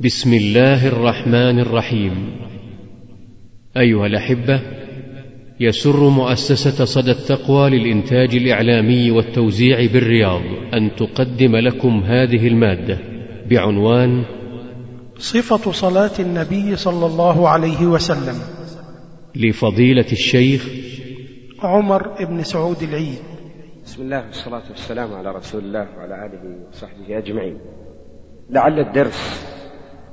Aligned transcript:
بسم 0.00 0.32
الله 0.32 0.88
الرحمن 0.88 1.60
الرحيم. 1.60 2.36
أيها 3.76 4.06
الأحبة 4.06 4.60
يسر 5.60 6.08
مؤسسة 6.08 6.84
صدى 6.84 7.10
التقوى 7.10 7.70
للإنتاج 7.70 8.34
الإعلامي 8.36 9.10
والتوزيع 9.10 9.86
بالرياض 9.92 10.42
أن 10.74 10.96
تقدم 10.96 11.56
لكم 11.56 12.02
هذه 12.04 12.48
المادة 12.48 12.98
بعنوان 13.50 14.24
صفة 15.18 15.72
صلاة 15.72 16.18
النبي 16.18 16.76
صلى 16.76 17.06
الله 17.06 17.48
عليه 17.48 17.86
وسلم. 17.86 18.38
لفضيلة 19.34 20.12
الشيخ 20.12 20.68
عمر 21.62 22.24
بن 22.24 22.42
سعود 22.42 22.82
العيد. 22.82 23.18
بسم 23.84 24.02
الله 24.02 24.26
والصلاة 24.26 24.62
والسلام 24.70 25.12
على 25.12 25.32
رسول 25.32 25.64
الله 25.64 25.86
وعلى 25.96 26.14
آله 26.26 26.68
وصحبه 26.68 27.18
أجمعين. 27.18 27.58
لعل 28.50 28.80
الدرس 28.80 29.54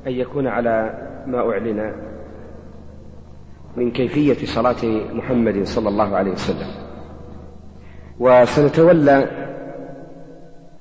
أن 0.08 0.12
يكون 0.12 0.48
على 0.48 1.08
ما 1.28 1.52
أعلن 1.52 1.94
من 3.78 3.92
كيفية 3.92 4.46
صلاة 4.46 4.86
محمد 5.14 5.64
صلى 5.64 5.90
الله 5.90 6.16
عليه 6.16 6.32
وسلم. 6.32 6.68
وسنتولى 8.20 9.28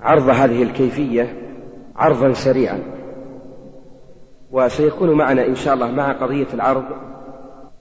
عرض 0.01 0.29
هذه 0.29 0.63
الكيفية 0.63 1.37
عرضا 1.97 2.33
سريعا. 2.33 2.79
وسيكون 4.51 5.13
معنا 5.13 5.47
إن 5.47 5.55
شاء 5.55 5.75
الله 5.75 5.91
مع 5.91 6.13
قضية 6.13 6.47
العرض 6.55 6.85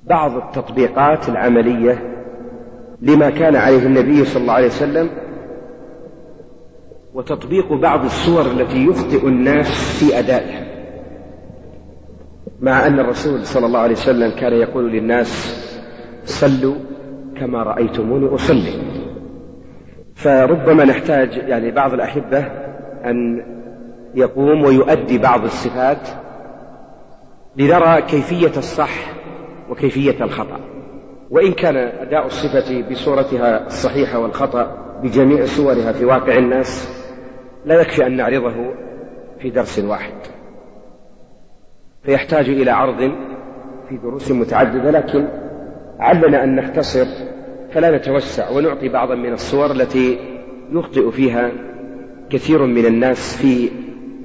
بعض 0.04 0.36
التطبيقات 0.36 1.30
العملية 1.30 2.16
لما 3.02 3.30
كان 3.30 3.56
عليه 3.56 3.86
النبي 3.86 4.26
صلى 4.26 4.42
الله 4.42 4.54
عليه 4.54 4.68
وسلم 4.68 5.10
وتطبيق 7.14 7.74
بعض 7.74 8.04
الصور 8.06 8.42
التي 8.42 8.86
يخطئ 8.86 9.28
الناس 9.28 9.68
في 10.00 10.20
أدائها. 10.20 10.69
مع 12.62 12.88
أن 12.88 13.00
الرسول 13.00 13.46
صلى 13.46 13.66
الله 13.66 13.80
عليه 13.80 13.96
وسلم 13.96 14.32
كان 14.32 14.54
يقول 14.54 14.92
للناس 14.92 15.56
صلوا 16.26 16.76
كما 17.40 17.64
رأيتموني 17.64 18.36
أصلي. 18.36 18.74
فربما 20.16 20.86
نحتاج 20.86 21.38
يعني 21.38 21.72
بعض 21.72 21.94
الأحبة 21.94 22.46
أن 23.06 23.44
يقوم 24.16 24.64
ويؤدي 24.64 25.18
بعض 25.18 25.44
الصفات 25.44 26.08
لنرى 27.58 28.02
كيفية 28.02 28.58
الصح 28.58 29.14
وكيفية 29.70 30.24
الخطأ. 30.24 30.60
وإن 31.30 31.54
كان 31.54 31.78
أداء 31.78 32.26
الصفة 32.26 32.90
بصورتها 32.92 33.68
الصحيحة 33.68 34.20
والخطأ 34.20 34.78
بجميع 35.04 35.46
صورها 35.46 35.92
في 35.92 36.06
واقع 36.06 36.38
الناس 36.38 36.90
لا 37.66 37.82
يكفي 37.82 38.06
أن 38.08 38.18
نعرضه 38.18 38.74
في 39.40 39.50
درس 39.50 39.80
واحد. 39.80 40.14
فيحتاج 42.04 42.50
إلى 42.50 42.72
عرض 42.72 43.12
في 43.90 43.98
دروس 43.98 44.32
متعددة 44.32 44.92
لكن 44.92 45.28
علنا 46.00 46.44
أن 46.44 46.56
نختصر 46.56 47.06
فلا 47.72 47.98
نتوسع 47.98 48.50
ونعطي 48.50 48.90
بعضا 48.90 49.16
من 49.16 49.34
الصور 49.34 49.72
التي 49.72 50.20
يخطئ 50.72 51.12
فيها 51.12 51.52
كثير 52.30 52.66
من 52.66 52.86
الناس 52.86 53.38
في 53.38 53.70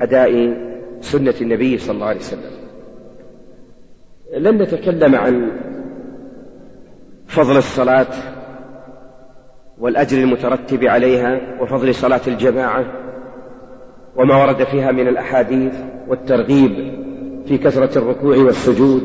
أداء 0.00 0.56
سنة 1.00 1.34
النبي 1.40 1.78
صلى 1.78 1.94
الله 1.94 2.06
عليه 2.06 2.20
وسلم. 2.20 2.50
لن 4.36 4.62
نتكلم 4.62 5.14
عن 5.14 5.50
فضل 7.26 7.56
الصلاة 7.56 8.06
والأجر 9.78 10.18
المترتب 10.18 10.84
عليها 10.84 11.40
وفضل 11.60 11.94
صلاة 11.94 12.20
الجماعة 12.26 12.84
وما 14.16 14.36
ورد 14.44 14.64
فيها 14.64 14.92
من 14.92 15.08
الأحاديث 15.08 15.74
والترغيب 16.08 17.03
في 17.46 17.58
كثرة 17.58 17.98
الركوع 17.98 18.36
والسجود 18.36 19.02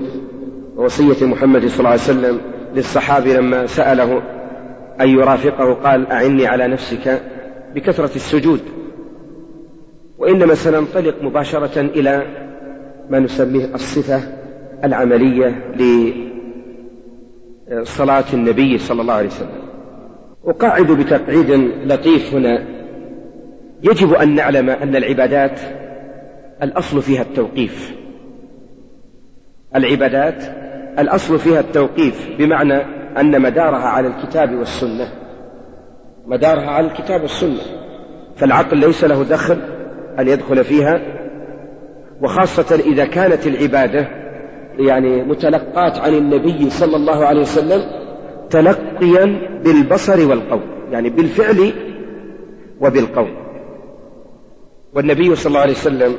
ووصية 0.76 1.26
محمد 1.26 1.66
صلى 1.68 1.80
الله 1.80 1.90
عليه 1.90 2.02
وسلم 2.02 2.40
للصحابي 2.76 3.34
لما 3.34 3.66
سأله 3.66 4.22
أن 5.02 5.10
يرافقه 5.10 5.74
قال 5.74 6.08
أعني 6.08 6.48
على 6.48 6.68
نفسك 6.68 7.22
بكثرة 7.76 8.16
السجود. 8.16 8.60
وإنما 10.18 10.56
سننطلق 10.56 11.16
مباشرة 11.22 11.82
إلى 11.82 12.24
ما 13.10 13.20
نسميه 13.20 13.66
الصفة 13.76 14.22
العملية 14.84 15.74
لصلاة 17.70 18.26
النبي 18.34 18.78
صلى 18.78 19.02
الله 19.02 19.14
عليه 19.14 19.28
وسلم. 19.28 19.60
أقعد 20.46 20.92
بتقعيد 20.92 21.52
لطيف 21.86 22.34
هنا. 22.34 22.66
يجب 23.84 24.14
أن 24.14 24.36
نعلم 24.36 24.70
أن 24.70 24.96
العبادات 24.96 25.60
الأصل 26.64 27.02
فيها 27.02 27.22
التوقيف. 27.22 27.96
العبادات 29.76 30.44
الأصل 31.00 31.40
فيها 31.40 31.60
التوقيف 31.60 32.30
بمعنى 32.40 32.82
أن 33.18 33.42
مدارها 33.42 33.88
على 33.88 34.08
الكتاب 34.08 34.56
والسنة. 34.56 35.08
مدارها 36.26 36.70
على 36.70 36.88
الكتاب 36.88 37.22
والسنة. 37.22 37.62
فالعقل 38.36 38.78
ليس 38.78 39.04
له 39.04 39.24
دخل 39.24 39.58
أن 40.20 40.28
يدخل 40.28 40.64
فيها 40.64 41.02
وخاصة 42.22 42.76
إذا 42.76 43.06
كانت 43.06 43.48
العبادة 43.48 44.08
يعني 44.78 45.24
متلقات 45.24 46.00
عن 46.00 46.14
النبي 46.14 46.70
صلى 46.70 46.96
الله 46.96 47.26
عليه 47.26 47.42
وسلم 47.42 47.82
تلقيا 48.50 49.26
بالبصر 49.64 50.30
والقول 50.30 50.62
يعني 50.92 51.10
بالفعل 51.10 51.74
وبالقول. 52.82 53.34
والنبي 54.94 55.36
صلى 55.36 55.50
الله 55.50 55.60
عليه 55.60 55.72
وسلم 55.74 56.16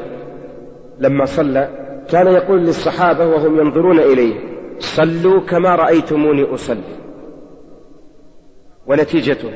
لما 0.99 1.25
صلى 1.25 1.69
كان 2.11 2.27
يقول 2.27 2.61
للصحابة 2.61 3.27
وهم 3.27 3.61
ينظرون 3.61 3.99
إليه 3.99 4.35
صلوا 4.79 5.41
كما 5.41 5.75
رأيتموني 5.75 6.43
أصلي. 6.55 7.01
ونتيجته 8.87 9.51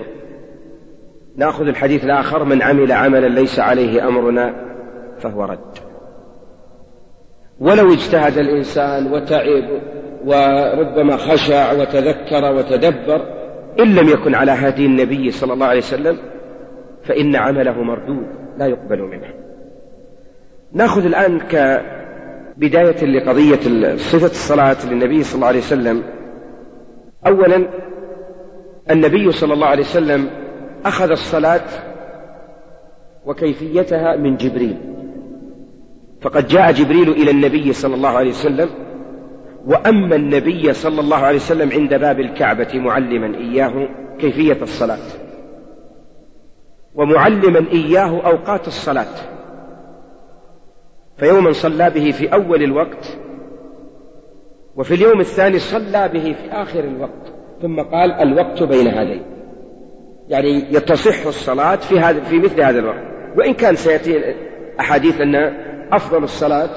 نأخذ 1.37 1.67
الحديث 1.67 2.05
الآخر 2.05 2.45
من 2.45 2.63
عمل 2.63 2.93
عملا 2.93 3.27
ليس 3.27 3.59
عليه 3.59 4.09
أمرنا 4.09 4.55
فهو 5.19 5.45
رد. 5.45 5.79
ولو 7.61 7.93
اجتهد 7.93 8.39
الإنسان 8.39 9.13
وتعب 9.13 9.65
وربما 10.25 11.17
خشع 11.17 11.73
وتذكر 11.73 12.53
وتدبر 12.55 13.21
إن 13.81 13.95
لم 13.95 14.09
يكن 14.09 14.35
على 14.35 14.53
هدي 14.53 14.87
النبي 14.87 15.31
صلى 15.31 15.53
الله 15.53 15.67
عليه 15.67 15.79
وسلم 15.79 16.19
فإن 17.05 17.37
عمله 17.37 17.83
مردود 17.83 18.27
لا 18.59 18.67
يقبل 18.67 19.03
منه. 19.03 19.35
نأخذ 20.73 21.05
الآن 21.05 21.39
كبداية 22.57 23.05
لقضية 23.05 23.97
صفة 23.97 24.27
الصلاة 24.27 24.87
للنبي 24.87 25.23
صلى 25.23 25.35
الله 25.35 25.47
عليه 25.47 25.59
وسلم. 25.59 26.03
أولا 27.27 27.69
النبي 28.91 29.33
صلى 29.33 29.55
الله 29.55 29.67
عليه 29.67 29.83
وسلم 29.83 30.31
أخذ 30.85 31.11
الصلاة 31.11 31.65
وكيفيتها 33.27 34.17
من 34.17 34.37
جبريل. 34.37 34.77
فقد 36.21 36.49
جاء 36.49 36.73
جبريل 36.73 37.11
إلى 37.11 37.31
النبي 37.31 37.73
صلى 37.73 37.95
الله 37.95 38.09
عليه 38.09 38.31
وسلم 38.31 38.69
وأما 39.67 40.17
النبي 40.17 40.73
صلى 40.73 41.01
الله 41.01 41.17
عليه 41.17 41.37
وسلم 41.37 41.73
عند 41.73 41.95
باب 41.95 42.21
الكعبة 42.21 42.69
معلما 42.75 43.39
إياه 43.39 43.89
كيفية 44.19 44.63
الصلاة. 44.63 44.99
ومعلما 46.95 47.65
إياه 47.73 48.27
أوقات 48.27 48.67
الصلاة. 48.67 49.15
فيوما 51.17 51.53
صلى 51.53 51.91
به 51.91 52.11
في 52.11 52.33
أول 52.33 52.63
الوقت 52.63 53.19
وفي 54.77 54.95
اليوم 54.95 55.21
الثاني 55.21 55.59
صلى 55.59 56.09
به 56.09 56.33
في 56.33 56.53
آخر 56.53 56.81
الوقت 56.81 57.33
ثم 57.63 57.81
قال 57.81 58.13
الوقت 58.13 58.63
بين 58.63 58.87
هذين. 58.87 59.23
يعني 60.29 60.75
يتصح 60.75 61.27
الصلاة 61.27 61.77
في 61.77 62.01
هذا 62.01 62.21
في 62.21 62.39
مثل 62.39 62.61
هذا 62.61 62.79
الوقت. 62.79 63.05
وإن 63.37 63.55
كان 63.55 63.77
سيأتي 63.77 64.35
أحاديث 64.81 65.21
أن 65.21 65.35
أفضل 65.93 66.25
الصلاة 66.25 66.71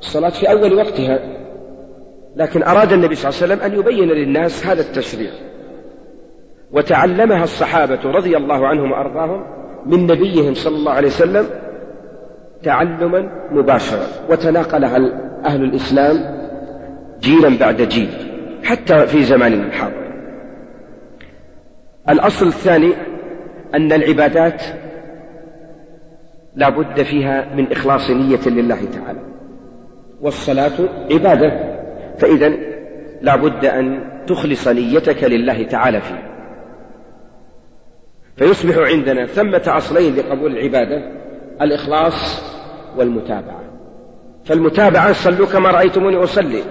الصلاة 0.00 0.30
في 0.30 0.50
أول 0.50 0.74
وقتها. 0.74 1.18
لكن 2.36 2.62
أراد 2.62 2.92
النبي 2.92 3.14
صلى 3.14 3.30
الله 3.30 3.42
عليه 3.42 3.54
وسلم 3.54 3.72
أن 3.72 3.78
يبين 3.78 4.08
للناس 4.08 4.66
هذا 4.66 4.80
التشريع 4.80 5.30
وتعلمها 6.72 7.44
الصحابة 7.44 8.00
رضي 8.04 8.36
الله 8.36 8.66
عنهم 8.66 8.92
وأرضاهم 8.92 9.44
من 9.86 10.06
نبيهم 10.06 10.54
صلى 10.54 10.76
الله 10.76 10.92
عليه 10.92 11.08
وسلم 11.08 11.46
تعلما 12.62 13.48
مباشرا. 13.50 14.06
وتناقلها 14.28 14.96
أهل 15.44 15.64
الإسلام 15.64 16.42
جيلا 17.20 17.58
بعد 17.58 17.82
جيل 17.82 18.10
حتى 18.64 19.06
في 19.06 19.22
زماننا 19.22 19.66
الحاضر 19.66 20.02
الأصل 22.08 22.46
الثاني 22.46 22.92
أن 23.74 23.92
العبادات 23.92 24.62
لا 26.56 26.68
بد 26.68 27.02
فيها 27.02 27.54
من 27.54 27.72
إخلاص 27.72 28.10
نية 28.10 28.46
لله 28.46 28.78
تعالى. 28.94 29.20
والصلاة 30.20 30.88
عبادة. 31.12 31.76
فإذا 32.18 32.52
لا 33.22 33.36
بد 33.36 33.64
أن 33.64 34.04
تخلص 34.26 34.68
نيتك 34.68 35.24
لله 35.24 35.62
تعالى 35.62 36.00
فيه 36.00 36.32
فيصبح 38.36 38.78
عندنا 38.78 39.26
ثمة 39.26 39.62
أصلين 39.66 40.16
لقبول 40.16 40.52
العبادة. 40.52 41.22
الإخلاص 41.62 42.51
والمتابعة. 42.98 43.62
فالمتابعة 44.44 45.12
صلوا 45.12 45.46
كما 45.46 45.70
رأيتموني 45.70 46.16
أصلي. 46.16 46.62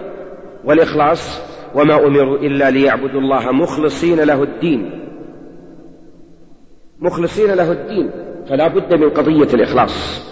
والإخلاص 0.65 1.41
وما 1.75 2.07
أمروا 2.07 2.37
إلا 2.37 2.69
ليعبدوا 2.69 3.21
الله 3.21 3.51
مخلصين 3.51 4.19
له 4.19 4.43
الدين. 4.43 5.07
مخلصين 6.99 7.51
له 7.51 7.71
الدين. 7.71 8.11
فلا 8.49 8.67
بد 8.67 8.93
من 8.93 9.09
قضية 9.09 9.53
الإخلاص. 9.53 10.25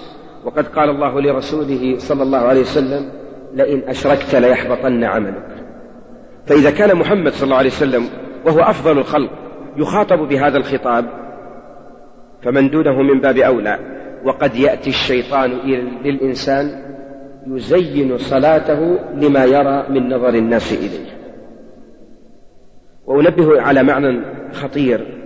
وقد 0.45 0.67
قال 0.67 0.89
الله 0.89 1.21
لرسوله 1.21 1.95
صلى 1.97 2.23
الله 2.23 2.37
عليه 2.37 2.61
وسلم 2.61 3.11
لئن 3.53 3.89
أشركت 3.89 4.35
ليحبطن 4.35 5.03
عملك. 5.03 5.47
فإذا 6.45 6.71
كان 6.71 6.97
محمد 6.97 7.31
صلى 7.31 7.43
الله 7.43 7.57
عليه 7.57 7.69
وسلم 7.69 8.03
وهو 8.45 8.59
أفضل 8.59 8.97
الخلق 8.97 9.29
يخاطب 9.77 10.17
بهذا 10.17 10.57
الخطاب 10.57 11.05
فمن 12.41 12.69
دونه 12.69 13.01
من 13.01 13.21
باب 13.21 13.37
أولى. 13.37 13.98
وقد 14.25 14.55
يأتي 14.55 14.89
الشيطان 14.89 15.51
للإنسان 16.03 16.89
يزين 17.47 18.17
صلاته 18.17 18.99
لما 19.15 19.45
يرى 19.45 19.85
من 19.89 20.13
نظر 20.13 20.29
الناس 20.29 20.73
إليه. 20.73 21.19
وأنبه 23.05 23.61
على 23.61 23.83
معنى 23.83 24.21
خطير. 24.53 25.19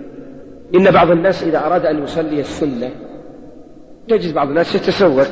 إن 0.74 0.90
بعض 0.90 1.10
الناس 1.10 1.42
إذا 1.42 1.66
أراد 1.66 1.86
أن 1.86 2.02
يصلي 2.02 2.40
السنة 2.40 2.90
تجد 4.08 4.34
بعض 4.34 4.48
الناس 4.48 4.74
يتسوق 4.74 5.28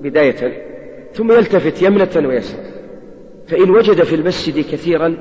بداية 0.00 0.62
ثم 1.12 1.32
يلتفت 1.32 1.82
يمنة 1.82 2.28
ويسرا 2.28 2.60
فإن 3.48 3.70
وجد 3.70 4.02
في 4.02 4.14
المسجد 4.14 4.64
كثيرا 4.64 5.16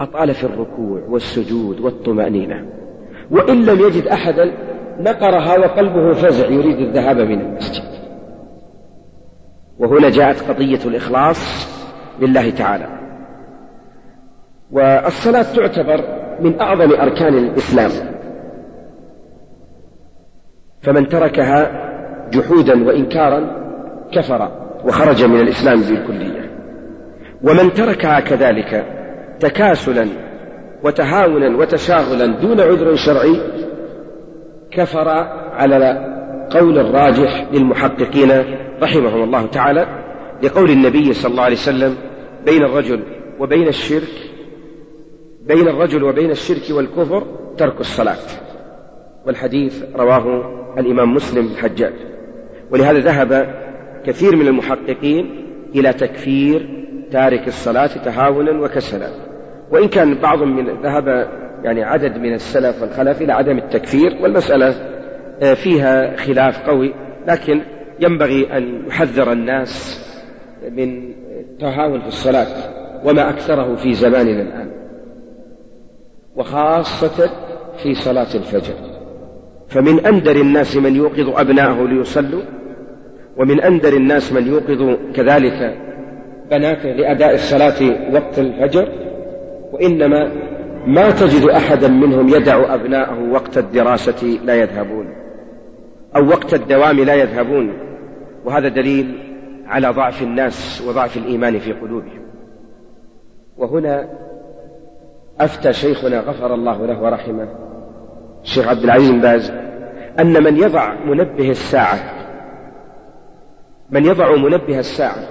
أطال 0.00 0.34
في 0.34 0.44
الركوع 0.44 1.00
والسجود 1.08 1.80
والطمأنينة. 1.80 2.66
وإن 3.30 3.64
لم 3.64 3.80
يجد 3.80 4.06
أحدا 4.06 4.52
نقرها 4.98 5.58
وقلبه 5.58 6.12
فزع 6.12 6.46
يريد 6.46 6.78
الذهاب 6.78 7.16
من 7.16 7.40
المسجد. 7.40 7.84
وهنا 9.78 10.10
جاءت 10.10 10.50
قضية 10.50 10.80
الإخلاص 10.84 11.68
لله 12.20 12.50
تعالى. 12.50 12.86
والصلاة 14.70 15.42
تعتبر 15.42 16.04
من 16.40 16.60
أعظم 16.60 16.92
أركان 16.92 17.38
الإسلام. 17.38 17.90
فمن 20.82 21.08
تركها 21.08 21.90
جحودا 22.30 22.86
وإنكارا 22.86 23.60
كفر 24.12 24.48
وخرج 24.84 25.24
من 25.24 25.40
الإسلام 25.40 25.80
بالكلية. 25.80 26.50
ومن 27.42 27.72
تركها 27.72 28.20
كذلك 28.20 28.86
تكاسلا 29.40 30.06
وتهاونا 30.84 31.56
وتشاغلا 31.58 32.26
دون 32.26 32.60
عذر 32.60 32.94
شرعي 32.96 33.40
كفر 34.70 35.08
على 35.52 36.06
قول 36.50 36.78
الراجح 36.78 37.46
للمحققين 37.52 38.30
رحمهم 38.82 39.24
الله 39.24 39.46
تعالى 39.46 39.86
لقول 40.42 40.70
النبي 40.70 41.12
صلى 41.12 41.30
الله 41.30 41.42
عليه 41.42 41.56
وسلم 41.56 41.96
بين 42.46 42.62
الرجل 42.62 43.02
وبين 43.38 43.68
الشرك 43.68 44.30
بين 45.46 45.68
الرجل 45.68 46.04
وبين 46.04 46.30
الشرك 46.30 46.70
والكفر 46.70 47.26
ترك 47.58 47.80
الصلاة. 47.80 48.16
والحديث 49.26 49.84
رواه 49.96 50.44
الإمام 50.78 51.14
مسلم 51.14 51.46
الحجاج 51.46 51.92
ولهذا 52.70 52.98
ذهب 52.98 53.54
كثير 54.06 54.36
من 54.36 54.46
المحققين 54.46 55.46
إلى 55.74 55.92
تكفير 55.92 56.86
تارك 57.12 57.48
الصلاة 57.48 57.86
تهاونا 57.86 58.60
وكسلا. 58.60 59.10
وإن 59.70 59.88
كان 59.88 60.14
بعض 60.14 60.42
من 60.42 60.82
ذهب 60.82 61.28
يعني 61.64 61.82
عدد 61.82 62.18
من 62.18 62.34
السلف 62.34 62.82
والخلف 62.82 63.22
إلى 63.22 63.32
عدم 63.32 63.58
التكفير 63.58 64.18
والمسألة 64.22 64.74
آه، 65.42 65.54
فيها 65.54 66.16
خلاف 66.16 66.68
قوي 66.68 66.94
لكن 67.26 67.60
ينبغي 68.00 68.56
أن 68.56 68.86
يحذر 68.86 69.32
الناس 69.32 70.00
من 70.72 71.12
التهاون 71.40 72.00
في 72.00 72.08
الصلاة 72.08 72.46
وما 73.04 73.30
أكثره 73.30 73.76
في 73.76 73.94
زماننا 73.94 74.42
الآن 74.42 74.70
وخاصة 76.36 77.30
في 77.82 77.94
صلاة 77.94 78.34
الفجر. 78.34 78.74
فمن 79.68 80.06
أندر 80.06 80.36
الناس 80.36 80.76
من 80.76 80.96
يوقظ 80.96 81.40
أبناءه 81.40 81.86
ليصلوا 81.86 82.42
ومن 83.36 83.60
أندر 83.60 83.96
الناس 83.96 84.32
من 84.32 84.46
يوقظ 84.46 84.96
كذلك 85.14 85.76
بناته 86.50 86.88
لأداء 86.88 87.34
الصلاة 87.34 88.12
وقت 88.12 88.38
الفجر 88.38 88.88
وإنما 89.72 90.30
ما 90.86 91.10
تجد 91.10 91.48
أحدا 91.48 91.88
منهم 91.88 92.28
يدع 92.28 92.74
أبناءه 92.74 93.30
وقت 93.32 93.58
الدراسة 93.58 94.38
لا 94.44 94.54
يذهبون 94.54 95.14
أو 96.16 96.28
وقت 96.28 96.54
الدوام 96.54 97.00
لا 97.00 97.14
يذهبون 97.14 97.72
وهذا 98.44 98.68
دليل 98.68 99.18
على 99.66 99.88
ضعف 99.88 100.22
الناس 100.22 100.82
وضعف 100.88 101.16
الإيمان 101.16 101.58
في 101.58 101.72
قلوبهم. 101.72 102.22
وهنا 103.58 104.08
أفتى 105.40 105.72
شيخنا 105.72 106.20
غفر 106.20 106.54
الله 106.54 106.86
له 106.86 107.02
ورحمه 107.02 107.48
الشيخ 108.42 108.68
عبد 108.68 108.84
العزيز 108.84 109.10
باز 109.10 109.52
أن 110.20 110.42
من 110.44 110.56
يضع 110.56 110.94
منبه 111.04 111.50
الساعة 111.50 111.98
من 113.90 114.04
يضع 114.04 114.36
منبه 114.36 114.78
الساعة 114.78 115.28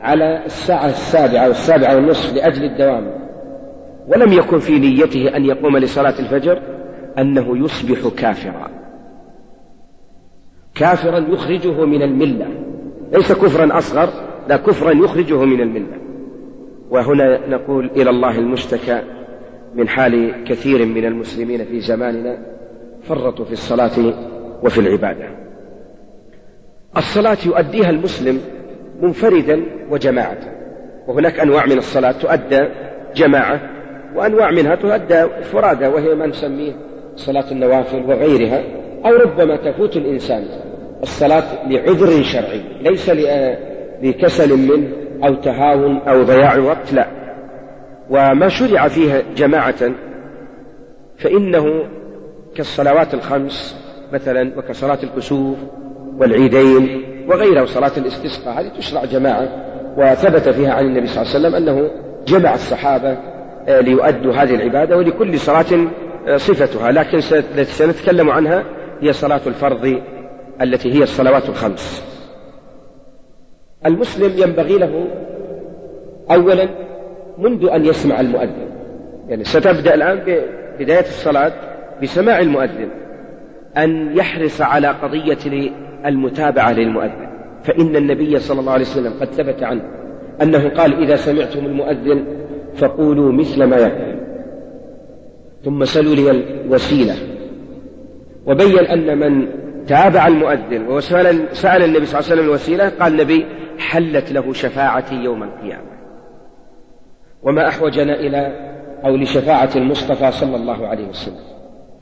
على 0.00 0.44
الساعة 0.46 0.86
السابعة 0.86 1.48
والسابعة 1.48 1.94
والنصف 1.94 2.34
لأجل 2.34 2.64
الدوام 2.64 3.25
ولم 4.06 4.32
يكن 4.32 4.58
في 4.58 4.78
نيته 4.78 5.36
أن 5.36 5.44
يقوم 5.44 5.78
لصلاة 5.78 6.18
الفجر 6.18 6.62
أنه 7.18 7.64
يصبح 7.64 8.08
كافرا. 8.16 8.70
كافرا 10.74 11.18
يخرجه 11.18 11.84
من 11.84 12.02
الملة. 12.02 12.46
ليس 13.12 13.32
كفرا 13.32 13.78
أصغر 13.78 14.08
لا 14.48 14.56
كفرا 14.56 14.92
يخرجه 14.92 15.44
من 15.44 15.60
الملة. 15.60 15.96
وهنا 16.90 17.46
نقول 17.48 17.90
إلى 17.96 18.10
الله 18.10 18.38
المشتكى 18.38 19.02
من 19.74 19.88
حال 19.88 20.44
كثير 20.44 20.86
من 20.86 21.04
المسلمين 21.04 21.64
في 21.64 21.80
زماننا 21.80 22.38
فرطوا 23.02 23.44
في 23.44 23.52
الصلاة 23.52 24.14
وفي 24.62 24.78
العبادة. 24.78 25.28
الصلاة 26.96 27.38
يؤديها 27.46 27.90
المسلم 27.90 28.40
منفردا 29.02 29.62
وجماعة. 29.90 30.38
وهناك 31.08 31.40
أنواع 31.40 31.66
من 31.66 31.78
الصلاة 31.78 32.12
تؤدى 32.12 32.68
جماعة 33.14 33.75
وأنواع 34.16 34.50
منها 34.50 34.74
تؤدى 34.74 35.26
فرادى 35.42 35.86
وهي 35.86 36.14
ما 36.14 36.26
نسميه 36.26 36.72
صلاة 37.16 37.50
النوافل 37.50 38.02
وغيرها 38.10 38.62
أو 39.06 39.10
ربما 39.10 39.56
تفوت 39.56 39.96
الإنسان 39.96 40.44
الصلاة 41.02 41.68
لعذر 41.68 42.22
شرعي 42.22 42.62
ليس 42.80 43.10
لكسل 44.02 44.56
منه 44.56 44.88
أو 45.24 45.34
تهاون 45.34 45.96
أو 45.96 46.22
ضياع 46.22 46.58
وقت 46.58 46.92
لا. 46.92 47.06
وما 48.10 48.48
شرع 48.48 48.88
فيها 48.88 49.22
جماعة 49.36 49.90
فإنه 51.18 51.64
كالصلوات 52.54 53.14
الخمس 53.14 53.76
مثلا 54.12 54.58
وكصلاة 54.58 54.98
الكسوف 55.02 55.56
والعيدين 56.18 57.02
وغيرها 57.28 57.62
وصلاة 57.62 57.92
الاستسقاء 57.96 58.60
هذه 58.60 58.68
تشرع 58.68 59.04
جماعة 59.04 59.48
وثبت 59.96 60.48
فيها 60.48 60.72
عن 60.72 60.84
النبي 60.84 61.06
صلى 61.06 61.22
الله 61.22 61.34
عليه 61.34 61.46
وسلم 61.48 61.54
أنه 61.54 61.90
جمع 62.26 62.54
الصحابة 62.54 63.10
آه، 63.10 63.35
ليؤدوا 63.68 64.32
هذه 64.32 64.54
العبادة 64.54 64.96
ولكل 64.96 65.38
صلاة 65.38 65.88
آه، 66.28 66.36
صفتها. 66.36 66.92
لكن 66.92 67.20
سنتكلم 67.64 68.30
عنها 68.30 68.64
هي 69.00 69.12
صلاة 69.12 69.40
الفرض 69.46 70.00
التي 70.62 70.92
هي 70.92 71.02
الصلوات 71.02 71.48
الخمس. 71.48 72.04
المسلم 73.86 74.42
ينبغي 74.42 74.78
له 74.78 75.06
أولا 76.30 76.68
منذ 77.38 77.68
أن 77.70 77.84
يسمع 77.84 78.20
المؤذن. 78.20 78.68
يعني 79.28 79.44
ستبدأ 79.44 79.94
الآن 79.94 80.18
ببداية 80.18 81.00
الصلاة 81.00 81.52
بسماع 82.02 82.38
المؤذن 82.38 82.88
أن 83.76 84.16
يحرص 84.16 84.60
على 84.60 84.88
قضية 84.88 85.70
المتابعة 86.06 86.72
للمؤذن. 86.72 87.26
فإن 87.64 87.96
النبي 87.96 88.38
صلى 88.38 88.60
الله 88.60 88.72
عليه 88.72 88.84
وسلم 88.84 89.12
قد 89.20 89.26
ثبت 89.26 89.62
عنه 89.62 89.82
أنه 90.42 90.68
قال 90.68 91.02
إذا 91.02 91.16
سمعتم 91.16 91.66
المؤذن 91.66 92.45
فقولوا 92.76 93.32
مثل 93.32 93.64
ما 93.64 93.76
يقول. 93.76 94.16
ثم 95.64 95.84
سلوا 95.84 96.14
لي 96.14 96.30
الوسيلة. 96.30 97.14
وبين 98.46 98.78
أن 98.78 99.18
من 99.18 99.48
تابع 99.86 100.26
المؤذن 100.26 100.88
وسأل 100.88 101.56
سأل 101.56 101.82
النبي 101.82 102.06
صلى 102.06 102.20
الله 102.20 102.30
عليه 102.30 102.40
وسلم 102.40 102.44
الوسيلة 102.44 102.88
قال 102.88 103.12
النبي 103.12 103.46
حلت 103.78 104.32
له 104.32 104.52
شفاعتي 104.52 105.14
يوم 105.14 105.42
القيامة. 105.42 105.96
وما 107.42 107.68
أحوجنا 107.68 108.20
إلى 108.20 108.52
أو 109.04 109.16
لشفاعة 109.16 109.70
المصطفى 109.76 110.32
صلى 110.32 110.56
الله 110.56 110.86
عليه 110.86 111.08
وسلم. 111.08 111.46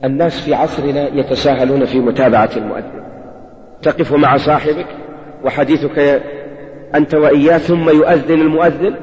الناس 0.03 0.41
في 0.41 0.53
عصرنا 0.53 1.07
يتساهلون 1.07 1.85
في 1.85 1.99
متابعة 1.99 2.49
المؤذن. 2.57 3.05
تقف 3.81 4.13
مع 4.13 4.37
صاحبك 4.37 4.87
وحديثك 5.43 6.21
أنت 6.95 7.15
وإياه 7.15 7.57
ثم 7.57 7.89
يؤذن 7.89 8.41
المؤذن 8.41 8.95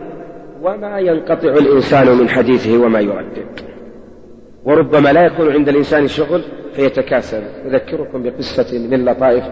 وما 0.63 0.99
ينقطع 0.99 1.49
الإنسان 1.49 2.09
من 2.19 2.29
حديثه 2.29 2.79
وما 2.79 3.01
يردد 3.01 3.61
وربما 4.65 5.13
لا 5.13 5.27
يكون 5.27 5.53
عند 5.53 5.69
الإنسان 5.69 6.09
شغل 6.09 6.43
فيتكاسل. 6.73 7.43
أذكركم 7.67 8.23
بقصة 8.23 8.79
من 8.79 9.05
لطائف. 9.05 9.45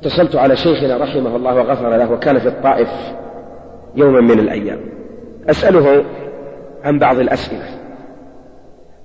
اتصلت 0.00 0.36
على 0.36 0.56
شيخنا 0.56 0.96
رحمه 0.96 1.36
الله 1.36 1.54
وغفر 1.54 1.96
له 1.96 2.12
وكان 2.12 2.38
في 2.38 2.48
الطائف 2.48 2.88
يوما 3.94 4.20
من 4.20 4.38
الأيام. 4.38 4.78
أسأله 5.50 6.04
عن 6.84 6.98
بعض 6.98 7.18
الأسئلة. 7.18 7.68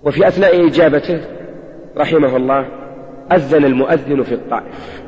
وفي 0.04 0.28
أثناء 0.28 0.68
إجابته 0.68 1.22
رحمه 1.98 2.38
الله 2.38 2.66
أذن 3.32 3.66
المؤذن 3.66 4.24
في 4.24 4.36
الطائف. 4.36 5.02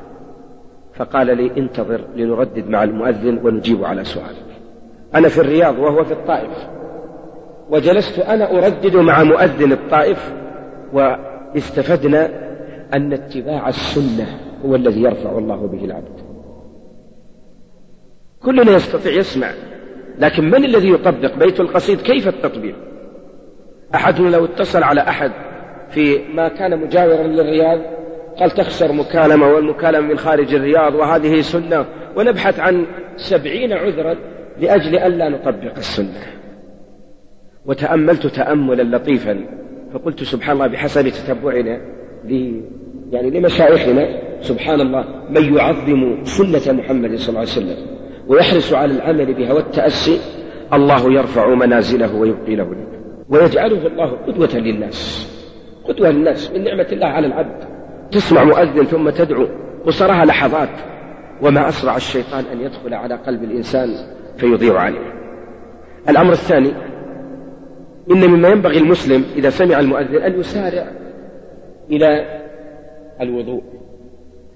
فقال 0.93 1.37
لي 1.37 1.51
انتظر 1.57 2.01
لنردد 2.15 2.69
مع 2.69 2.83
المؤذن 2.83 3.39
ونجيب 3.43 3.85
على 3.85 4.03
سؤالك 4.03 4.52
أنا 5.15 5.29
في 5.29 5.41
الرياض 5.41 5.79
وهو 5.79 6.03
في 6.03 6.11
الطائف. 6.11 6.67
وجلست 7.69 8.19
أنا 8.19 8.51
أردد 8.51 8.95
مع 8.95 9.23
مؤذن 9.23 9.71
الطائف 9.71 10.33
واستفدنا 10.93 12.29
أن 12.93 13.13
اتباع 13.13 13.67
السنة 13.67 14.27
هو 14.65 14.75
الذي 14.75 15.01
يرفع 15.01 15.37
الله 15.37 15.67
به 15.67 15.85
العبد. 15.85 16.23
كلنا 18.43 18.71
يستطيع 18.71 19.11
يسمع 19.11 19.51
لكن 20.19 20.43
من 20.43 20.65
الذي 20.65 20.89
يطبق 20.89 21.35
بيت 21.35 21.59
القصيد؟ 21.59 22.01
كيف 22.01 22.27
التطبيق؟ 22.27 22.75
أحدنا 23.95 24.29
لو 24.29 24.45
اتصل 24.45 24.83
على 24.83 25.01
أحد 25.01 25.31
في 25.89 26.19
ما 26.33 26.47
كان 26.47 26.79
مجاورا 26.79 27.27
للرياض 27.27 27.79
قال 28.39 28.51
تخسر 28.51 28.91
مكالمة 28.91 29.47
والمكالمة 29.47 30.07
من 30.07 30.17
خارج 30.17 30.53
الرياض 30.53 30.95
وهذه 30.95 31.41
سنة 31.41 31.85
ونبحث 32.17 32.59
عن 32.59 32.85
سبعين 33.17 33.73
عذرا 33.73 34.15
لأجل 34.59 34.95
ألا 34.95 35.29
نطبق 35.29 35.77
السنة. 35.77 36.23
وتأملت 37.65 38.27
تأملا 38.27 38.97
لطيفا 38.97 39.45
فقلت 39.93 40.23
سبحان 40.23 40.55
الله 40.55 40.67
بحسب 40.67 41.09
تتبعنا 41.09 41.81
يعني 43.11 43.29
لمشايخنا 43.29 44.07
سبحان 44.41 44.81
الله 44.81 45.05
من 45.29 45.55
يعظم 45.57 46.23
سنة 46.23 46.73
محمد 46.73 47.15
صلى 47.15 47.29
الله 47.29 47.39
عليه 47.39 47.49
وسلم 47.49 47.77
ويحرص 48.27 48.73
على 48.73 48.93
العمل 48.93 49.33
بها 49.33 49.53
والتأسي 49.53 50.19
الله 50.73 51.13
يرفع 51.13 51.53
منازله 51.53 52.15
ويبقي 52.15 52.55
له 52.55 52.67
ويجعله 53.29 53.87
الله 53.87 54.11
قدوة 54.11 54.55
للناس. 54.55 55.29
قدوة 55.87 56.09
للناس 56.09 56.51
من 56.51 56.63
نعمة 56.63 56.87
الله 56.91 57.07
على 57.07 57.27
العبد. 57.27 57.63
تسمع 58.11 58.43
مؤذن 58.43 58.83
ثم 58.83 59.09
تدعو 59.09 59.47
قصرها 59.85 60.25
لحظات. 60.25 60.69
وما 61.41 61.69
أسرع 61.69 61.95
الشيطان 61.95 62.45
أن 62.53 62.61
يدخل 62.61 62.93
على 62.93 63.15
قلب 63.15 63.43
الإنسان 63.43 63.89
فيضيع 64.37 64.79
عليه. 64.79 65.13
الأمر 66.09 66.31
الثاني 66.31 66.73
إن 68.11 68.29
مما 68.29 68.47
ينبغي 68.49 68.77
المسلم 68.77 69.25
إذا 69.35 69.49
سمع 69.49 69.79
المؤذن 69.79 70.15
أن 70.15 70.39
يسارع 70.39 70.87
إلى 71.89 72.25
الوضوء. 73.21 73.63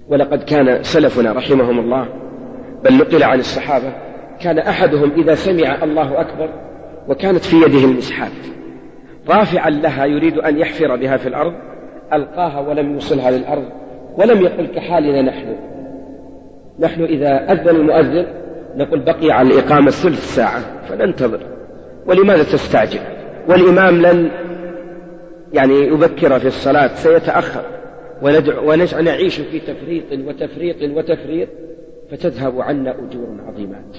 ولقد 0.08 0.42
كان 0.42 0.82
سلفنا 0.82 1.32
رحمهم 1.32 1.78
الله 1.78 2.08
بل 2.84 2.98
نقل 2.98 3.22
عن 3.22 3.38
الصحابة 3.38 3.92
كان 4.40 4.58
أحدهم 4.58 5.10
إذا 5.10 5.34
سمع 5.34 5.84
الله 5.84 6.20
أكبر 6.20 6.50
وكانت 7.08 7.44
في 7.44 7.56
يده 7.56 7.84
المسحات 7.84 8.32
رافعا 9.28 9.70
لها 9.70 10.04
يريد 10.04 10.38
أن 10.38 10.58
يحفر 10.58 10.96
بها 10.96 11.16
في 11.16 11.28
الأرض 11.28 11.54
ألقاها 12.12 12.60
ولم 12.60 12.92
يوصلها 12.92 13.30
للأرض 13.30 13.64
ولم 14.18 14.42
يقل 14.42 14.66
كحالنا 14.66 15.22
نحن. 15.22 15.56
نحن 16.80 17.02
إذا 17.02 17.52
أذن 17.52 17.68
المؤذن 17.68 18.26
نقول 18.78 19.00
بقي 19.00 19.30
على 19.30 19.48
الإقامة 19.48 19.90
ثلث 19.90 20.34
ساعة 20.34 20.86
فننتظر. 20.88 21.40
ولماذا 22.06 22.42
تستعجل؟ 22.42 23.00
والإمام 23.48 24.02
لن 24.02 24.30
يعني 25.52 25.74
يبكر 25.74 26.38
في 26.38 26.46
الصلاة 26.46 26.94
سيتأخر. 26.94 27.62
وندعو 28.22 28.70
ونعيش 28.70 29.40
في 29.40 29.60
تفريط 29.60 30.04
وتفريط 30.12 30.76
وتفريط 30.82 31.48
فتذهب 32.10 32.60
عنا 32.60 32.90
أجور 32.90 33.36
عظيمات. 33.48 33.96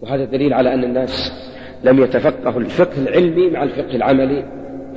وهذا 0.00 0.24
دليل 0.24 0.54
على 0.54 0.74
أن 0.74 0.84
الناس 0.84 1.32
لم 1.84 2.02
يتفقهوا 2.02 2.60
الفقه 2.60 3.02
العلمي 3.02 3.50
مع 3.50 3.62
الفقه 3.62 3.96
العملي 3.96 4.44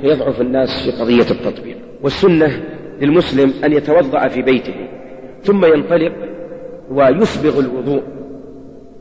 فيضعف 0.00 0.40
الناس 0.40 0.68
في 0.84 1.02
قضية 1.02 1.30
التطبيق. 1.30 1.76
والسنة 2.02 2.62
للمسلم 3.00 3.52
أن 3.64 3.72
يتوضأ 3.72 4.28
في 4.28 4.42
بيته 4.42 4.88
ثم 5.42 5.64
ينطلق 5.64 6.12
ويسبغ 6.90 7.60
الوضوء. 7.60 8.02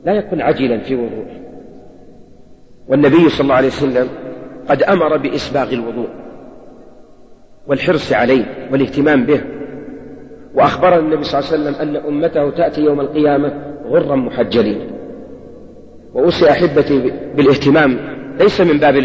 لا 0.05 0.13
يكن 0.13 0.41
عجلا 0.41 0.79
في 0.79 0.95
وضوءه. 0.95 1.43
والنبي 2.88 3.29
صلى 3.29 3.41
الله 3.41 3.55
عليه 3.55 3.67
وسلم 3.67 4.07
قد 4.69 4.83
أمر 4.83 5.17
بإسباغ 5.17 5.74
الوضوء 5.74 6.10
والحرص 7.67 8.13
عليه 8.13 8.45
والاهتمام 8.72 9.25
به 9.25 9.41
وأخبرنا 10.55 11.00
النبي 11.00 11.24
صلى 11.24 11.39
الله 11.39 11.51
عليه 11.51 11.62
وسلم 11.62 11.81
أن 11.81 11.95
أمته 11.95 12.50
تأتي 12.50 12.81
يوم 12.81 13.00
القيامة 13.01 13.53
غرا 13.86 14.15
محجلين. 14.15 14.91
وأوصي 16.13 16.51
أحبتي 16.51 17.13
بالاهتمام 17.36 18.00
ليس 18.39 18.62
من 18.62 18.77
باب 18.77 18.95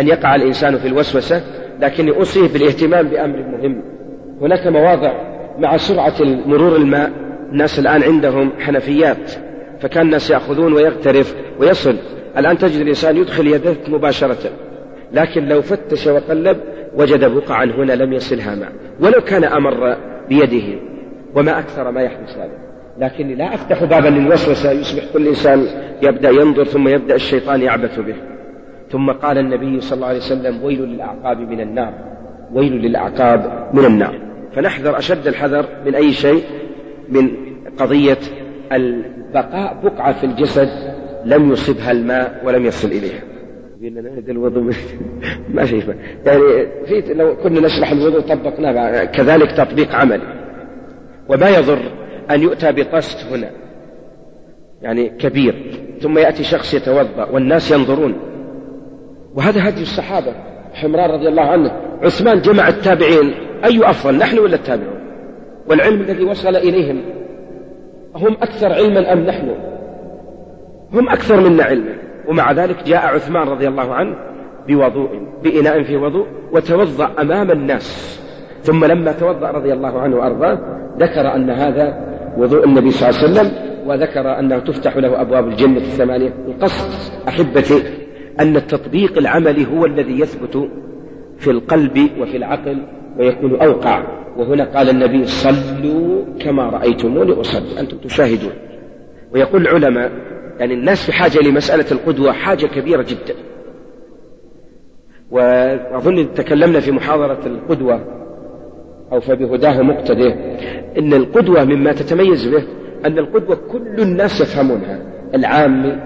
أن 0.00 0.08
يقع 0.08 0.34
الإنسان 0.34 0.78
في 0.78 0.88
الوسوسة 0.88 1.42
لكن 1.80 2.08
أوصيه 2.08 2.48
بالاهتمام 2.48 3.08
بأمر 3.08 3.36
مهم. 3.36 3.82
هناك 4.40 4.66
مواضع 4.66 5.12
مع 5.58 5.76
سرعة 5.76 6.14
مرور 6.46 6.76
الماء 6.76 7.10
الناس 7.52 7.78
الآن 7.78 8.02
عندهم 8.02 8.52
حنفيات. 8.58 9.32
فكان 9.84 10.06
الناس 10.06 10.30
يأخذون 10.30 10.72
ويغترف 10.72 11.34
ويصل. 11.60 11.96
الآن 12.38 12.58
تجد 12.58 12.80
الإنسان 12.80 13.16
يدخل 13.16 13.46
يده 13.46 13.76
مباشرة. 13.88 14.50
لكن 15.12 15.48
لو 15.48 15.62
فتش 15.62 16.06
وقلب 16.06 16.56
وجد 16.96 17.24
بقعا 17.24 17.64
هنا 17.64 17.92
لم 17.92 18.12
يصلها 18.12 18.54
ماء. 18.54 18.72
ولو 19.00 19.20
كان 19.20 19.44
أمر 19.44 19.96
بيده 20.28 20.78
وما 21.34 21.58
أكثر 21.58 21.90
ما 21.90 22.02
يحدث 22.02 22.36
هذا. 22.36 22.58
لكني 22.98 23.34
لا 23.34 23.54
أفتح 23.54 23.84
بابا 23.84 24.08
للوسوسة. 24.08 24.72
يصبح 24.72 25.02
كل 25.12 25.28
إنسان 25.28 25.66
يبدأ 26.02 26.30
ينظر 26.30 26.64
ثم 26.64 26.88
يبدأ 26.88 27.14
الشيطان 27.14 27.62
يعبث 27.62 28.00
به. 28.00 28.16
ثم 28.90 29.10
قال 29.10 29.38
النبي 29.38 29.80
صلى 29.80 29.96
الله 29.96 30.06
عليه 30.06 30.18
وسلم 30.18 30.64
ويل 30.64 30.82
للأعقاب 30.82 31.40
من 31.40 31.60
النار. 31.60 31.94
ويل 32.52 32.72
للأعقاب 32.72 33.70
من 33.74 33.84
النار. 33.84 34.20
فنحذر 34.54 34.98
أشد 34.98 35.26
الحذر 35.26 35.66
من 35.86 35.94
أي 35.94 36.12
شيء؟ 36.12 36.42
من 37.08 37.30
قضية 37.78 38.18
البقاء 39.34 39.80
بقعة 39.84 40.12
في 40.12 40.26
الجسد 40.26 40.68
لم 41.24 41.52
يصبها 41.52 41.90
الماء 41.92 42.42
ولم 42.44 42.66
يصل 42.66 42.88
إليها. 42.88 43.22
الوضوء 44.28 44.62
ما 45.48 45.64
في 45.64 45.94
يعني 46.26 46.40
في 46.86 47.14
لو 47.14 47.36
كنا 47.36 47.60
نشرح 47.60 47.90
الوضوء 47.90 48.20
طبقناه 48.20 49.04
كذلك 49.04 49.52
تطبيق 49.52 49.94
عملي. 49.94 50.44
وما 51.28 51.48
يضر 51.48 51.78
أن 52.30 52.42
يؤتى 52.42 52.72
بقسط 52.72 53.32
هنا. 53.32 53.50
يعني 54.82 55.08
كبير. 55.08 55.54
ثم 56.00 56.18
يأتي 56.18 56.44
شخص 56.44 56.74
يتوضأ 56.74 57.24
والناس 57.32 57.70
ينظرون. 57.70 58.14
وهذا 59.34 59.68
هدي 59.68 59.82
الصحابة. 59.82 60.34
حمران 60.72 61.10
رضي 61.10 61.28
الله 61.28 61.42
عنه. 61.42 61.70
عثمان 62.02 62.40
جمع 62.40 62.68
التابعين. 62.68 63.34
أي 63.64 63.90
أفضل 63.90 64.18
نحن 64.18 64.38
ولا 64.38 64.54
التابعون؟ 64.54 65.00
والعلم 65.68 66.00
الذي 66.00 66.24
وصل 66.24 66.56
إليهم. 66.56 67.23
هم 68.16 68.32
أكثر 68.32 68.72
علما 68.72 69.12
أم 69.12 69.18
نحن؟ 69.18 69.48
هم 70.92 71.08
أكثر 71.08 71.50
منا 71.50 71.64
علما. 71.64 71.94
ومع 72.28 72.52
ذلك 72.52 72.76
جاء 72.86 73.06
عثمان 73.06 73.48
رضي 73.48 73.68
الله 73.68 73.94
عنه 73.94 74.16
بوضوء 74.68 75.08
بإناء 75.42 75.82
في 75.82 75.96
وضوء 75.96 76.26
وتوضأ 76.52 77.10
أمام 77.20 77.50
الناس. 77.50 78.20
ثم 78.62 78.84
لما 78.84 79.12
توضأ 79.12 79.50
رضي 79.50 79.72
الله 79.72 80.00
عنه 80.00 80.16
وأرضاه 80.16 80.58
ذكر 80.98 81.34
أن 81.34 81.50
هذا 81.50 82.14
وضوء 82.38 82.64
النبي 82.64 82.90
صلى 82.90 83.08
الله 83.08 83.20
عليه 83.20 83.30
وسلم 83.30 83.52
وذكر 83.86 84.38
أنه 84.38 84.58
تفتح 84.58 84.96
له 84.96 85.20
أبواب 85.20 85.48
الجنة 85.48 85.76
الثمانية. 85.76 86.32
القصد 86.48 87.12
أحبتي 87.28 87.82
أن 88.40 88.56
التطبيق 88.56 89.18
العملي 89.18 89.66
هو 89.66 89.84
الذي 89.84 90.20
يثبت 90.20 90.68
في 91.38 91.50
القلب 91.50 92.10
وفي 92.20 92.36
العقل 92.36 92.82
ويكون 93.18 93.60
أوقع. 93.60 94.23
وهنا 94.36 94.64
قال 94.64 94.88
النبي 94.88 95.24
صلوا 95.24 96.24
كما 96.40 96.62
رأيتموني 96.62 97.40
أصلي 97.40 97.80
أنتم 97.80 97.96
تشاهدون. 97.96 98.52
ويقول 99.32 99.62
العلماء 99.62 100.12
يعني 100.58 100.74
الناس 100.74 101.06
في 101.06 101.12
حاجة 101.12 101.38
لمسألة 101.38 101.84
القدوة 101.92 102.32
حاجة 102.32 102.66
كبيرة 102.66 103.02
جدا. 103.02 103.34
وأظن 105.30 106.34
تكلمنا 106.34 106.80
في 106.80 106.92
محاضرة 106.92 107.46
القدوة 107.46 108.00
أو 109.12 109.20
فبهداه 109.20 109.82
مقتده 109.82 110.34
إن 110.98 111.14
القدوة 111.14 111.64
مما 111.64 111.92
تتميز 111.92 112.48
به 112.48 112.64
أن 113.06 113.18
القدوة 113.18 113.56
كل 113.72 114.02
الناس 114.02 114.40
يفهمونها. 114.40 115.02
العامي 115.34 115.96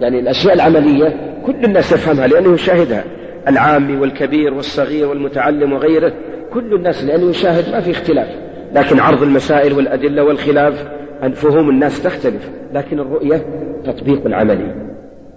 يعني 0.00 0.20
الأشياء 0.20 0.54
العملية 0.54 1.40
كل 1.46 1.64
الناس 1.64 1.92
يفهمها 1.92 2.26
لأنه 2.26 2.52
يشاهدها. 2.52 3.04
العامي 3.48 3.96
والكبير 3.96 4.54
والصغير 4.54 5.08
والمتعلم 5.08 5.72
وغيره 5.72 6.12
كل 6.52 6.74
الناس 6.74 7.04
لأنه 7.04 7.30
يشاهد 7.30 7.72
ما 7.72 7.80
في 7.80 7.90
اختلاف. 7.90 8.28
لكن 8.72 9.00
عرض 9.00 9.22
المسائل 9.22 9.72
والأدلة 9.72 10.24
والخلاف 10.24 10.88
أن 11.22 11.32
فهوم 11.32 11.70
الناس 11.70 12.02
تختلف. 12.02 12.50
لكن 12.72 12.98
الرؤية 13.00 13.44
تطبيق 13.84 14.34
عملي. 14.34 14.74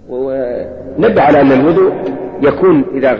ونبه 0.08 1.22
على 1.22 1.40
أن 1.40 1.52
الوضوء 1.52 1.92
يكون 2.42 2.84
إذا 2.94 3.18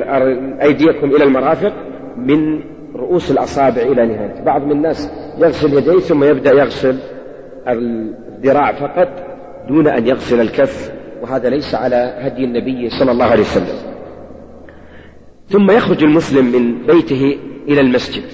أيديكم 0.62 1.10
إلى 1.16 1.24
المرافق 1.24 1.72
من 2.16 2.60
رؤوس 2.96 3.30
الأصابع 3.30 3.82
إلى 3.82 4.06
نهاية. 4.06 4.44
بعض 4.44 4.64
من 4.64 4.72
الناس 4.72 5.12
يغسل 5.38 5.78
يديه 5.78 5.98
ثم 5.98 6.24
يبدأ 6.24 6.50
يغسل 6.52 6.96
الذراع 7.68 8.72
فقط 8.72 9.08
دون 9.68 9.88
أن 9.88 10.06
يغسل 10.06 10.40
الكف. 10.40 10.92
وهذا 11.22 11.48
ليس 11.48 11.74
على 11.74 12.14
هدي 12.18 12.44
النبي 12.44 12.90
صلى 12.90 13.10
الله 13.10 13.24
عليه 13.24 13.42
وسلم. 13.42 13.92
ثم 15.48 15.70
يخرج 15.70 16.04
المسلم 16.04 16.44
من 16.44 16.86
بيته 16.86 17.38
إلى 17.68 17.80
المسجد. 17.80 18.24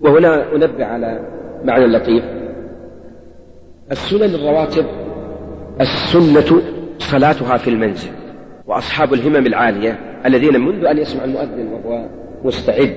وهنا 0.00 0.54
أنبه 0.54 0.84
على 0.84 1.20
معنى 1.64 1.86
لطيف. 1.86 2.24
السنن 3.92 4.34
الرواتب 4.34 4.86
السنة 5.80 6.62
صلاتها 6.98 7.56
في 7.56 7.70
المنزل 7.70 8.10
وأصحاب 8.66 9.14
الهمم 9.14 9.46
العالية 9.46 9.98
الذين 10.26 10.60
منذ 10.60 10.86
أن 10.86 10.98
يسمع 10.98 11.24
المؤذن 11.24 11.68
وهو 11.72 12.08
مستعد 12.44 12.94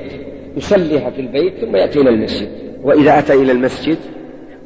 يصليها 0.58 1.10
في 1.10 1.22
البيت 1.22 1.53
ثم 1.65 1.75
يأتي 1.75 2.01
إلى 2.01 2.10
المسجد. 2.10 2.50
وإذا 2.84 3.19
أتى 3.19 3.34
إلى 3.34 3.51
المسجد 3.51 3.98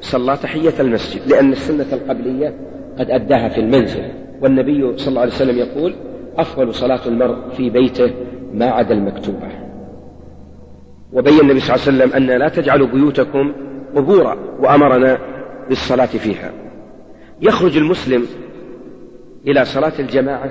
صلى 0.01 0.37
تحية 0.37 0.73
المسجد 0.79 1.21
لأن 1.31 1.51
السنة 1.51 1.85
القبلية 1.93 2.53
قد 2.99 3.11
أداها 3.11 3.49
في 3.49 3.57
المنزل. 3.61 4.03
والنبي 4.41 4.97
صلى 4.97 5.07
الله 5.07 5.21
عليه 5.21 5.31
وسلم 5.31 5.57
يقول 5.57 5.93
أفضل 6.37 6.73
صلاة 6.73 7.07
المرء 7.07 7.49
في 7.49 7.69
بيته 7.69 8.11
ما 8.53 8.65
عدا 8.65 8.93
المكتوبة. 8.93 9.62
وبين 11.13 11.39
النبي 11.39 11.59
صلى 11.59 11.75
الله 11.75 11.87
عليه 11.87 11.97
وسلم 11.97 12.13
أن 12.13 12.39
لا 12.39 12.49
تجعلوا 12.49 12.87
بيوتكم 12.87 13.53
قبورا 13.95 14.37
وأمرنا 14.59 15.17
بالصلاة 15.69 16.05
فيها. 16.05 16.51
يخرج 17.41 17.77
المسلم 17.77 18.25
إلى 19.47 19.65
صلاة 19.65 19.93
الجماعة 19.99 20.49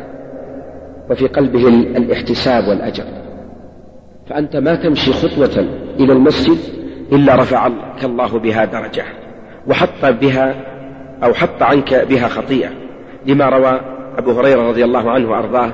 وفي 1.11 1.26
قلبه 1.26 1.69
الاحتساب 1.69 2.69
والأجر. 2.69 3.04
فأنت 4.31 4.57
ما 4.57 4.75
تمشي 4.75 5.12
خطوة 5.12 5.66
إلى 6.00 6.12
المسجد 6.12 6.59
إلا 7.12 7.35
رفعك 7.35 8.04
الله 8.04 8.38
بها 8.38 8.64
درجة 8.64 9.04
وحط 9.66 10.04
بها 10.21 10.54
أو 11.25 11.35
حط 11.35 11.62
عنك 11.62 11.95
بها 11.95 12.28
خطيئة. 12.28 12.71
لما 13.26 13.49
روى 13.49 13.81
أبو 14.19 14.31
هريرة 14.31 14.69
رضي 14.69 14.85
الله 14.85 15.11
عنه 15.11 15.31
وأرضاه 15.31 15.73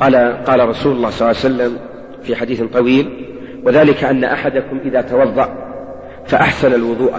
قال 0.00 0.44
قال 0.44 0.68
رسول 0.68 0.96
الله 0.96 1.10
صلى 1.10 1.30
الله 1.30 1.40
عليه 1.44 1.54
وسلم 1.54 1.78
في 2.22 2.36
حديث 2.36 2.62
طويل 2.62 3.27
وذلك 3.68 4.04
أن 4.04 4.24
أحدكم 4.24 4.78
إذا 4.84 5.00
توضأ 5.00 5.48
فأحسن 6.26 6.74
الوضوء 6.74 7.12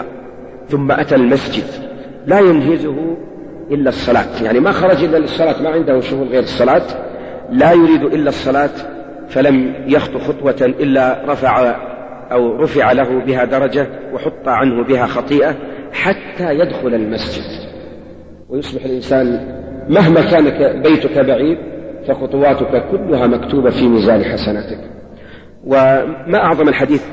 ثم 0.69 0.91
أتى 0.91 1.15
المسجد 1.15 1.63
لا 2.25 2.39
ينهزه 2.39 3.17
إلا 3.71 3.89
الصلاة. 3.89 4.43
يعني 4.43 4.59
ما 4.59 4.71
خرج 4.71 5.03
إلا 5.03 5.17
للصلاة 5.17 5.61
ما 5.61 5.69
عنده 5.69 5.99
شغل 5.99 6.27
غير 6.27 6.43
الصلاة 6.43 6.81
لا 7.49 7.71
يريد 7.71 8.03
إلا 8.03 8.29
الصلاة 8.29 8.69
فلم 9.27 9.73
يخط 9.87 10.17
خطوة 10.17 10.55
إلا 10.61 11.21
رفع 11.27 11.75
أو 12.31 12.55
رفع 12.55 12.91
له 12.91 13.19
بها 13.25 13.45
درجة 13.45 13.87
وحط 14.13 14.47
عنه 14.47 14.83
بها 14.83 15.05
خطيئة 15.05 15.55
حتى 15.91 16.53
يدخل 16.53 16.93
المسجد. 16.93 17.43
ويصبح 18.49 18.85
الإنسان 18.85 19.55
مهما 19.89 20.21
كان 20.21 20.81
بيتك 20.81 21.19
بعيد 21.19 21.57
فخطواتك 22.07 22.83
كلها 22.91 23.27
مكتوبة 23.27 23.69
في 23.69 23.87
ميزان 23.87 24.23
حسناتك. 24.23 24.98
وما 25.65 26.37
أعظم 26.37 26.69
الحديث 26.69 27.05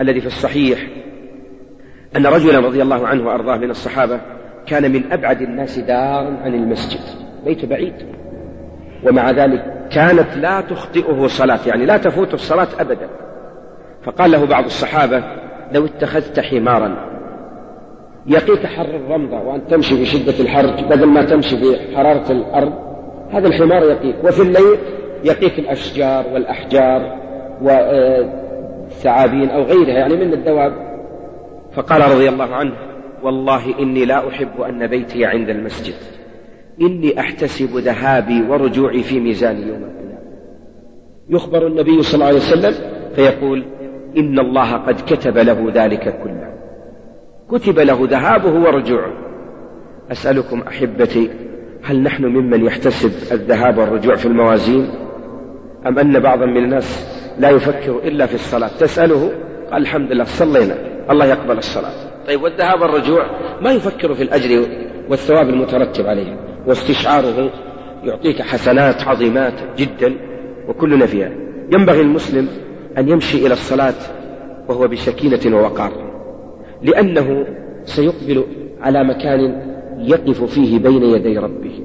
الذي 0.00 0.20
في 0.20 0.26
الصحيح 0.26 0.86
أن 2.16 2.26
رجلا 2.26 2.58
رضي 2.58 2.82
الله 2.82 3.06
عنه 3.06 3.26
وأرضاه 3.26 3.56
من 3.56 3.70
الصحابة 3.70 4.20
كان 4.66 4.92
من 4.92 5.12
أبعد 5.12 5.42
الناس 5.42 5.78
دارا 5.78 6.36
عن 6.44 6.54
المسجد 6.54 7.00
بيت 7.44 7.64
بعيد. 7.64 7.94
ومع 9.04 9.30
ذلك 9.30 9.88
كانت 9.92 10.36
لا 10.36 10.60
تخطئه 10.60 11.26
صلاة 11.26 11.60
يعني 11.66 11.86
لا 11.86 11.96
تفوت 11.96 12.34
الصلاة 12.34 12.68
أبدا. 12.80 13.08
فقال 14.02 14.30
له 14.30 14.46
بعض 14.46 14.64
الصحابة 14.64 15.22
لو 15.72 15.84
اتخذت 15.84 16.40
حمارا 16.40 17.12
يقيك 18.26 18.66
حر 18.66 18.84
الرمضة 18.84 19.40
وأن 19.40 19.66
تمشي 19.68 19.96
في 19.96 20.04
شدة 20.04 20.40
الحر 20.40 20.86
بدل 20.90 21.06
ما 21.06 21.24
تمشي 21.24 21.56
في 21.56 21.96
حرارة 21.96 22.32
الأرض 22.32 22.72
هذا 23.30 23.46
الحمار 23.46 23.82
يقيك. 23.82 24.16
وفي 24.24 24.42
الليل 24.42 24.78
يقيك 25.24 25.58
الأشجار 25.58 26.26
والأحجار 26.34 27.21
والثعابين 27.62 29.50
أو 29.50 29.62
غيرها 29.62 29.92
يعني 29.92 30.16
من 30.16 30.32
الدواب. 30.32 30.72
فقال 31.72 32.10
رضي 32.10 32.28
الله 32.28 32.54
عنه 32.54 32.72
والله 33.22 33.78
إني 33.78 34.04
لا 34.04 34.28
أحب 34.28 34.60
أن 34.60 34.86
بيتي 34.86 35.24
عند 35.24 35.48
المسجد. 35.48 35.94
إني 36.80 37.20
أحتسب 37.20 37.76
ذهابي 37.76 38.42
ورجوعي 38.48 39.02
في 39.02 39.20
ميزان 39.20 39.56
يوم 39.56 39.84
القيامة. 39.84 40.18
يخبر 41.28 41.66
النبي 41.66 42.02
صلى 42.02 42.14
الله 42.14 42.26
عليه 42.26 42.36
وسلم 42.36 42.74
فيقول 43.14 43.64
إن 44.16 44.38
الله 44.38 44.72
قد 44.76 45.00
كتب 45.00 45.38
له 45.38 45.72
ذلك 45.74 46.20
كله. 46.24 46.52
كتب 47.50 47.78
له 47.78 47.98
ذهابه 48.02 48.52
ورجوعه. 48.52 49.12
أسألكم 50.12 50.60
أحبتي 50.60 51.30
هل 51.84 52.02
نحن 52.02 52.24
ممن 52.24 52.64
يحتسب 52.64 53.32
الذهاب 53.32 53.78
والرجوع 53.78 54.16
في 54.16 54.26
الموازين؟ 54.26 54.90
أم 55.86 55.98
أن 55.98 56.18
بعضا 56.18 56.46
من 56.46 56.64
الناس 56.64 57.11
لا 57.38 57.50
يفكر 57.50 57.98
إلا 57.98 58.26
في 58.26 58.34
الصلاة. 58.34 58.70
تسأله 58.78 59.32
قال 59.72 59.82
الحمد 59.82 60.12
لله 60.12 60.24
صلينا. 60.24 60.76
الله 61.10 61.26
يقبل 61.26 61.58
الصلاة. 61.58 61.92
طيب 62.26 62.42
والذهاب 62.42 62.80
والرجوع 62.80 63.26
ما 63.60 63.72
يفكر 63.72 64.14
في 64.14 64.22
الأجر 64.22 64.66
والثواب 65.10 65.48
المترتب 65.48 66.06
عليه. 66.06 66.36
واستشعاره 66.66 67.50
يعطيك 68.04 68.42
حسنات 68.42 69.02
عظيمات 69.02 69.54
جدا 69.78 70.14
وكلنا 70.68 71.06
فيها 71.06 71.30
ينبغي 71.72 72.00
المسلم 72.00 72.48
أن 72.98 73.08
يمشي 73.08 73.46
إلى 73.46 73.52
الصلاة 73.52 73.94
وهو 74.68 74.88
بسكينة 74.88 75.56
ووقار. 75.56 75.92
لأنه 76.82 77.46
سيقبل 77.84 78.44
على 78.80 79.04
مكان 79.04 79.72
يقف 79.98 80.44
فيه 80.44 80.78
بين 80.78 81.02
يدي 81.02 81.38
ربه. 81.38 81.84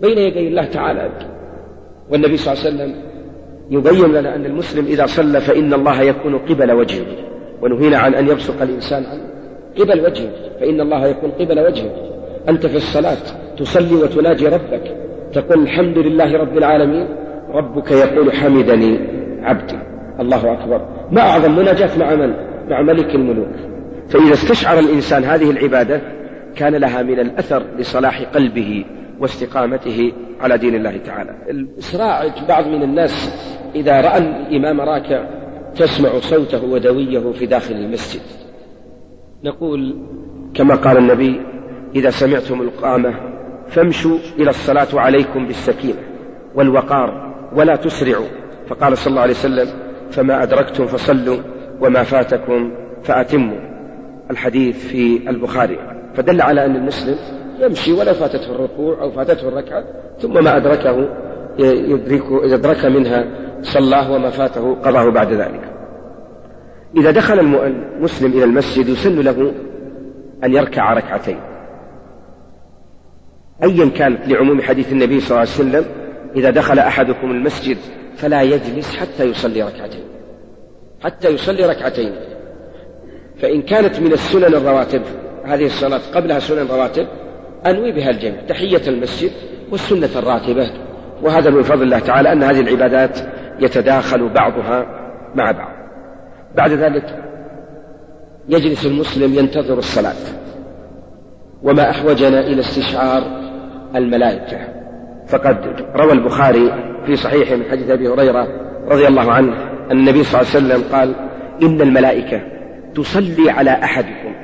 بين 0.00 0.18
يدي 0.18 0.48
الله 0.48 0.64
تعالى. 0.64 1.10
والنبي 2.10 2.36
صلى 2.36 2.52
الله 2.52 2.64
عليه 2.64 2.74
وسلم 2.74 3.09
يبين 3.70 4.12
لنا 4.12 4.34
أن 4.34 4.46
المسلم 4.46 4.86
إذا 4.86 5.06
صلى 5.06 5.40
فإن 5.40 5.74
الله 5.74 6.02
يكون 6.02 6.38
قبل 6.38 6.72
وجهه. 6.72 7.06
ونهينا 7.62 7.98
عن 7.98 8.14
أن 8.14 8.28
يبصق 8.28 8.62
الإنسان 8.62 9.04
عن 9.04 9.20
قبل 9.78 10.00
وجهه. 10.00 10.30
فإن 10.60 10.80
الله 10.80 11.06
يكون 11.06 11.30
قبل 11.30 11.60
وجهه. 11.60 11.90
أنت 12.48 12.66
في 12.66 12.76
الصلاة 12.76 13.18
تصلي 13.58 13.94
وتناجي 13.94 14.48
ربك. 14.48 14.96
تقول 15.32 15.62
الحمد 15.62 15.98
لله 15.98 16.38
رب 16.38 16.58
العالمين. 16.58 17.06
ربك 17.52 17.90
يقول 17.90 18.32
حمدني 18.32 18.98
عبدي. 19.42 19.78
الله 20.20 20.52
أكبر. 20.52 20.88
ما 21.10 21.20
أعظم 21.20 21.56
مناجاة 21.56 21.98
مع 21.98 22.14
من؟ 22.14 22.34
مع 22.68 22.82
ملك 22.82 23.14
الملوك. 23.14 23.54
فإذا 24.08 24.32
استشعر 24.32 24.78
الإنسان 24.78 25.24
هذه 25.24 25.50
العبادة 25.50 26.00
كان 26.56 26.74
لها 26.74 27.02
من 27.02 27.20
الأثر 27.20 27.62
لصلاح 27.78 28.22
قلبه. 28.22 28.84
واستقامته 29.20 30.12
على 30.40 30.58
دين 30.58 30.74
الله 30.74 30.96
تعالى. 30.96 31.30
الإسراع 31.50 32.34
بعض 32.48 32.66
من 32.66 32.82
الناس 32.82 33.30
إذا 33.74 34.00
رأى 34.00 34.18
الإمام 34.18 34.80
راكع 34.80 35.24
تسمع 35.76 36.18
صوته 36.18 36.64
ودويه 36.64 37.32
في 37.32 37.46
داخل 37.46 37.74
المسجد. 37.74 38.20
نقول 39.44 39.96
كما 40.54 40.74
قال 40.74 40.96
النبي 40.96 41.40
إذا 41.94 42.10
سمعتم 42.10 42.60
القامة 42.60 43.14
فامشوا 43.68 44.18
إلى 44.38 44.50
الصلاة 44.50 44.86
وعليكم 44.94 45.46
بالسكينة 45.46 46.00
والوقار 46.54 47.34
ولا 47.56 47.76
تسرعوا. 47.76 48.28
فقال 48.68 48.98
صلى 48.98 49.10
الله 49.10 49.22
عليه 49.22 49.32
وسلم 49.32 49.68
فما 50.10 50.42
أدركتم 50.42 50.86
فصلوا 50.86 51.38
وما 51.80 52.02
فاتكم 52.02 52.72
فأتموا. 53.02 53.58
الحديث 54.30 54.86
في 54.86 55.30
البخاري. 55.30 55.78
فدل 56.14 56.42
على 56.42 56.66
أن 56.66 56.76
المسلم 56.76 57.39
يمشي 57.60 57.92
ولا 57.92 58.12
فاتته 58.12 58.50
الركوع 58.50 59.02
أو 59.02 59.10
فاتته 59.10 59.48
الركعة 59.48 59.84
ثم 60.18 60.44
ما 60.44 60.56
أدركه 60.56 61.08
يدرك 61.58 62.24
يدرك 62.44 62.84
منها 62.84 63.24
صلاه 63.62 64.12
وما 64.12 64.30
فاته 64.30 64.74
قضاه 64.74 65.10
بعد 65.10 65.32
ذلك. 65.32 65.60
إذا 66.96 67.10
دخل 67.10 67.40
المسلم 67.40 68.32
إلى 68.32 68.44
المسجد 68.44 68.88
يسن 68.88 69.20
له 69.20 69.52
أن 70.44 70.54
يركع 70.54 70.92
ركعتين. 70.92 71.40
أيا 73.62 73.88
كانت 73.88 74.28
لعموم 74.28 74.62
حديث 74.62 74.92
النبي 74.92 75.20
صلى 75.20 75.28
الله 75.30 75.38
عليه 75.38 75.50
وسلم 75.50 75.84
إذا 76.36 76.50
دخل 76.50 76.78
أحدكم 76.78 77.30
المسجد 77.30 77.76
فلا 78.16 78.42
يجلس 78.42 78.96
حتى 78.96 79.24
يصلي 79.24 79.62
ركعتين. 79.62 80.04
حتى 81.00 81.28
يصلي 81.28 81.66
ركعتين. 81.66 82.12
فإن 83.38 83.62
كانت 83.62 84.00
من 84.00 84.12
السنن 84.12 84.54
الرواتب 84.54 85.02
هذه 85.44 85.66
الصلاة 85.66 86.00
قبلها 86.14 86.38
سنن 86.38 86.66
رواتب 86.66 87.06
أنوي 87.66 87.92
بها 87.92 88.10
الجمع 88.10 88.36
تحية 88.48 88.88
المسجد 88.88 89.30
والسنة 89.70 90.08
الراتبة. 90.16 90.70
وهذا 91.22 91.50
من 91.50 91.62
فضل 91.62 91.82
الله 91.82 91.98
تعالى 91.98 92.32
أن 92.32 92.42
هذه 92.42 92.60
العبادات 92.60 93.18
يتداخل 93.60 94.28
بعضها 94.28 94.86
مع 95.34 95.50
بعض. 95.50 95.72
بعد 96.56 96.70
ذلك 96.70 97.04
يجلس 98.48 98.86
المسلم 98.86 99.34
ينتظر 99.34 99.78
الصلاة. 99.78 100.40
وما 101.62 101.90
أحوجنا 101.90 102.40
إلى 102.40 102.60
استشعار 102.60 103.22
الملائكة. 103.96 104.58
فقد 105.28 105.56
روى 105.96 106.12
البخاري 106.12 106.72
في 107.06 107.16
صحيح 107.16 107.52
من 107.52 107.64
حديث 107.70 107.90
أبي 107.90 108.08
هريرة 108.08 108.48
رضي 108.88 109.08
الله 109.08 109.32
عنه 109.32 109.52
أن 109.90 109.98
النبي 109.98 110.24
صلى 110.24 110.40
الله 110.40 110.50
عليه 110.54 110.66
وسلم 110.66 110.92
قال 110.92 111.14
إن 111.62 111.80
الملائكة 111.80 112.40
تصلي 112.94 113.50
على 113.50 113.70
أحدكم. 113.70 114.34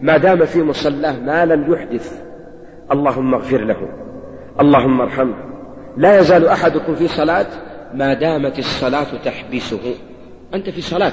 ما 0.00 0.16
دام 0.16 0.44
في 0.44 0.62
مصلاه 0.62 1.20
ما 1.20 1.44
لم 1.44 1.72
يحدث. 1.72 2.29
اللهم 2.92 3.34
اغفر 3.34 3.64
له. 3.64 3.88
اللهم 4.60 5.00
ارحمه. 5.00 5.34
لا 5.96 6.18
يزال 6.18 6.48
أحدكم 6.48 6.94
في 6.94 7.08
صلاة 7.08 7.46
ما 7.94 8.14
دامت 8.14 8.58
الصلاة 8.58 9.06
تحبسه. 9.24 9.94
أنت 10.54 10.70
في 10.70 10.80
صلاة 10.80 11.12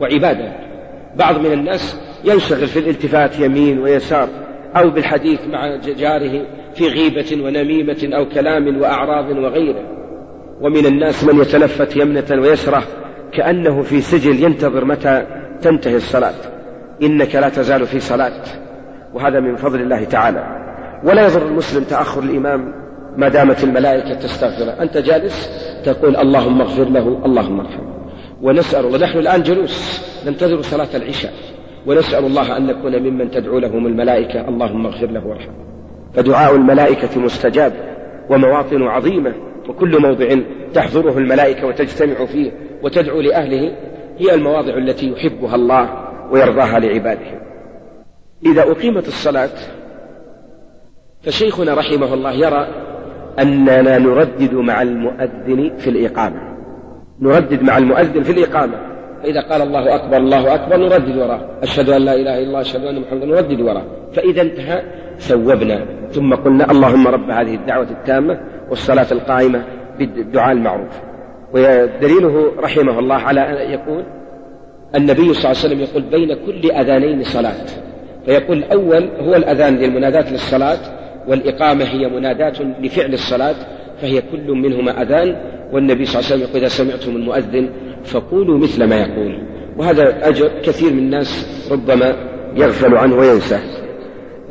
وعبادة. 0.00 0.52
بعض 1.16 1.38
من 1.38 1.52
الناس 1.52 2.00
ينشغل 2.24 2.66
في 2.66 2.78
الالتفات 2.78 3.38
يمين 3.38 3.78
ويسار 3.78 4.28
أو 4.76 4.90
بالحديث 4.90 5.40
مع 5.46 5.76
جاره 5.76 6.46
في 6.74 6.88
غيبة 6.88 7.44
ونميمة 7.44 8.10
أو 8.16 8.28
كلام 8.28 8.80
وأعراض 8.80 9.38
وغيره. 9.38 9.84
ومن 10.60 10.86
الناس 10.86 11.24
من 11.24 11.40
يتلفت 11.40 11.96
يمنة 11.96 12.26
ويسرة 12.30 12.82
كأنه 13.32 13.82
في 13.82 14.00
سجل 14.00 14.44
ينتظر 14.44 14.84
متى 14.84 15.26
تنتهي 15.62 15.96
الصلاة. 15.96 16.34
إنك 17.02 17.34
لا 17.34 17.48
تزال 17.48 17.86
في 17.86 18.00
صلاة. 18.00 18.42
وهذا 19.14 19.40
من 19.40 19.56
فضل 19.56 19.80
الله 19.80 20.04
تعالى. 20.04 20.63
ولا 21.04 21.26
يضر 21.26 21.46
المسلم 21.46 21.84
تأخر 21.84 22.22
الإمام 22.22 22.74
ما 23.16 23.28
دامت 23.28 23.64
الملائكة 23.64 24.14
تستغفره. 24.14 24.82
أنت 24.82 24.98
جالس 24.98 25.50
تقول 25.84 26.16
اللهم 26.16 26.60
اغفر 26.60 26.84
له 26.84 27.22
اللهم 27.26 27.60
ارحمه. 27.60 27.94
ونسأل 28.42 28.84
ونحن 28.84 29.18
الآن 29.18 29.42
جلوس 29.42 30.04
ننتظر 30.26 30.62
صلاة 30.62 30.88
العشاء. 30.94 31.32
ونسأل 31.86 32.24
الله 32.24 32.56
أن 32.56 32.66
نكون 32.66 33.02
ممن 33.02 33.30
تدعو 33.30 33.58
لهم 33.58 33.86
الملائكة 33.86 34.48
اللهم 34.48 34.86
اغفر 34.86 35.06
له 35.06 35.26
وارحمه. 35.26 35.54
فدعاء 36.14 36.54
الملائكة 36.56 37.20
مستجاب 37.20 37.72
ومواطن 38.30 38.82
عظيمة 38.82 39.34
وكل 39.68 40.02
موضع 40.02 40.28
تحضره 40.74 41.18
الملائكة 41.18 41.66
وتجتمع 41.66 42.26
فيه 42.26 42.52
وتدعو 42.82 43.20
لأهله 43.20 43.76
هي 44.18 44.34
المواضع 44.34 44.76
التي 44.76 45.12
يحبها 45.12 45.54
الله 45.54 45.90
ويرضاها 46.30 46.78
لعباده. 46.78 47.40
إذا 48.46 48.62
أقيمت 48.62 49.08
الصلاة 49.08 49.50
فشيخنا 51.24 51.74
رحمه 51.74 52.14
الله 52.14 52.32
يرى 52.32 52.66
أننا 53.38 53.98
نردد 53.98 54.54
مع 54.54 54.82
المؤذن 54.82 55.72
في 55.78 55.90
الإقامة. 55.90 56.36
نردد 57.20 57.62
مع 57.62 57.78
المؤذن 57.78 58.22
في 58.22 58.32
الإقامة. 58.32 58.74
فإذا 59.22 59.40
قال 59.40 59.62
الله 59.62 59.94
أكبر 59.94 60.16
الله 60.16 60.54
أكبر 60.54 60.76
نردد 60.76 61.16
وراه. 61.16 61.40
أشهد 61.62 61.88
أن 61.88 62.02
لا 62.02 62.14
إله 62.14 62.38
إلا 62.38 62.46
الله 62.46 62.60
أشهد 62.60 62.84
أن 62.84 63.00
محمدا 63.00 63.26
نردد 63.26 63.60
وراه. 63.60 63.84
فإذا 64.12 64.42
انتهى 64.42 64.82
ثوبنا 65.18 65.86
ثم 66.10 66.34
قلنا 66.34 66.70
اللهم 66.70 67.08
رب 67.08 67.30
هذه 67.30 67.54
الدعوة 67.54 67.90
التامة 67.90 68.40
والصلاة 68.70 69.06
القائمة 69.12 69.62
بالدعاء 69.98 70.52
المعروف. 70.52 71.00
ودليله 71.52 72.52
رحمه 72.58 72.98
الله 72.98 73.16
على 73.16 73.40
أن 73.40 73.70
يقول 73.70 74.04
النبي 74.94 75.34
صلى 75.34 75.52
الله 75.52 75.62
عليه 75.62 75.74
وسلم 75.74 75.80
يقول 75.80 76.02
بين 76.02 76.36
كل 76.46 76.70
أذانين 76.70 77.22
صلاة. 77.22 77.66
فيقول 78.26 78.58
الأول 78.58 79.08
هو 79.20 79.34
الأذان 79.34 79.76
للمناداة 79.76 80.32
للصلاة 80.32 80.78
والإقامة 81.28 81.84
هي 81.84 82.08
مناداة 82.08 82.62
لفعل 82.80 83.12
الصلاة 83.12 83.54
فهي 84.00 84.22
كل 84.22 84.52
منهما 84.52 85.02
أذان 85.02 85.36
والنبي 85.72 86.04
صلى 86.04 86.20
الله 86.20 86.32
عليه 86.32 86.44
وسلم 86.44 86.50
يقول 86.50 86.56
إذا 86.56 86.68
سمعتم 86.68 87.16
المؤذن 87.16 87.70
فقولوا 88.04 88.58
مثل 88.58 88.84
ما 88.84 88.96
يقول. 88.96 89.42
وهذا 89.76 90.28
أجر 90.28 90.50
كثير 90.62 90.92
من 90.92 90.98
الناس 90.98 91.46
ربما 91.72 92.14
يغفل 92.56 92.94
عنه 92.96 93.16
وينسى 93.16 93.58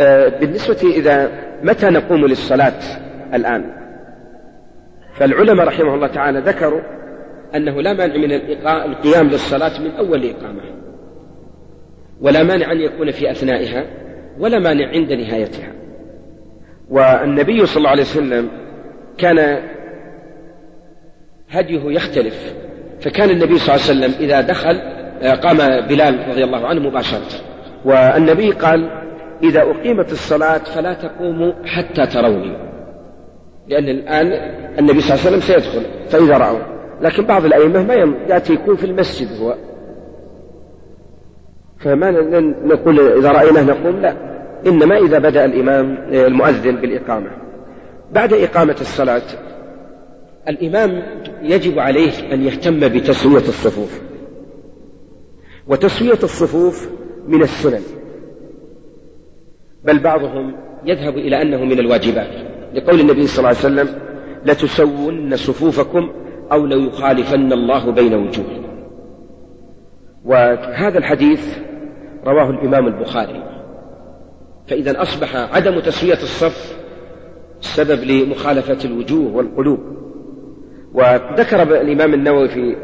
آه، 0.01 0.39
بالنسبة 0.39 0.89
إذا 0.95 1.31
متى 1.63 1.89
نقوم 1.89 2.25
للصلاة 2.25 2.79
الآن؟ 3.33 3.63
فالعلماء 5.13 5.67
رحمه 5.67 5.95
الله 5.95 6.07
تعالى 6.07 6.39
ذكروا 6.39 6.81
أنه 7.55 7.81
لا 7.81 7.93
مانع 7.93 8.17
من 8.17 8.31
القيام 8.67 9.29
للصلاة 9.29 9.81
من 9.81 9.91
أول 9.91 10.25
الإقامة 10.25 10.61
ولا 12.21 12.43
مانع 12.43 12.71
أن 12.71 12.81
يكون 12.81 13.11
في 13.11 13.31
أثنائها 13.31 13.85
ولا 14.39 14.59
مانع 14.59 14.87
عند 14.87 15.11
نهايتها. 15.11 15.82
والنبي 16.89 17.65
صلى 17.65 17.77
الله 17.77 17.89
عليه 17.89 18.01
وسلم 18.01 18.49
كان 19.17 19.63
هديه 21.49 21.81
يختلف. 21.85 22.53
فكان 23.01 23.29
النبي 23.29 23.57
صلى 23.57 23.75
الله 23.75 23.85
عليه 23.87 23.99
وسلم 23.99 24.25
إذا 24.25 24.41
دخل 24.41 24.79
آه، 25.21 25.33
قام 25.33 25.57
بلال 25.87 26.29
رضي 26.29 26.43
الله 26.43 26.67
عنه 26.67 26.81
مباشرة. 26.81 27.27
والنبي 27.85 28.51
قال 28.51 28.89
إذا 29.43 29.61
أقيمت 29.61 30.11
الصلاة 30.11 30.57
فلا 30.57 30.93
تقوموا 30.93 31.53
حتى 31.65 32.05
تروني. 32.05 32.57
لأن 33.67 33.89
الآن 33.89 34.27
النبي 34.79 35.01
صلى 35.01 35.15
الله 35.15 35.25
عليه 35.25 35.37
وسلم 35.37 35.39
سيدخل 35.39 35.85
فإذا 36.09 36.37
رأوا. 36.37 36.59
لكن 37.01 37.25
بعض 37.25 37.45
الأئمة 37.45 37.83
ما 37.83 37.93
يأتي 38.29 38.53
يكون 38.53 38.75
في 38.75 38.85
المسجد 38.85 39.41
هو. 39.41 39.55
فما 41.79 42.11
نقول 42.65 42.99
إذا 42.99 43.31
رأيناه 43.31 43.63
نقوم؟ 43.63 44.01
لا. 44.01 44.32
إنما 44.67 44.97
إذا 44.97 45.19
بدأ 45.19 45.45
الإمام 45.45 45.97
آه، 45.97 46.27
المؤذن 46.27 46.75
بالإقامة. 46.75 47.31
بعد 48.11 48.33
إقامة 48.33 48.75
الصلاة 48.81 49.21
الإمام 50.47 51.03
يجب 51.41 51.79
عليه 51.79 52.33
أن 52.33 52.43
يهتم 52.43 52.79
بتسوية 52.79 53.47
الصفوف. 53.47 54.01
وتسوية 55.67 56.19
الصفوف 56.23 56.89
من 57.27 57.43
السنن. 57.43 57.81
بل 59.83 59.99
بعضهم 59.99 60.55
يذهب 60.85 61.17
إلى 61.17 61.41
أنه 61.41 61.63
من 61.63 61.79
الواجبات. 61.79 62.29
لقول 62.73 62.99
النبي 62.99 63.27
صلى 63.27 63.37
الله 63.37 63.49
عليه 63.49 63.59
وسلم 63.59 63.99
لتسون 64.45 65.35
صفوفكم 65.35 66.11
أو 66.51 66.65
ليخالفن 66.65 67.53
الله 67.53 67.91
بين 67.91 68.13
وجوهكم. 68.13 68.63
وهذا 70.25 70.97
الحديث 70.97 71.57
رواه 72.25 72.49
الإمام 72.49 72.87
البخاري. 72.87 73.52
فإذا 74.67 75.01
أصبح 75.01 75.35
عدم 75.35 75.79
تسوية 75.79 76.13
الصف 76.13 76.77
سبب 77.61 78.03
لمخالفة 78.03 78.77
الوجوه 78.85 79.35
والقلوب. 79.35 79.79
وذكر 80.93 81.61
الإمام 81.81 82.13
النووي 82.13 82.49
في 82.49 82.75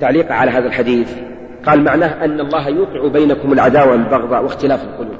تعليقه 0.00 0.34
على 0.34 0.50
هذا 0.50 0.66
الحديث 0.66 1.12
قال 1.66 1.84
معناه 1.84 2.24
أن 2.24 2.40
الله 2.40 2.68
يوقع 2.68 3.08
بينكم 3.08 3.52
العداوة 3.52 3.90
والبغضاء 3.90 4.42
واختلاف 4.42 4.84
القلوب. 4.84 5.18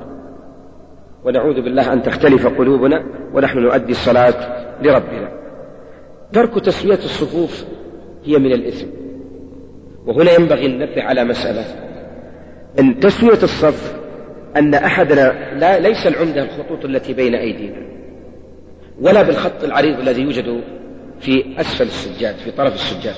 ونعوذ 1.25 1.55
بالله 1.55 1.93
أن 1.93 2.03
تختلف 2.03 2.47
قلوبنا 2.47 3.05
ونحن 3.35 3.59
نؤدي 3.59 3.93
الصلاة 3.93 4.35
لربنا. 4.83 5.29
ترك 6.33 6.65
تسوية 6.65 6.99
الصفوف 6.99 7.65
هي 8.25 8.39
من 8.39 8.53
الإثم. 8.53 8.87
وهنا 10.07 10.33
ينبغي 10.33 10.67
النبه 10.67 11.03
على 11.03 11.25
مسألة. 11.25 11.65
أن 12.79 13.01
تسوية 13.01 13.43
الصف 13.43 14.06
أن 14.57 14.75
أحدنا 14.75 15.55
لا 15.55 15.79
ليس 15.79 16.07
العمدة 16.07 16.43
الخطوط 16.43 16.85
التي 16.85 17.13
بين 17.13 17.35
أيدينا 17.35 17.87
ولا 19.01 19.23
بالخط 19.23 19.65
العريض 19.65 20.01
الذي 20.01 20.23
يوجد 20.23 20.61
في 21.21 21.61
أسفل 21.61 21.85
السجاد 21.85 22.35
في 22.35 22.51
طرف 22.51 22.75
السجاد. 22.75 23.15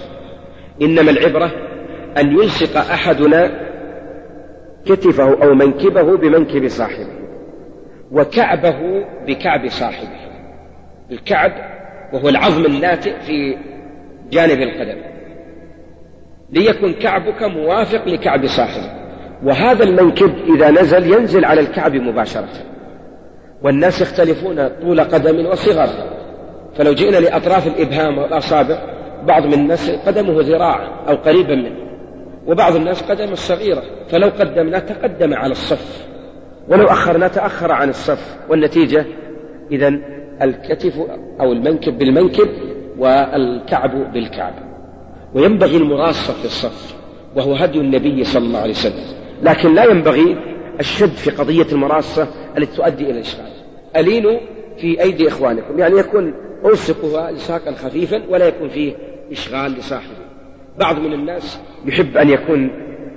إنما 0.83 1.11
العبرة 1.11 1.51
أن 2.19 2.33
يلصق 2.33 2.77
أحدنا 2.77 3.69
كتفه 4.87 5.43
أو 5.43 5.55
منكبه 5.55 6.17
بمنكب 6.17 6.69
صاحبه 6.69 7.13
وكعبه 8.13 9.05
بكعب 9.27 9.69
صاحبه. 9.69 10.19
الكعب 11.11 11.53
وهو 12.13 12.29
العظم 12.29 12.67
الناتئ 12.67 13.21
في 13.21 13.57
جانب 14.31 14.61
القدم. 14.63 15.03
ليكن 16.51 16.93
كعبك 16.93 17.43
موافق 17.43 18.09
لكعب 18.09 18.47
صاحبه 18.47 18.98
وهذا 19.45 19.85
المنكب 19.85 20.33
إذا 20.55 20.71
نزل 20.71 21.13
ينزل 21.13 21.45
على 21.45 21.61
الكعب 21.61 21.95
مباشرة. 21.95 22.49
والناس 23.63 24.01
يختلفون 24.01 24.69
طول 24.69 25.01
قدم 25.01 25.47
وصغر. 25.47 25.89
فلو 26.75 26.93
جئنا 26.93 27.17
لأطراف 27.17 27.67
الإبهام 27.67 28.19
والأصابع 28.19 28.79
بعض 29.27 29.47
من 29.47 29.55
الناس 29.55 29.91
قدمه 29.91 30.43
ذراع 30.43 31.09
أو 31.09 31.15
قريبا 31.15 31.55
منه 31.55 31.77
وبعض 32.47 32.77
الناس 32.77 33.03
قدمه 33.03 33.33
الصغيرة. 33.33 33.83
فلو 34.09 34.29
قدمنا 34.29 34.79
تقدم 34.79 35.35
على 35.35 35.53
الصف. 35.53 36.07
ولو 36.69 36.87
أخرنا 36.87 37.29
تأخر 37.29 37.73
عن 37.73 37.89
الصف. 37.89 38.37
والنتيجة 38.49 39.07
إذا 39.73 39.99
الكتف 40.43 40.99
أو 41.41 41.53
المنكب 41.53 41.99
بالمنكب 41.99 42.49
والكعب 42.99 44.13
بالكعب. 44.13 44.55
وينبغي 45.35 45.77
المراصة 45.77 46.33
في 46.33 46.45
الصف 46.45 46.97
وهو 47.37 47.55
هدي 47.55 47.81
النبي 47.81 48.25
صلى 48.25 48.47
الله 48.47 48.61
عليه 48.61 48.71
وسلم. 48.71 49.18
لكن 49.43 49.75
لا 49.75 49.85
ينبغي 49.85 50.37
الشد 50.81 51.13
في 51.13 51.31
قضية 51.31 51.67
المراصة 51.73 52.29
التي 52.59 52.77
تؤدي 52.77 53.05
إلى 53.05 53.13
الإشغال. 53.13 53.53
ألينوا 53.97 54.41
في 54.81 55.03
أيدي 55.03 55.29
إخوانكم. 55.29 55.79
يعني 55.79 55.99
يكون 55.99 56.35
ألصقها 56.65 57.31
لصاقا 57.31 57.73
خفيفا 57.73 58.23
ولا 58.29 58.47
يكون 58.47 58.69
فيه 58.69 58.95
إشغال 59.33 59.73
لصاحبه. 59.73 60.29
بعض 60.79 60.99
من 60.99 61.13
الناس 61.13 61.59
يحب 61.87 62.17
أن 62.17 62.31
يكون 62.31 62.71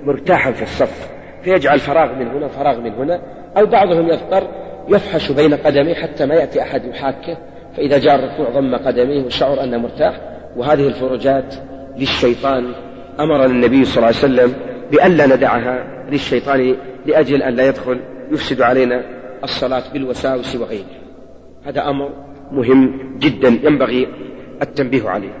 مرتاحا 0.04 0.52
في 0.52 0.62
الصف 0.62 1.10
فيجعل 1.44 1.78
فراغ 1.78 2.14
من 2.14 2.26
هنا 2.26 2.48
فراغ 2.48 2.80
من 2.80 2.92
هنا 2.92 3.22
أو 3.56 3.66
بعضهم 3.66 4.08
يضطر 4.08 4.48
يفحش 4.88 5.32
بين 5.32 5.54
قدميه 5.54 5.94
حتى 5.94 6.26
ما 6.26 6.34
يأتي 6.34 6.62
أحد 6.62 6.84
يحاكه 6.84 7.38
فإذا 7.76 7.98
جاء 7.98 8.14
الركوع 8.14 8.60
ضم 8.60 8.76
قدميه 8.76 9.24
وشعر 9.24 9.64
أنه 9.64 9.78
مرتاح. 9.78 10.20
وهذه 10.56 10.86
الفروجات 10.86 11.54
للشيطان 11.98 12.72
أمرنا 13.20 13.44
النبي 13.44 13.84
صلى 13.84 13.96
الله 13.96 14.06
عليه 14.06 14.16
وسلم 14.16 14.54
بألا 14.90 15.36
ندعها 15.36 16.01
للشيطان 16.12 16.76
لأجل 17.06 17.42
أن 17.42 17.54
لا 17.54 17.68
يدخل 17.68 18.00
يفسد 18.32 18.62
علينا 18.62 19.04
الصلاة 19.44 19.82
بالوساوس 19.92 20.56
وغيرها 20.56 21.02
هذا 21.64 21.88
أمر 21.88 22.10
مهم 22.52 23.18
جدا 23.18 23.48
ينبغي 23.48 24.08
التنبيه 24.62 25.08
عليه. 25.08 25.38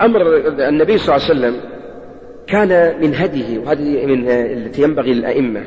أمر 0.00 0.36
النبي 0.68 0.98
صلى 0.98 1.16
الله 1.16 1.28
عليه 1.28 1.38
وسلم 1.38 1.60
كان 2.46 3.00
من 3.00 3.14
هديه 3.14 3.58
وهذه 3.58 4.06
من 4.06 4.28
التي 4.28 4.82
ينبغي 4.82 5.14
للأئمة 5.14 5.64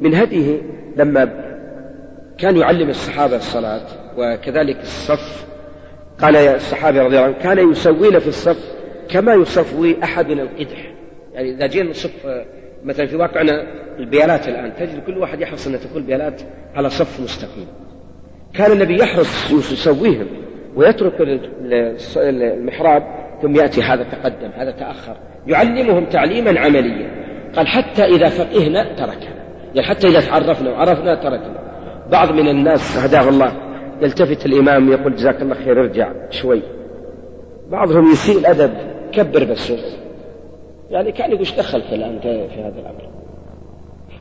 من 0.00 0.14
هديه 0.14 0.62
لما 0.96 1.46
كان 2.38 2.56
يعلم 2.56 2.88
الصحابة 2.88 3.36
الصلاة 3.36 3.86
وكذلك 4.18 4.80
الصف. 4.80 5.46
قال 6.20 6.34
يا 6.34 6.56
الصحابة 6.56 7.02
رضي 7.02 7.16
الله 7.16 7.26
عنهم 7.26 7.42
كان 7.42 7.70
يسوين 7.70 8.18
في 8.18 8.28
الصف 8.28 8.76
كما 9.08 9.34
يصفي 9.34 9.96
أحدنا 10.04 10.42
القدح. 10.42 10.92
يعني 11.34 11.54
إذا 11.54 11.66
جينا 11.66 11.90
نصف 11.90 12.26
مثلا 12.86 13.06
في 13.06 13.16
واقعنا 13.16 13.66
البيالات 13.98 14.48
الآن 14.48 14.72
تجد 14.74 15.04
كل 15.06 15.18
واحد 15.18 15.40
يحرص 15.40 15.66
أن 15.66 15.80
تكون 15.80 16.02
البيالات 16.02 16.42
على 16.74 16.90
صف 16.90 17.20
مستقيم. 17.20 17.66
كان 18.54 18.72
النبي 18.72 19.00
يحرص 19.00 19.50
يسويهم 19.72 20.26
ويترك 20.76 21.14
المحراب 22.16 23.02
ثم 23.42 23.56
يأتي 23.56 23.82
هذا 23.82 24.02
تقدم 24.02 24.50
هذا 24.56 24.70
تأخر. 24.70 25.16
يعلمهم 25.46 26.04
تعليما 26.04 26.60
عمليا. 26.60 27.10
قال 27.56 27.66
حتى 27.66 28.04
إذا 28.04 28.28
فقهنا 28.28 28.94
تركنا. 28.94 29.36
يعني 29.74 29.88
حتى 29.88 30.08
إذا 30.08 30.20
تعرفنا 30.20 30.70
وعرفنا 30.70 31.14
تركنا. 31.14 31.58
بعض 32.10 32.32
من 32.32 32.48
الناس 32.48 32.96
هداه 32.96 33.28
الله 33.28 33.52
يلتفت 34.02 34.46
الإمام 34.46 34.92
يقول 34.92 35.14
جزاك 35.14 35.42
الله 35.42 35.54
خير 35.54 35.80
ارجع 35.80 36.12
شوي. 36.30 36.62
بعضهم 37.70 38.10
يسيء 38.12 38.38
الأدب 38.38 38.74
كبر 39.12 39.44
بس. 39.44 39.72
يعني 40.90 41.12
كان 41.12 41.30
يقول 41.30 41.46
دخلت 41.58 41.92
الآن 41.92 42.20
في 42.20 42.60
هذا 42.60 42.80
الأمر. 42.80 43.08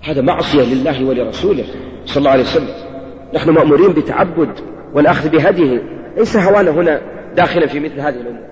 هذا 0.01 0.21
معصية 0.21 0.63
لله 0.73 1.05
ولرسوله 1.05 1.65
صلى 2.05 2.17
الله 2.17 2.29
عليه 2.29 2.43
وسلم. 2.43 2.73
نحن 3.33 3.49
مأمورين 3.49 3.93
بتعبد 3.93 4.49
والأخذ 4.93 5.29
بهديه. 5.29 5.81
ليس 6.17 6.37
هوانا 6.37 6.71
هنا 6.71 7.01
داخلا 7.35 7.67
في 7.67 7.79
مثل 7.79 7.99
هذه 7.99 8.15
الأمور. 8.15 8.45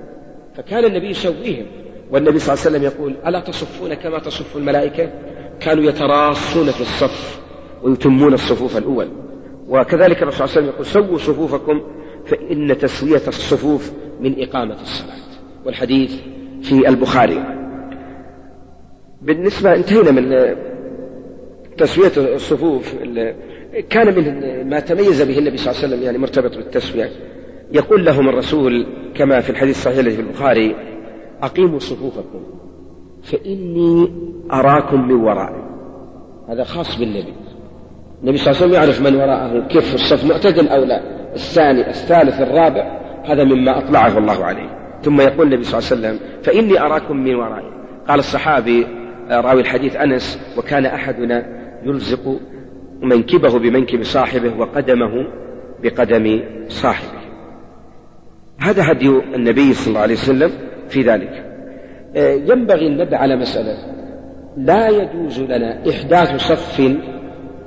فكان 0.55 0.85
النبي 0.85 1.09
يسويهم. 1.09 1.65
والنبي 2.11 2.39
صلى 2.39 2.53
الله 2.53 2.65
عليه 2.65 2.77
وسلم 2.77 2.83
يقول 2.83 3.15
ألا 3.27 3.39
تصفون 3.39 3.93
كما 3.93 4.19
تصف 4.19 4.57
الملائكة؟ 4.57 5.09
كانوا 5.59 5.83
يتراصون 5.83 6.65
في 6.65 6.81
الصف 6.81 7.41
ويتمون 7.83 8.33
الصفوف 8.33 8.77
الأول. 8.77 9.07
وكذلك 9.69 10.23
الرسول 10.23 10.47
صلى 10.49 10.57
الله 10.57 10.57
عليه 10.57 10.67
وسلم 10.67 10.67
يقول 10.67 10.85
سووا 10.85 11.17
صفوفكم 11.17 11.81
فإن 12.25 12.77
تسوية 12.77 13.21
الصفوف 13.27 13.91
من 14.19 14.43
إقامة 14.43 14.81
الصلاة. 14.81 15.17
والحديث 15.65 16.15
في 16.61 16.87
البخاري. 16.89 17.62
بالنسبة 19.23 19.75
انتهينا 19.75 20.11
من 20.11 20.55
تسوية 21.77 22.11
الصفوف 22.17 22.95
كان 23.89 24.15
من 24.15 24.69
ما 24.69 24.79
تميز 24.79 25.21
به 25.21 25.39
النبي 25.39 25.57
صلى 25.57 25.71
الله 25.71 25.83
عليه 25.83 25.93
وسلم 25.93 26.03
يعني 26.03 26.17
مرتبط 26.17 26.57
بالتسوية. 26.57 27.09
يقول 27.71 28.05
لهم 28.05 28.29
الرسول 28.29 28.87
كما 29.15 29.39
في 29.39 29.49
الحديث 29.49 29.77
الصحيح 29.77 29.97
الذي 29.97 30.15
في 30.15 30.21
البخاري 30.21 30.75
أقيموا 31.41 31.79
صفوفكم 31.79 32.43
فإني 33.23 34.11
أراكم 34.51 35.07
من 35.07 35.15
ورائي 35.15 35.63
هذا 36.49 36.63
خاص 36.63 36.99
بالنبي. 36.99 37.33
النبي 38.23 38.37
صلى 38.37 38.51
الله 38.51 38.57
عليه 38.57 38.65
وسلم 38.65 38.73
يعرف 38.73 39.01
من 39.01 39.15
وراءه 39.15 39.67
كيف 39.67 39.95
الصف 39.95 40.25
معتدل 40.25 40.67
أو 40.67 40.83
لا 40.83 41.01
الثاني 41.33 41.89
الثالث 41.89 42.41
الرابع 42.41 42.99
هذا 43.25 43.43
مما 43.43 43.77
أطلعه 43.77 44.17
الله 44.17 44.45
عليه. 44.45 44.99
ثم 45.01 45.21
يقول 45.21 45.47
النبي 45.47 45.63
صلى 45.63 45.79
الله 45.79 46.07
عليه 46.07 46.17
وسلم 46.17 46.41
فإني 46.43 46.81
أراكم 46.81 47.17
من 47.17 47.35
ورائي 47.35 47.73
قال 48.07 48.19
الصحابي 48.19 49.02
راوي 49.31 49.61
الحديث 49.61 49.95
أنس 49.95 50.39
وكان 50.57 50.85
أحدنا 50.85 51.45
يلزق 51.83 52.39
منكبه 53.01 53.59
بمنكب 53.59 54.03
صاحبه 54.03 54.59
وقدمه 54.59 55.27
بقدم 55.83 56.43
صاحبه. 56.67 57.23
هذا 58.59 58.91
هدي 58.91 59.09
النبي 59.09 59.73
صلى 59.73 59.87
الله 59.87 59.99
عليه 59.99 60.13
وسلم 60.13 60.51
في 60.89 61.01
ذلك. 61.01 61.45
ينبغي 62.49 62.87
النبه 62.87 63.17
على 63.17 63.35
مسألة. 63.35 63.77
لا 64.57 64.89
يجوز 64.89 65.39
لنا 65.39 65.89
إحداث 65.89 66.35
صف 66.35 66.81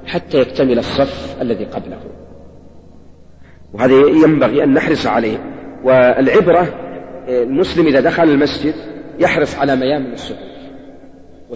حتى 0.07 0.40
يكتمل 0.40 0.79
الصف 0.79 1.42
الذي 1.42 1.64
قبله. 1.64 2.01
وهذا 3.73 3.95
ينبغي 3.95 4.64
أن 4.64 4.75
نحرص 4.75 5.07
عليه. 5.07 5.38
والعبرة 5.85 6.66
المسلم 7.29 7.87
إذا 7.87 8.01
دخل 8.01 8.23
المسجد 8.23 8.75
يحرص 9.19 9.59
على 9.59 9.77
ميامن 9.77 10.12
الصفوف 10.12 10.56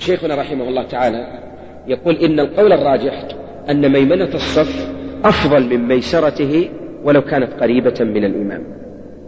وشيخنا 0.01 0.35
رحمه 0.35 0.69
الله 0.69 0.83
تعالى 0.83 1.39
يقول 1.87 2.17
إن 2.17 2.41
القول 2.41 2.73
الراجح 2.73 3.29
أن 3.71 3.93
ميمنة 3.93 4.35
الصف 4.35 4.89
أفضل 5.25 5.63
من 5.63 5.89
ميسرته 5.89 6.69
ولو 7.05 7.23
كانت 7.23 7.53
قريبة 7.61 7.95
من 8.01 8.25
الإمام. 8.25 8.65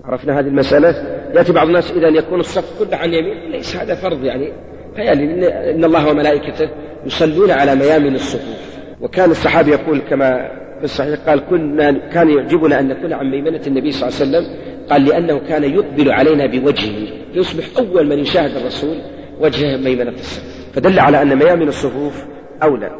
عرفنا 0.04 0.38
هذه 0.38 0.46
المسألة؟ 0.46 0.88
يأتي 1.34 1.52
بعض 1.52 1.66
الناس 1.66 1.92
إذا 1.92 2.08
يكون 2.08 2.40
الصف 2.40 2.78
كله 2.78 2.96
عن 2.96 3.14
يمين 3.14 3.50
ليس 3.50 3.76
هذا 3.76 3.94
فرض 3.94 4.24
يعني. 4.24 4.52
فيعني 4.96 5.24
إن 5.70 5.84
الله 5.84 6.08
وملائكته 6.08 6.68
يصلون 7.06 7.50
على 7.50 7.74
ميامن 7.74 8.14
الصفوف. 8.14 8.78
وكان 9.00 9.30
الصحابي 9.30 9.70
يقول 9.70 9.98
كما 9.98 10.50
في 10.78 10.84
الصحيح 10.84 11.20
قال 11.26 11.40
كنا 11.50 12.08
كان 12.08 12.30
يعجبنا 12.30 12.80
أن 12.80 12.88
نكون 12.88 13.12
عن 13.12 13.30
ميمنة 13.30 13.60
النبي 13.66 13.92
صلى 13.92 14.08
الله 14.08 14.20
عليه 14.20 14.48
وسلم 14.48 14.56
قال 14.90 15.04
لأنه 15.04 15.38
كان 15.38 15.64
يقبل 15.64 16.12
علينا 16.12 16.46
بوجهه 16.46 17.06
فيصبح 17.34 17.64
أول 17.78 18.08
من 18.08 18.18
يشاهد 18.18 18.56
الرسول 18.56 18.96
وجه 19.40 19.76
ميمنة 19.76 20.10
الصف. 20.10 20.61
فدل 20.72 21.00
على 21.00 21.22
أن 21.22 21.36
ميامن 21.36 21.68
الصفوف 21.68 22.24
أولى 22.62 22.90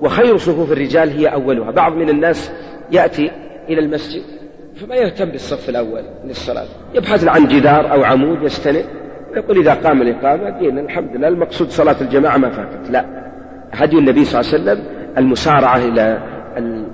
وخير 0.00 0.36
صفوف 0.36 0.72
الرجال 0.72 1.10
هي 1.10 1.26
أولها. 1.26 1.70
بعض 1.70 1.92
من 1.92 2.08
الناس 2.08 2.52
يأتي 2.90 3.30
إلى 3.68 3.80
المسجد 3.80 4.22
فما 4.76 4.94
يهتم 4.94 5.24
بالصف 5.24 5.68
الأول 5.68 6.02
للصلاة 6.24 6.66
يبحث 6.94 7.28
عن 7.28 7.48
جدار 7.48 7.92
أو 7.92 8.04
عمود 8.04 8.42
يستند 8.42 8.84
ويقول 9.32 9.58
إذا 9.58 9.74
قام 9.74 10.02
الإقامة 10.02 10.58
دين 10.58 10.78
الحمد 10.78 11.16
لله 11.16 11.28
المقصود 11.28 11.70
صلاة 11.70 11.96
الجماعة 12.00 12.36
ما 12.36 12.50
فاتت. 12.50 12.90
لا 12.90 13.04
هدي 13.72 13.98
النبي 13.98 14.24
صلى 14.24 14.40
الله 14.40 14.52
عليه 14.52 14.62
وسلم 14.62 14.84
المسارعة 15.18 15.76
إلى 15.76 16.18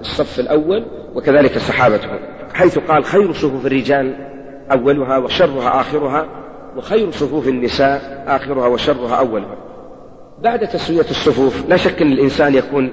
الصف 0.01 0.41
الأول 0.41 0.85
وكذلك 1.15 1.59
صحابته 1.59 2.09
حيث 2.55 2.79
قال 2.79 3.05
خير 3.05 3.33
صفوف 3.33 3.67
الرجال 3.67 4.15
أولها 4.73 5.19
وشرها 5.19 5.81
آخرها 5.81 6.27
وخير 6.77 7.11
صفوف 7.11 7.49
النساء 7.49 8.25
آخرها 8.27 8.67
وشرها 8.67 9.15
أولها. 9.15 9.57
بعد 10.43 10.69
تسوية 10.69 11.01
الصفوف 11.11 11.69
لا 11.69 11.77
شك 11.77 12.03
أن 12.03 12.13
الإنسان 12.13 12.55
يكون 12.55 12.91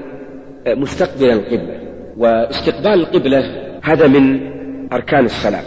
مستقبلا 0.67 1.33
القبلة 1.33 1.79
واستقبال 2.17 2.93
القبلة 2.93 3.43
هذا 3.83 4.07
من 4.07 4.39
أركان 4.93 5.25
الصلاة 5.25 5.63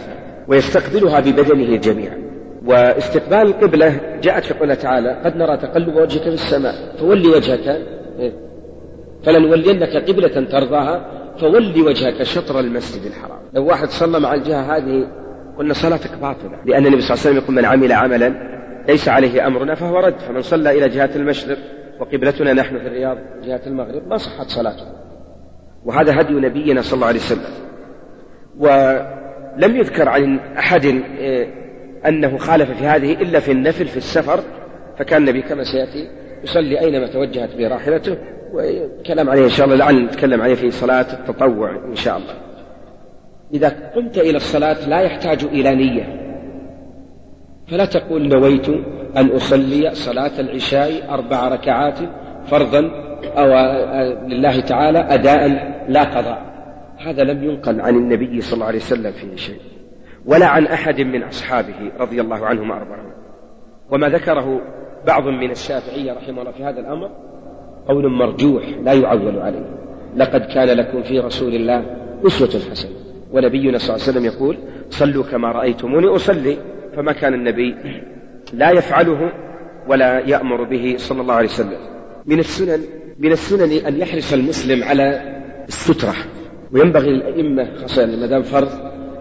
ويستقبلها 0.47 1.19
ببدنه 1.19 1.75
جميعا. 1.75 2.17
واستقبال 2.65 3.41
القبلة 3.41 3.99
جاءت 4.23 4.43
في 4.43 4.53
قوله 4.53 4.73
تعالى 4.73 5.21
قد 5.25 5.35
نرى 5.35 5.57
تقلب 5.57 5.95
وجهك 5.95 6.21
في 6.21 6.27
السماء 6.33 6.95
فولي 6.99 7.27
وجهك 7.27 7.81
فلنولينك 9.25 10.09
قبلة 10.09 10.45
ترضاها 10.51 11.05
فولي 11.39 11.81
وجهك 11.81 12.23
شطر 12.23 12.59
المسجد 12.59 13.05
الحرام. 13.05 13.39
لو 13.53 13.65
واحد 13.65 13.89
صلى 13.89 14.19
مع 14.19 14.33
الجهة 14.33 14.77
هذه 14.77 15.07
قلنا 15.57 15.73
صلاتك 15.73 16.11
باطلة 16.21 16.57
لأن 16.65 16.85
النبي 16.85 17.01
صلى 17.01 17.13
الله 17.13 17.21
عليه 17.25 17.31
وسلم 17.31 17.37
يقول 17.37 17.55
من 17.55 17.65
عمل 17.65 17.91
عملا 17.91 18.33
ليس 18.87 19.09
عليه 19.09 19.47
أمرنا 19.47 19.75
فهو 19.75 19.99
رد 19.99 20.19
فمن 20.19 20.41
صلى 20.41 20.77
إلى 20.77 20.89
جهة 20.89 21.09
المشرق 21.15 21.57
وقبلتنا 21.99 22.53
نحن 22.53 22.79
في 22.79 22.87
الرياض 22.87 23.17
جهة 23.43 23.61
المغرب 23.67 24.07
ما 24.07 24.17
صحت 24.17 24.49
صلاته. 24.49 24.85
وهذا 25.85 26.21
هدي 26.21 26.33
نبينا 26.33 26.81
صلى 26.81 26.93
الله 26.93 27.07
عليه 27.07 27.19
وسلم. 27.19 27.51
ولم 28.57 29.75
يذكر 29.77 30.09
عن 30.09 30.39
أحد 30.39 30.85
آه، 31.19 31.47
أنه 32.07 32.37
خالف 32.37 32.71
في 32.71 32.85
هذه 32.85 33.13
إلا 33.13 33.39
في 33.39 33.51
النفل 33.51 33.87
في 33.87 33.97
السفر 33.97 34.39
فكان 34.97 35.21
النبي 35.21 35.41
كما 35.41 35.63
سيأتي 35.63 36.09
يصلي 36.43 36.79
أينما 36.79 37.07
توجهت 37.07 37.55
به 37.55 37.67
راحلته 37.67 38.17
وكلام 38.53 39.29
عليه 39.29 39.43
إن 39.43 39.49
شاء 39.49 39.65
الله 39.65 39.77
لعل 39.77 40.05
نتكلم 40.05 40.41
عليه 40.41 40.55
في 40.55 40.71
صلاة 40.71 41.05
التطوع 41.13 41.75
إن 41.85 41.95
شاء 41.95 42.17
الله. 42.17 42.33
إذا 43.53 43.69
قمت 43.95 44.17
إلى 44.17 44.37
الصلاة 44.37 44.89
لا 44.89 45.01
يحتاج 45.01 45.43
إلى 45.43 45.75
نية. 45.75 46.30
فلا 47.67 47.85
تقول 47.85 48.27
نويت 48.27 48.69
أن 49.17 49.27
أصلي 49.27 49.89
صلاة 49.93 50.39
العشاء 50.39 51.13
أربع 51.13 51.47
ركعات 51.47 51.99
فرضا 52.45 52.91
أو 53.37 53.47
لله 54.27 54.59
تعالى 54.59 54.99
أداء 54.99 55.47
لا 55.89 56.03
قضاء. 56.03 56.51
هذا 56.97 57.23
لم 57.23 57.43
ينقل 57.43 57.81
عن 57.81 57.95
النبي 57.95 58.41
صلى 58.41 58.53
الله 58.53 58.65
عليه 58.65 58.77
وسلم 58.77 59.11
فيه 59.11 59.35
شيء 59.35 59.59
ولا 60.25 60.45
عن 60.45 60.65
أحد 60.65 61.01
من 61.01 61.23
أصحابه 61.23 61.91
رضي 61.99 62.21
الله 62.21 62.45
عنهم 62.45 62.69
وأرضاهم 62.69 63.11
وما 63.91 64.09
ذكره 64.09 64.61
بعض 65.07 65.27
من 65.27 65.51
الشافعية 65.51 66.13
رحمه 66.13 66.41
الله 66.41 66.51
في 66.51 66.63
هذا 66.63 66.79
الأمر 66.79 67.09
قول 67.87 68.11
مرجوح 68.11 68.63
لا 68.83 68.93
يعول 68.93 69.39
عليه. 69.39 69.65
لقد 70.15 70.41
كان 70.41 70.77
لكم 70.77 71.03
في 71.03 71.19
رسول 71.19 71.55
الله 71.55 71.85
أسوة 72.27 72.61
حسنة. 72.71 72.91
ونبينا 73.33 73.77
صلى 73.77 73.95
الله 73.95 74.07
عليه 74.07 74.17
وسلم 74.17 74.25
يقول 74.25 74.57
صلوا 74.89 75.23
كما 75.23 75.51
رأيتموني 75.51 76.07
أصلي. 76.07 76.57
فما 76.95 77.11
كان 77.11 77.33
النبي 77.33 77.75
لا 78.53 78.71
يفعله 78.71 79.31
ولا 79.87 80.19
يأمر 80.19 80.63
به 80.63 80.95
صلى 80.97 81.21
الله 81.21 81.33
عليه 81.33 81.49
وسلم. 81.49 81.77
من 82.25 82.39
السنن 82.39 82.79
من 83.19 83.31
السنن 83.31 83.85
أن 83.85 83.97
يحرص 83.97 84.33
المسلم 84.33 84.83
على 84.83 85.21
السترة. 85.67 86.13
وينبغي 86.71 87.09
للأئمة 87.09 87.75
خاصة 87.81 88.05
ما 88.05 88.27
دام 88.27 88.41
فرض 88.41 88.69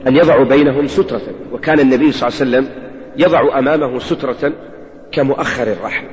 أن 0.07 0.17
يضعوا 0.17 0.45
بينهم 0.45 0.87
سترة. 0.87 1.23
وكان 1.53 1.81
النبي 1.81 2.13
صلى 2.13 2.29
الله 2.29 2.41
عليه 2.41 2.51
وسلم 2.51 2.91
يضع 3.17 3.59
أمامه 3.59 3.99
سترة 3.99 4.53
كمؤخر 5.13 5.73
الرحل 5.73 6.07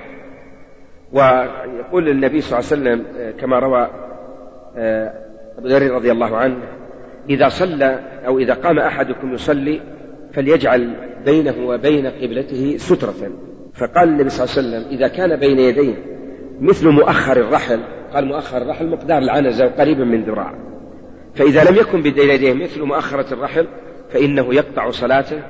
ويقول 1.14 2.10
النبي 2.10 2.42
صلى 2.42 2.60
الله 2.60 2.72
عليه 2.72 2.82
وسلم 2.82 3.32
كما 3.40 3.60
روى 3.60 3.90
آه، 4.78 5.14
أبو 5.58 5.68
ذر 5.68 5.92
رضي 5.92 6.12
الله 6.12 6.38
عنه 6.38 6.58
إذا 7.30 7.50
صلى 7.50 8.00
أو 8.26 8.40
إذا 8.40 8.54
قام 8.54 8.80
أحدكم 8.80 9.34
يصلي 9.34 9.82
فليجعل 10.34 10.94
بينه 11.28 11.68
وبين 11.68 12.08
قبلته 12.08 12.78
سترة. 12.78 13.32
فقال 13.74 14.10
النبي 14.10 14.30
صلى 14.30 14.46
الله 14.46 14.58
عليه 14.58 14.68
وسلم 14.68 14.98
إذا 14.98 15.08
كان 15.08 15.36
بين 15.40 15.60
يديه 15.60 15.96
مثل 16.62 16.90
مؤخر 16.90 17.38
الرحل. 17.38 17.80
قال 18.14 18.26
مؤخر 18.26 18.62
الرحل 18.62 18.88
مقدار 18.88 19.18
العنزة 19.18 19.66
وقريبا 19.66 20.04
من 20.04 20.24
ذراع. 20.24 20.54
فإذا 21.36 21.64
لم 21.72 21.76
يكن 21.76 22.02
بين 22.02 22.30
يديه 22.30 22.54
مثل 22.54 22.82
مؤخرة 22.82 23.34
الرحل 23.34 23.68
فإنه 24.10 24.54
يقطع 24.54 24.92
صلاته 24.92 25.42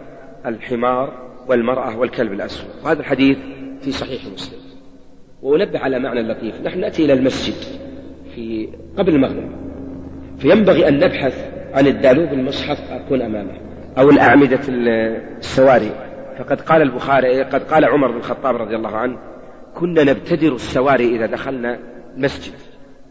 الحمار 0.46 1.14
والمرأة 1.50 1.98
والكلب 1.98 2.34
الأسود. 2.34 2.70
وهذا 2.86 3.00
الحديث 3.00 3.38
في 3.82 3.92
صحيح 3.92 4.22
مسلم. 4.34 4.60
وأنبه 5.42 5.80
على 5.80 6.00
معنى 6.00 6.22
لطيف. 6.22 6.62
نحن 6.62 6.80
نأتي 6.80 7.06
إلى 7.06 7.14
المسجد 7.14 7.56
في 8.36 8.70
قبل 8.98 9.16
المغرب 9.16 9.50
فينبغي 10.38 10.88
أن 10.88 11.00
نبحث 11.00 11.52
عن 11.74 11.88
الدالوب 11.88 12.34
المصحف 12.34 12.92
أكون 12.92 13.22
أمامه. 13.22 13.67
أو 13.98 14.10
الأعمدة 14.10 14.60
السواري. 14.68 15.92
فقد 16.40 16.62
قال 16.62 16.82
البخاري 16.82 17.44
قد 17.44 17.64
قال 17.64 17.86
عمر 17.86 18.12
بن 18.12 18.18
الخطاب 18.18 18.56
رضي 18.56 18.76
الله 18.76 18.98
عنه 18.98 19.18
كنا 19.76 20.04
نبتدر 20.04 20.56
السواري 20.56 21.16
إذا 21.16 21.26
دخلنا 21.26 21.80
مسجد. 22.18 22.54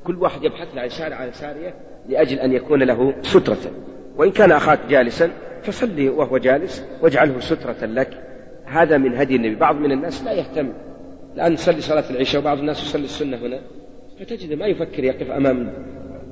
كل 0.05 0.17
واحد 0.17 0.45
يبحث 0.45 0.77
عن 0.77 0.89
شارع 0.89 1.17
عن 1.17 1.33
سارية 1.33 1.75
لأجل 2.09 2.39
أن 2.39 2.53
يكون 2.53 2.83
له 2.83 3.15
سترة. 3.23 3.71
وإن 4.17 4.31
كان 4.31 4.53
أخاك 4.53 4.79
جالسا 4.89 5.31
فصلي 5.63 6.09
وهو 6.09 6.39
جالس 6.39 6.85
واجعله 7.03 7.41
سترة 7.41 7.87
لك. 7.87 8.09
هذا 8.65 8.97
من 8.97 9.17
هدي 9.17 9.37
النبي. 9.37 9.55
بعض 9.55 9.77
من 9.77 9.93
الناس 9.93 10.25
لا 10.25 10.33
يهتم. 10.33 10.73
الآن 11.35 11.53
نصلي 11.53 11.81
صلاة 11.81 12.11
العشاء 12.11 12.41
وبعض 12.41 12.59
الناس 12.59 12.83
يصلي 12.83 13.05
السنة 13.05 13.37
هنا. 13.37 13.61
فتجد 14.21 14.53
ما 14.59 14.67
يفكر 14.67 15.05
يقف 15.05 15.31
أمام 15.31 15.73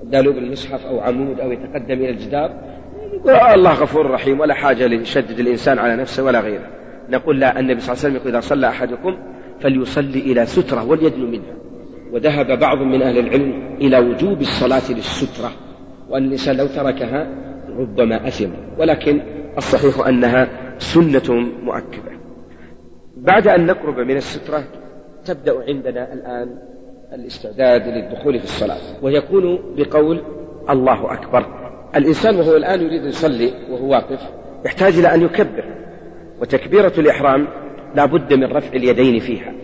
دالوب 0.03 0.39
المصحف 0.39 0.87
أو 0.87 1.01
عمود 1.01 1.41
أو 1.41 1.53
يتقدم 1.53 1.95
إلى 1.95 2.11
الجدار. 2.11 2.75
الله 3.29 3.73
غفور 3.73 4.11
رحيم 4.11 4.41
ولا 4.41 4.55
حاجة 4.55 4.87
ليشدد 4.87 5.39
الإنسان 5.39 5.79
على 5.79 5.97
نفسه 5.97 6.25
ولا 6.25 6.41
غيره. 6.41 6.67
نقول 7.09 7.41
لا 7.41 7.61
النبي 7.61 7.81
صلى 7.81 7.93
الله 7.93 8.05
عليه 8.05 8.15
وسلم 8.15 8.29
إذا 8.29 8.41
صلى 8.41 8.69
أحدكم 8.69 9.17
فليصلي 9.61 10.19
إلى 10.19 10.47
سترة 10.47 10.85
وليدنو 10.85 11.27
منها 11.27 11.55
وذهب 12.13 12.59
بعض 12.59 12.79
من 12.79 13.03
أهل 13.03 13.19
العلم 13.19 13.77
إلى 13.81 13.99
وجوب 13.99 14.41
الصلاة 14.41 14.91
للسترة 14.91 15.51
وأن 16.09 16.25
الإنسان 16.25 16.57
لو 16.57 16.67
تركها 16.67 17.27
ربما 17.79 18.29
أثم. 18.29 18.51
ولكن 18.79 19.21
الصحيح 19.57 20.07
أنها 20.07 20.49
سنة 20.79 21.35
مؤكدة. 21.63 22.13
بعد 23.17 23.49
أن 23.49 23.67
نقرب 23.67 23.99
من 23.99 24.17
السترة 24.17 24.65
تبدأ 25.25 25.65
عندنا 25.69 26.13
الآن 26.13 26.59
الاستعداد 27.13 27.89
للدخول 27.89 28.39
في 28.39 28.45
الصلاة 28.45 28.81
ويكون 29.03 29.75
بقول 29.77 30.23
الله 30.71 31.13
أكبر. 31.13 31.64
الإنسان 31.97 32.37
وهو 32.37 32.57
الآن 32.57 32.81
يريد 32.81 33.03
أن 33.03 33.09
يصلي 33.09 33.53
وهو 33.71 33.91
واقف 33.91 34.21
يحتاج 34.65 34.99
إلى 34.99 35.15
أن 35.15 35.23
يكبر 35.23 35.65
وتكبيرة 36.41 36.93
الإحرام 36.99 37.49
لا 37.95 38.05
بد 38.05 38.35
من 38.35 38.45
رفع 38.45 38.77
اليدين 38.77 39.21
فيها. 39.21 39.55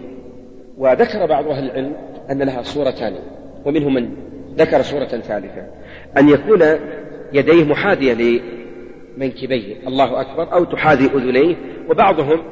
وذكر 0.79 1.27
بعض 1.27 1.49
أهل 1.49 1.65
العلم 1.65 1.93
أن 2.31 2.43
لها 2.43 2.63
صورتان 2.63 3.15
ومنهم 3.65 3.95
من 3.95 4.11
ذكر 4.57 4.83
صورة 4.83 5.05
ثالثة 5.05 5.67
أن 6.19 6.29
يكون 6.29 6.63
يديه 7.33 7.65
محاذية 7.65 8.41
لمنكبيه 9.17 9.89
الله 9.89 10.21
أكبر 10.21 10.53
أو 10.53 10.65
تحاذي 10.65 11.07
أذنيه 11.07 11.57
وبعضهم 11.89 12.43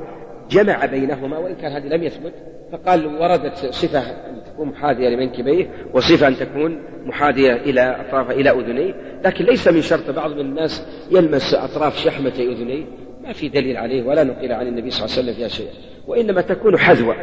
جمع 0.50 0.86
بينهما 0.86 1.38
وإن 1.38 1.54
كان 1.54 1.72
هذا 1.72 1.96
لم 1.96 2.02
يثبت 2.02 2.32
فقال 2.72 3.06
وردت 3.06 3.56
صفة 3.56 4.00
أن 4.00 4.42
تكون 4.46 4.68
محاذية 4.68 5.08
لمنكبيه 5.08 5.70
وصفة 5.94 6.28
أن 6.28 6.36
تكون 6.36 6.82
محاذية 7.06 7.52
إلى 7.52 7.80
أطراف 7.80 8.30
إلى 8.30 8.50
أذنيه 8.50 8.94
لكن 9.24 9.44
ليس 9.44 9.68
من 9.68 9.82
شرط 9.82 10.10
بعض 10.10 10.30
من 10.30 10.40
الناس 10.40 10.86
يلمس 11.10 11.54
أطراف 11.54 11.96
شحمتي 11.96 12.52
أذنيه 12.52 12.84
ما 13.22 13.32
في 13.32 13.48
دليل 13.48 13.76
عليه 13.76 14.02
ولا 14.02 14.24
نقل 14.24 14.52
عن 14.52 14.66
النبي 14.66 14.90
صلى 14.90 15.04
الله 15.04 15.16
عليه 15.16 15.22
وسلم 15.22 15.34
فيها 15.34 15.48
شيء 15.48 15.68
وإنما 16.06 16.40
تكون 16.40 16.78
حذوة 16.78 17.16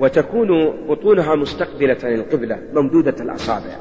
وتكون 0.00 0.48
بطونها 0.88 1.34
مستقبلة 1.34 1.96
للقبلة 2.04 2.58
ممدودة 2.72 3.14
الأصابع. 3.20 3.76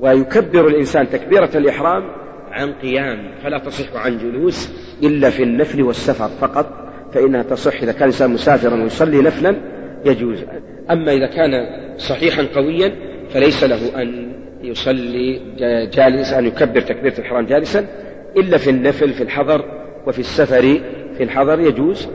ويكبر 0.00 0.66
الإنسان 0.66 1.10
تكبيرة 1.10 1.50
الإحرام 1.54 2.10
عن 2.50 2.72
قيام 2.72 3.34
فلا 3.42 3.58
تصح 3.58 3.96
عن 3.96 4.18
جلوس 4.18 4.70
إلا 5.02 5.30
في 5.30 5.42
النفل 5.42 5.82
والسفر 5.82 6.28
فقط. 6.28 6.87
فإنها 7.12 7.42
تصح. 7.42 7.82
إذا 7.82 7.92
كان 7.92 8.02
الإنسان 8.02 8.30
مسافرا 8.30 8.82
ويصلي 8.82 9.22
نفلا 9.22 9.56
يجوز. 10.04 10.44
أما 10.90 11.12
إذا 11.12 11.26
كان 11.26 11.50
صحيحا 11.98 12.46
قويا 12.54 12.92
فليس 13.30 13.64
له 13.64 14.02
أن 14.02 14.32
يصلي 14.62 15.40
جالسا 15.94 16.38
أن 16.38 16.46
يكبر 16.46 16.80
تكبيرة 16.80 17.18
الإحرام 17.18 17.46
جالسا. 17.46 17.86
إلا 18.36 18.58
في 18.58 18.70
النفل 18.70 19.12
في 19.12 19.22
الحضر 19.22 19.64
وفي 20.06 20.18
السفر 20.18 20.80
في 21.16 21.22
الحضر 21.22 21.60
يجوز. 21.60 22.08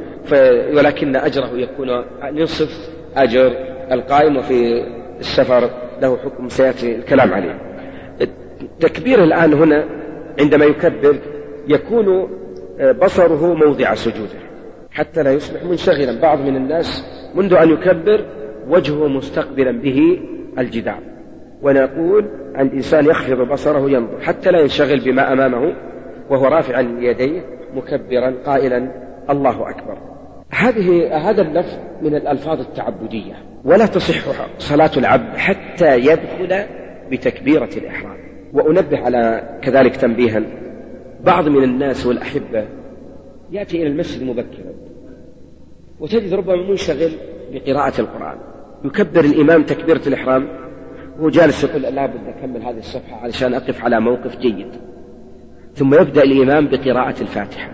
ولكن 0.73 1.15
أجره 1.15 1.49
يكون 1.55 2.03
نصف 2.31 2.89
أجر 3.17 3.53
القائم 3.91 4.37
وفي 4.37 4.83
السفر 5.19 5.69
له 6.01 6.17
حكم 6.17 6.49
سيأتي 6.49 6.95
الكلام 6.95 7.33
عليه. 7.33 7.59
التكبير 8.61 9.23
الآن 9.23 9.53
هنا 9.53 9.85
عندما 10.39 10.65
يكبر 10.65 11.15
يكون 11.67 12.29
بصره 13.01 13.53
موضع 13.53 13.93
سجوده. 13.93 14.52
حتى 14.93 15.23
لا 15.23 15.31
يصبح 15.31 15.63
منشغلا. 15.63 16.21
بعض 16.21 16.39
من 16.39 16.55
الناس 16.55 17.05
منذ 17.35 17.53
أن 17.53 17.69
يكبر 17.69 18.25
وجهه 18.67 19.07
مستقبلا 19.07 19.71
به 19.71 20.19
الجدار. 20.59 20.99
ونقول 21.61 22.25
أن 22.55 22.67
الإنسان 22.67 23.05
يخفض 23.05 23.37
بصره 23.51 23.89
ينظر 23.89 24.21
حتى 24.21 24.51
لا 24.51 24.59
ينشغل 24.59 24.99
بما 24.99 25.33
أمامه 25.33 25.75
وهو 26.29 26.45
رافعا 26.45 26.81
يديه 26.99 27.41
مكبرا 27.75 28.33
قائلا 28.45 28.91
الله 29.29 29.69
أكبر. 29.69 29.97
هذه 30.49 31.17
هذا 31.29 31.41
اللفظ 31.41 31.77
من 32.01 32.15
الألفاظ 32.15 32.59
التعبدية. 32.59 33.33
ولا 33.65 33.85
تصح 33.85 34.47
صلاة 34.57 34.91
العبد 34.97 35.37
حتى 35.37 35.97
يدخل 35.97 36.65
بتكبيرة 37.11 37.69
الإحرام. 37.77 38.17
وأنبه 38.53 38.99
على 38.99 39.43
كذلك 39.61 39.95
تنبيها. 39.95 40.41
بعض 41.23 41.47
من 41.47 41.63
الناس 41.63 42.05
والأحبة 42.05 42.65
يأتي 43.51 43.77
إلى 43.77 43.87
المسجد 43.87 44.23
مبكرا. 44.23 44.72
وتجد 46.03 46.33
ربما 46.33 46.69
منشغل 46.69 47.11
بقراءة 47.53 48.01
القرآن. 48.01 48.37
يكبر 48.85 49.19
الإمام 49.19 49.63
تكبيرة 49.63 50.01
الإحرام. 50.07 50.47
وهو 51.19 51.29
جالس 51.29 51.63
يقول 51.63 51.81
لابد 51.81 52.27
أكمل 52.27 52.61
هذه 52.61 52.77
الصفحة 52.77 53.15
علشان 53.15 53.53
أقف 53.53 53.83
على 53.83 53.99
موقف 53.99 54.37
جيد. 54.37 54.67
ثم 55.73 55.93
يبدأ 55.93 56.23
الإمام 56.23 56.67
بقراءة 56.67 57.21
الفاتحة. 57.21 57.73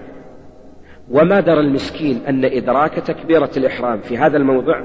وما 1.12 1.40
درى 1.40 1.60
المسكين 1.60 2.22
أن 2.28 2.46
إدراك 2.46 2.94
تكبيرة 2.94 3.52
الإحرام 3.58 4.02
في 4.02 4.18
هذا 4.18 4.38
الموضع 4.38 4.84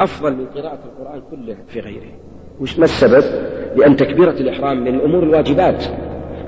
أفضل 0.00 0.36
من 0.36 0.46
قراءة 0.46 0.78
القرآن 0.84 1.22
كله 1.30 1.56
في 1.68 1.80
غيره؟ 1.80 2.12
وش 2.60 2.78
ما 2.78 2.84
السبب؟ 2.84 3.24
لأن 3.76 3.96
تكبيرة 3.96 4.30
الإحرام 4.40 4.84
من 4.84 4.94
الأمور 4.94 5.22
الواجبات. 5.22 5.84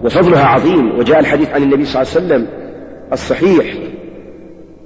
وفضلها 0.04 0.46
عظيم. 0.46 0.98
وجاء 0.98 1.20
الحديث 1.20 1.50
عن 1.50 1.62
النبي 1.62 1.84
صلى 1.84 2.02
الله 2.02 2.14
عليه 2.14 2.26
وسلم 2.26 2.46
الصحيح. 3.12 3.93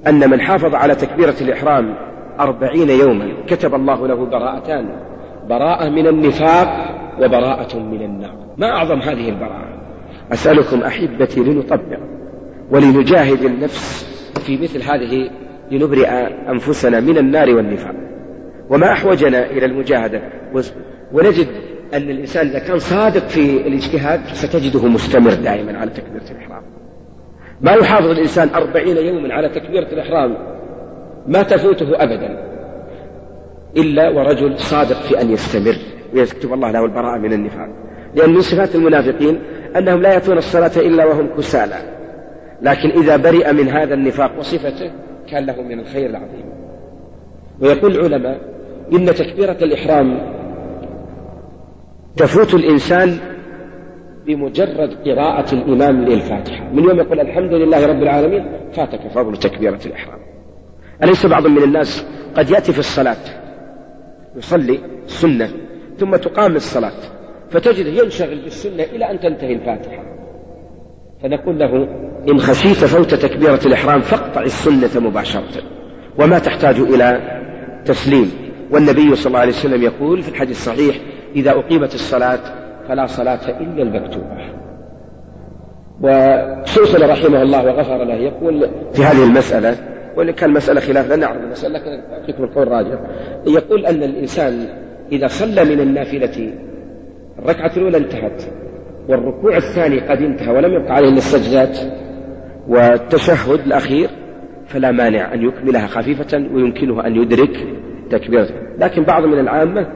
أن 0.07 0.29
من 0.29 0.41
حافظ 0.41 0.75
على 0.75 0.95
تكبيرة 0.95 1.35
الإحرام 1.41 1.95
أربعين 2.39 2.89
يوما 2.89 3.33
كتب 3.47 3.75
الله 3.75 4.07
له 4.07 4.25
براءتان. 4.25 4.89
براءة 5.49 5.89
من 5.89 6.07
النفاق 6.07 6.67
وبراءة 7.21 7.79
من 7.79 8.01
النار. 8.01 8.35
ما 8.57 8.67
أعظم 8.67 8.99
هذه 8.99 9.29
البراءة؟ 9.29 9.79
أسألكم 10.33 10.81
أحبتي 10.83 11.39
لنطبق 11.39 11.99
ولنجاهد 12.71 13.41
النفس 13.45 14.05
في 14.45 14.57
مثل 14.57 14.81
هذه 14.81 15.29
لنبرئ 15.71 16.09
أنفسنا 16.49 16.99
من 16.99 17.17
النار 17.17 17.55
والنفاق. 17.55 17.95
وما 18.69 18.91
أحوجنا 18.91 19.45
إلى 19.45 19.65
المجاهدة؟ 19.65 20.21
ونجد 21.13 21.47
أن 21.93 22.09
الإنسان 22.09 22.47
إذا 22.47 22.59
كان 22.59 22.79
صادق 22.79 23.27
في 23.27 23.67
الاجتهاد 23.67 24.21
ستجده 24.25 24.87
مستمر 24.87 25.33
دائما 25.33 25.77
على 25.77 25.89
تكبيرة 25.89 26.31
الإحرام. 26.31 26.63
ما 27.61 27.71
يحافظ 27.71 28.09
الإنسان 28.09 28.49
أربعين 28.49 28.97
يوما 28.97 29.33
على 29.33 29.49
تكبيرة 29.49 29.87
الإحرام 29.91 30.37
ما 31.27 31.43
تفوته 31.43 32.03
أبدا 32.03 32.49
إلا 33.77 34.09
ورجل 34.09 34.59
صادق 34.59 34.95
في 34.95 35.21
أن 35.21 35.31
يستمر 35.31 35.75
ويكتب 36.13 36.53
الله 36.53 36.71
له 36.71 36.85
البراءة 36.85 37.17
من 37.17 37.33
النفاق. 37.33 37.69
لأن 38.15 38.29
من 38.29 38.41
صفات 38.41 38.75
المنافقين 38.75 39.41
أنهم 39.77 40.01
لا 40.01 40.13
يأتون 40.13 40.37
الصلاة 40.37 40.71
إلا 40.77 41.05
وهم 41.05 41.29
كسالى. 41.37 41.75
لكن 42.61 42.89
إذا 42.89 43.17
برئ 43.17 43.53
من 43.53 43.69
هذا 43.69 43.93
النفاق 43.93 44.39
وصفته 44.39 44.91
كان 45.31 45.45
له 45.45 45.61
من 45.61 45.79
الخير 45.79 46.09
العظيم. 46.09 46.45
ويقول 47.61 47.95
العلماء 47.95 48.39
إن 48.93 49.05
تكبيرة 49.05 49.57
الإحرام 49.61 50.19
تفوت 52.17 52.53
الإنسان 52.53 53.17
بمجرد 54.29 54.97
قراءة 55.05 55.53
الإمام 55.55 56.05
للفاتحة. 56.05 56.69
من 56.73 56.83
يوم 56.83 56.97
يقول 56.97 57.19
الحمد 57.19 57.53
لله 57.53 57.85
رب 57.85 58.03
العالمين 58.03 58.45
فاتك 58.73 59.07
فضل 59.07 59.37
تكبيرة 59.37 59.79
الإحرام. 59.85 60.19
أليس 61.03 61.25
بعض 61.25 61.47
من 61.47 61.63
الناس 61.63 62.05
قد 62.35 62.49
يأتي 62.49 62.73
في 62.73 62.79
الصلاة 62.79 63.17
يصلي 64.35 64.79
السنة 65.05 65.49
ثم 65.97 66.15
تقام 66.15 66.55
الصلاة 66.55 66.99
فتجده 67.49 68.03
ينشغل 68.03 68.43
بالسنة 68.43 68.83
إلى 68.83 69.11
أن 69.11 69.19
تنتهي 69.19 69.53
الفاتحة. 69.53 70.03
فنقول 71.23 71.59
له 71.59 71.87
إن 72.31 72.39
خشيت 72.39 72.85
فوت 72.85 73.13
تكبيرة 73.13 73.59
الإحرام 73.65 74.01
فاقطع 74.01 74.41
السنة 74.41 75.09
مباشرة. 75.09 75.63
وما 76.19 76.39
تحتاج 76.39 76.79
إلى 76.79 77.39
تسليم. 77.85 78.31
والنبي 78.71 79.15
صلى 79.15 79.27
الله 79.27 79.39
عليه 79.39 79.51
وسلم 79.51 79.83
يقول 79.83 80.21
في 80.21 80.29
الحديث 80.29 80.57
الصحيح 80.57 80.95
إذا 81.35 81.51
أقيمت 81.51 81.95
الصلاة 81.95 82.58
فلا 82.89 83.05
صلاة 83.05 83.49
إلا 83.61 83.83
المكتوبة. 83.83 84.59
وشيخنا 86.01 87.05
رحمه 87.05 87.41
الله 87.41 87.65
وغفر 87.65 88.03
له 88.03 88.13
يقول 88.13 88.69
في 88.93 89.03
هذه 89.03 89.23
المسألة 89.25 89.75
وإن 90.17 90.31
كان 90.31 90.53
مسألة 90.53 90.79
خلاف 90.79 91.09
لا 91.09 91.15
نعرف 91.15 91.37
المسألة 91.43 91.79
لكن 91.79 92.13
أعطيكم 92.13 92.43
القول 92.43 92.67
الراجع 92.67 92.99
يقول 93.47 93.85
أن 93.85 94.03
الإنسان 94.03 94.65
إذا 95.11 95.27
صلى 95.27 95.65
من 95.65 95.79
النافلة 95.79 96.53
الركعة 97.39 97.71
الأولى 97.77 97.97
انتهت 97.97 98.43
والركوع 99.09 99.57
الثاني 99.57 99.99
قد 99.99 100.21
انتهى 100.21 100.55
ولم 100.55 100.73
يبقى 100.73 100.93
عليه 100.93 101.09
إلا 101.09 101.17
السجدات 101.17 101.77
والتشهد 102.67 103.59
الأخير 103.59 104.09
فلا 104.67 104.91
مانع 104.91 105.33
أن 105.33 105.47
يكملها 105.47 105.87
خفيفة 105.87 106.37
ويمكنه 106.53 107.07
أن 107.07 107.15
يدرك 107.15 107.67
تكبيرته. 108.11 108.53
لكن 108.77 109.03
بعض 109.03 109.23
من 109.23 109.39
العامة 109.39 109.87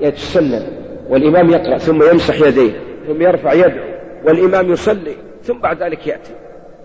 يتسنن 0.00 0.62
والإمام 1.08 1.50
يقرأ 1.50 1.78
ثم 1.78 2.02
يمسح 2.10 2.40
يديه 2.40 2.72
ثم 3.06 3.22
يرفع 3.22 3.52
يده 3.52 3.84
والإمام 4.24 4.72
يصلي 4.72 5.14
ثم 5.42 5.58
بعد 5.58 5.82
ذلك 5.82 6.06
يأتي. 6.06 6.32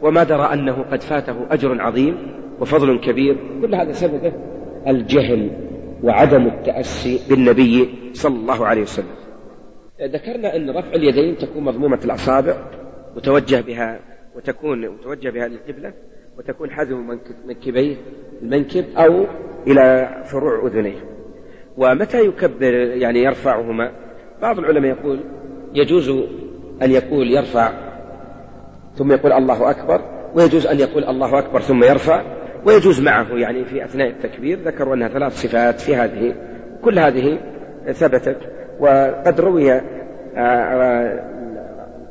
وما 0.02 0.24
درى 0.24 0.50
أنه 0.54 0.86
قد 0.92 1.02
فاته 1.02 1.36
أجر 1.52 1.82
عظيم 1.82 2.18
وفضل 2.60 3.00
كبير. 3.00 3.38
كل 3.62 3.76
هذا 3.76 3.92
سببه 3.92 4.34
الجهل 4.88 5.50
وعدم 6.04 6.48
التأسي 6.48 7.20
بالنبي 7.30 7.90
صلى 8.14 8.36
الله 8.36 8.66
عليه 8.66 8.82
وسلم. 8.82 9.16
ذكرنا 10.02 10.56
أن 10.56 10.70
رفع 10.70 10.90
اليدين 10.94 11.38
تكون 11.38 11.64
مضمومة 11.64 12.00
الأصابع 12.06 12.56
متوجه 13.16 13.62
بها 13.62 14.00
وتكون 14.36 14.90
متوجه 14.90 15.30
بها 15.30 15.48
للقبلة 15.48 15.94
وتكون 16.38 16.72
حذو 16.72 16.98
منكبيه 17.46 17.96
المنكب 18.42 18.86
أو 18.98 19.26
إلى 19.68 20.10
فروع 20.32 20.68
أذنيه. 20.68 21.06
ومتى 21.78 22.26
يكبر 22.26 22.74
يعني 22.74 23.24
يرفعهما؟ 23.24 23.92
بعض 24.42 24.60
العلماء 24.60 24.92
يقول 24.92 25.20
يجوز 25.74 26.10
أن 26.82 26.92
يقول 26.92 27.32
يرفع 27.32 27.72
ثم 28.96 29.12
يقول 29.12 29.34
الله 29.34 29.72
أكبر 29.72 30.02
ويجوز 30.36 30.68
أن 30.68 30.80
يقول 30.80 31.04
الله 31.04 31.40
أكبر 31.40 31.60
ثم 31.60 31.84
يرفع 31.84 32.22
ويجوز 32.66 33.02
معه 33.02 33.28
يعني 33.34 33.66
في 33.66 33.86
أثناء 33.86 34.08
التكبير 34.08 34.60
ذكروا 34.60 34.96
أنها 34.96 35.08
ثلاث 35.08 35.42
صفات 35.42 35.80
في 35.80 35.96
هذه 35.96 36.36
كل 36.82 37.00
هذه 37.00 37.38
ثبتت. 37.92 38.38
وقد 38.80 39.42
روي 39.42 39.72
آه، 39.72 39.82
آه، 40.38 41.20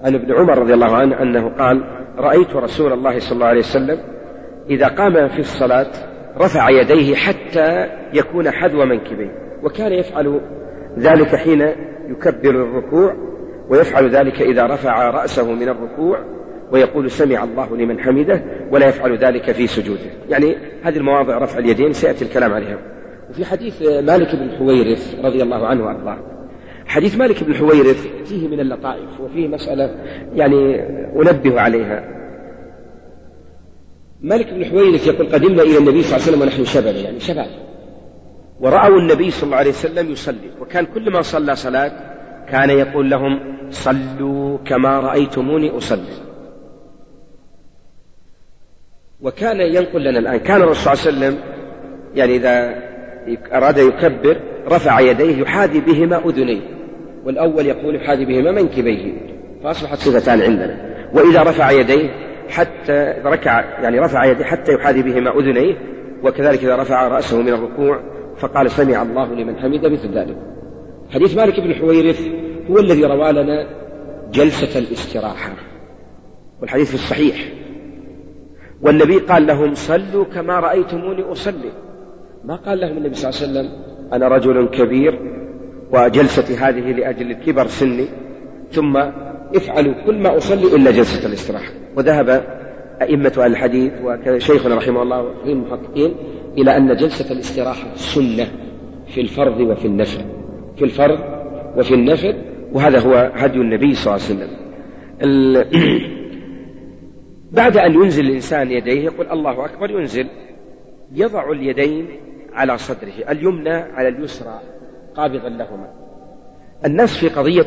عن 0.05 0.15
ابن 0.15 0.33
عمر 0.35 0.59
رضي 0.59 0.75
الله 0.75 0.97
عنه 0.97 1.23
أنه 1.23 1.49
قال 1.49 1.85
رأيت 2.19 2.57
رسول 2.57 2.93
الله 2.93 3.19
صلى 3.19 3.33
الله 3.33 3.47
عليه 3.47 3.61
وسلم 3.61 3.99
إذا 4.71 4.87
قام 4.87 5.29
في 5.29 5.39
الصلاة 5.39 5.91
رفع 6.37 6.71
يديه 6.71 7.15
حتى 7.15 7.87
يكون 8.13 8.51
حذو 8.51 8.85
منكبيه 8.85 9.31
وكان 9.63 9.93
يفعل 9.93 10.41
ذلك 10.99 11.37
حين 11.37 11.73
يكبر 12.11 12.51
الركوع 12.51 13.15
ويفعل 13.69 14.11
ذلك 14.11 14.43
إذا 14.43 14.67
رفع 14.67 15.11
رأسه 15.11 15.53
من 15.53 15.69
الركوع 15.69 16.25
ويقول 16.73 17.11
سمع 17.11 17.45
الله 17.45 17.77
لمن 17.77 18.01
حمده 18.01 18.43
ولا 18.71 18.89
يفعل 18.89 19.19
ذلك 19.19 19.53
في 19.53 19.67
سجوده. 19.67 20.11
يعني 20.29 20.57
هذه 20.83 20.97
المواضع 20.97 21.39
رفع 21.39 21.59
اليدين 21.59 21.93
سيأتي 21.93 22.25
الكلام 22.25 22.53
عليها. 22.53 22.79
وفي 23.31 23.45
حديث 23.45 23.83
مالك 23.83 24.37
بن 24.37 24.51
حويرث 24.51 25.15
رضي 25.25 25.43
الله 25.43 25.67
عنه 25.67 25.85
وأرضاه. 25.85 26.19
حديث 26.87 27.17
مالك 27.17 27.45
بن 27.45 27.55
حويرث 27.55 28.07
فيه 28.25 28.49
من 28.49 28.61
اللطائف 28.61 29.21
وفيه 29.21 29.49
مسألة 29.49 29.95
يعني 30.35 30.81
أنبه 31.17 31.61
عليها. 31.61 32.05
مالك 34.23 34.53
بن 34.53 34.65
حويرث 34.65 35.07
يقول 35.07 35.27
قدمنا 35.27 35.63
إلى 35.63 35.79
النبي 35.79 36.03
صلى 36.03 36.17
الله 36.17 36.27
عليه 36.27 36.37
وسلم 36.37 36.43
ونحن 36.43 36.65
شباب 36.65 36.95
يعني 36.95 37.21
شباب. 37.21 37.70
ورأوا 38.61 38.99
النبي 38.99 39.31
صلى 39.31 39.43
الله 39.43 39.57
عليه 39.57 39.71
وسلم 39.71 40.11
يصلي. 40.11 40.51
وكان 40.61 40.87
كل 40.87 41.11
ما 41.11 41.23
صلى 41.23 41.57
صلاة 41.57 41.93
كان 42.49 42.71
يقول 42.71 43.11
لهم 43.11 43.41
صلوا 43.71 44.59
كما 44.59 45.01
رأيتموني 45.01 45.77
أصلي. 45.77 46.31
وكان 49.21 49.61
ينقل 49.61 50.05
لنا 50.05 50.19
الآن 50.19 50.37
كان 50.37 50.63
الرسول 50.63 50.97
صلى 50.97 51.11
الله 51.11 51.27
عليه 51.27 51.37
وسلم 51.37 51.51
يعني 52.15 52.37
إذا 52.37 52.75
أراد 53.53 53.79
يكبر 53.79 54.41
رفع 54.67 55.01
يديه 55.01 55.37
يحاذي 55.37 55.81
بهما 55.81 56.25
أذنيه. 56.29 56.61
والأول 57.25 57.67
يقول 57.67 57.97
يحاذي 57.97 58.25
بهما 58.25 58.51
منكبيه. 58.53 59.13
فأصبحت 59.65 59.99
صفتان 59.99 60.41
عندنا. 60.41 60.91
وإذا 61.15 61.43
رفع 61.43 61.71
يديه 61.71 62.11
حتى 62.49 63.15
ركع 63.25 63.81
يعني 63.83 63.99
رفع 63.99 64.25
يديه 64.25 64.45
حتى 64.45 64.73
يحاذي 64.73 65.03
بهما 65.03 65.39
أذنيه 65.39 65.75
وكذلك 66.23 66.65
إذا 66.65 66.77
رفع 66.77 67.09
رأسه 67.09 67.43
من 67.43 67.49
الركوع 67.49 68.01
فقال 68.41 68.71
سمع 68.71 69.03
الله 69.03 69.35
لمن 69.35 69.57
حمد 69.57 69.87
مثل 69.87 70.19
ذلك. 70.19 70.37
حديث 71.11 71.37
مالك 71.37 71.61
بن 71.61 71.75
حويرث 71.75 72.29
هو 72.71 72.79
الذي 72.79 73.05
روى 73.05 73.33
لنا 73.33 73.67
جلسة 74.33 74.79
الاستراحة 74.79 75.53
والحديث 76.61 76.89
في 76.89 76.95
الصحيح. 76.95 77.53
والنبي 78.83 79.19
قال 79.19 79.47
لهم 79.47 79.75
صلوا 79.75 80.25
كما 80.25 80.61
رأيتموني 80.61 81.23
أصلي. 81.23 81.73
ما 82.45 82.57
قال 82.57 82.81
لهم 82.81 82.97
النبي 82.97 83.15
صلى 83.15 83.31
الله 83.31 83.41
عليه 83.41 83.69
وسلم؟ 83.69 83.83
أنا 84.13 84.29
رجل 84.29 84.69
كبير 84.69 85.19
وجلستي 85.93 86.57
هذه 86.57 86.93
لأجل 86.93 87.33
كبر 87.33 87.67
سني 87.67 88.07
ثم 88.73 88.97
افعلوا 89.57 89.95
كل 90.07 90.19
ما 90.19 90.37
أصلي 90.37 90.77
إلا 90.77 90.91
جلسة 90.91 91.27
الاستراحة. 91.27 91.73
وذهب 91.97 92.61
أئمة 93.03 93.33
الحديث 93.47 93.93
وكذا 94.05 94.39
شيخنا 94.39 94.75
رحمه 94.75 95.03
الله 95.03 95.35
في 95.45 95.53
المحققين 95.53 96.15
إلى 96.59 96.77
أن 96.77 96.97
جلسة 96.97 97.33
الاستراحة 97.33 97.95
سنة 97.95 98.47
في 99.07 99.21
الفرض 99.21 99.61
وفي 99.61 99.85
النفل. 99.85 100.25
في 100.77 100.85
الفرض 100.85 101.21
وفي 101.77 101.95
النفل 101.95 102.35
وهذا 102.73 103.01
هو 103.01 103.33
هدي 103.35 103.59
النبي 103.59 103.95
صلى 103.95 104.15
الله 104.15 104.27
عليه 104.27 104.35
وسلم. 104.35 104.61
بعد 107.53 107.77
أن 107.77 107.95
ينزل 107.95 108.25
الإنسان 108.25 108.71
يديه 108.71 109.05
يقول 109.05 109.27
الله 109.27 109.65
أكبر 109.65 109.91
ينزل. 109.91 110.27
يضع 111.13 111.51
اليدين 111.51 112.09
على 112.53 112.79
صدره 112.79 113.31
اليمنى 113.31 113.75
على 113.75 114.09
اليسرى 114.09 114.61
قابضا 115.15 115.49
لهما. 115.49 115.91
الناس 116.85 117.17
في 117.17 117.29
قضية 117.29 117.67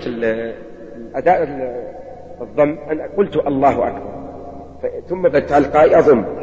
أداء 1.16 1.44
الضم 2.42 2.78
أنا 2.92 3.10
قلت 3.18 3.36
الله 3.36 3.88
أكبر. 3.88 4.14
ثم 5.10 5.22
بالتلقاء 5.22 6.00
أضم 6.00 6.43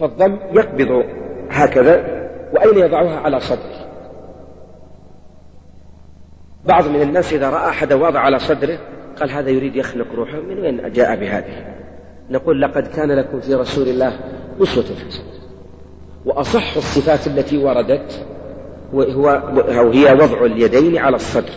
فالضم 0.00 0.38
يقبض 0.52 1.04
هكذا 1.50 2.26
وأين 2.52 2.78
يضعها 2.78 3.20
على 3.20 3.40
صدره؟ 3.40 3.86
بعض 6.64 6.88
من 6.88 7.02
الناس 7.02 7.32
إذا 7.32 7.50
رأى 7.50 7.68
أحد 7.68 7.92
وضع 7.92 8.20
على 8.20 8.38
صدره 8.38 8.78
قال 9.20 9.30
هذا 9.30 9.50
يريد 9.50 9.76
يخنق 9.76 10.14
روحه 10.14 10.40
من 10.40 10.58
وين 10.58 10.92
جاء 10.92 11.16
بهذه؟ 11.16 11.74
نقول 12.30 12.62
لقد 12.62 12.86
كان 12.86 13.12
لكم 13.12 13.40
في 13.40 13.54
رسول 13.54 13.88
الله 13.88 14.18
أسوة 14.62 14.84
حسنة 14.84 15.26
وأصح 16.24 16.76
الصفات 16.76 17.26
التي 17.26 17.58
وردت 17.58 18.26
هو 18.94 19.28
هي 19.92 20.12
وضع 20.12 20.44
اليدين 20.44 20.98
على 20.98 21.16
الصدر 21.16 21.52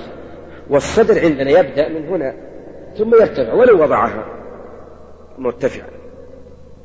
والصدر 0.70 1.20
عندنا 1.20 1.50
يبدأ 1.50 1.90
من 1.90 2.08
هنا 2.08 2.34
ثم 2.98 3.16
يرتفع 3.16 3.54
ولو 3.54 3.84
وضعها 3.84 4.26
مرتفعا. 5.38 5.99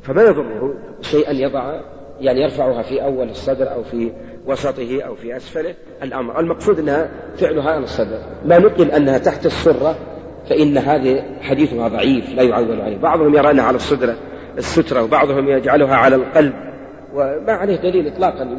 فما 0.05 0.23
يضره؟ 0.23 0.75
شيء 1.01 1.31
أن 1.31 1.37
يضع 1.37 1.81
يعني 2.21 2.41
يرفعها 2.41 2.83
في 2.83 3.03
أول 3.03 3.29
الصدر 3.29 3.73
أو 3.73 3.83
في 3.83 4.13
وسطه 4.47 5.03
أو 5.07 5.15
في 5.15 5.37
أسفله. 5.37 5.75
الأمر 6.03 6.41
المقصود 6.41 6.79
أنها 6.79 7.09
فعلها 7.37 7.71
على 7.71 7.85
الصدر. 7.85 8.19
ما 8.45 8.59
نقل 8.59 8.91
أنها 8.91 9.19
تحت 9.19 9.47
السرة 9.47 9.97
فإن 10.49 10.79
هذه 10.79 11.25
حديثها 11.41 11.89
ضعيف 11.89 12.35
لا 12.35 12.43
يعول 12.43 12.81
عليه. 12.81 12.99
بعضهم 12.99 13.35
يرى 13.35 13.51
أنها 13.51 13.65
على 13.65 13.77
الصدرة 13.77 14.17
السترة 14.59 15.03
وبعضهم 15.03 15.49
يجعلها 15.49 15.97
على 15.97 16.17
القلب 16.17 16.53
وما 17.15 17.53
عليه 17.53 17.77
دليل 17.77 18.07
إطلاقا 18.07 18.59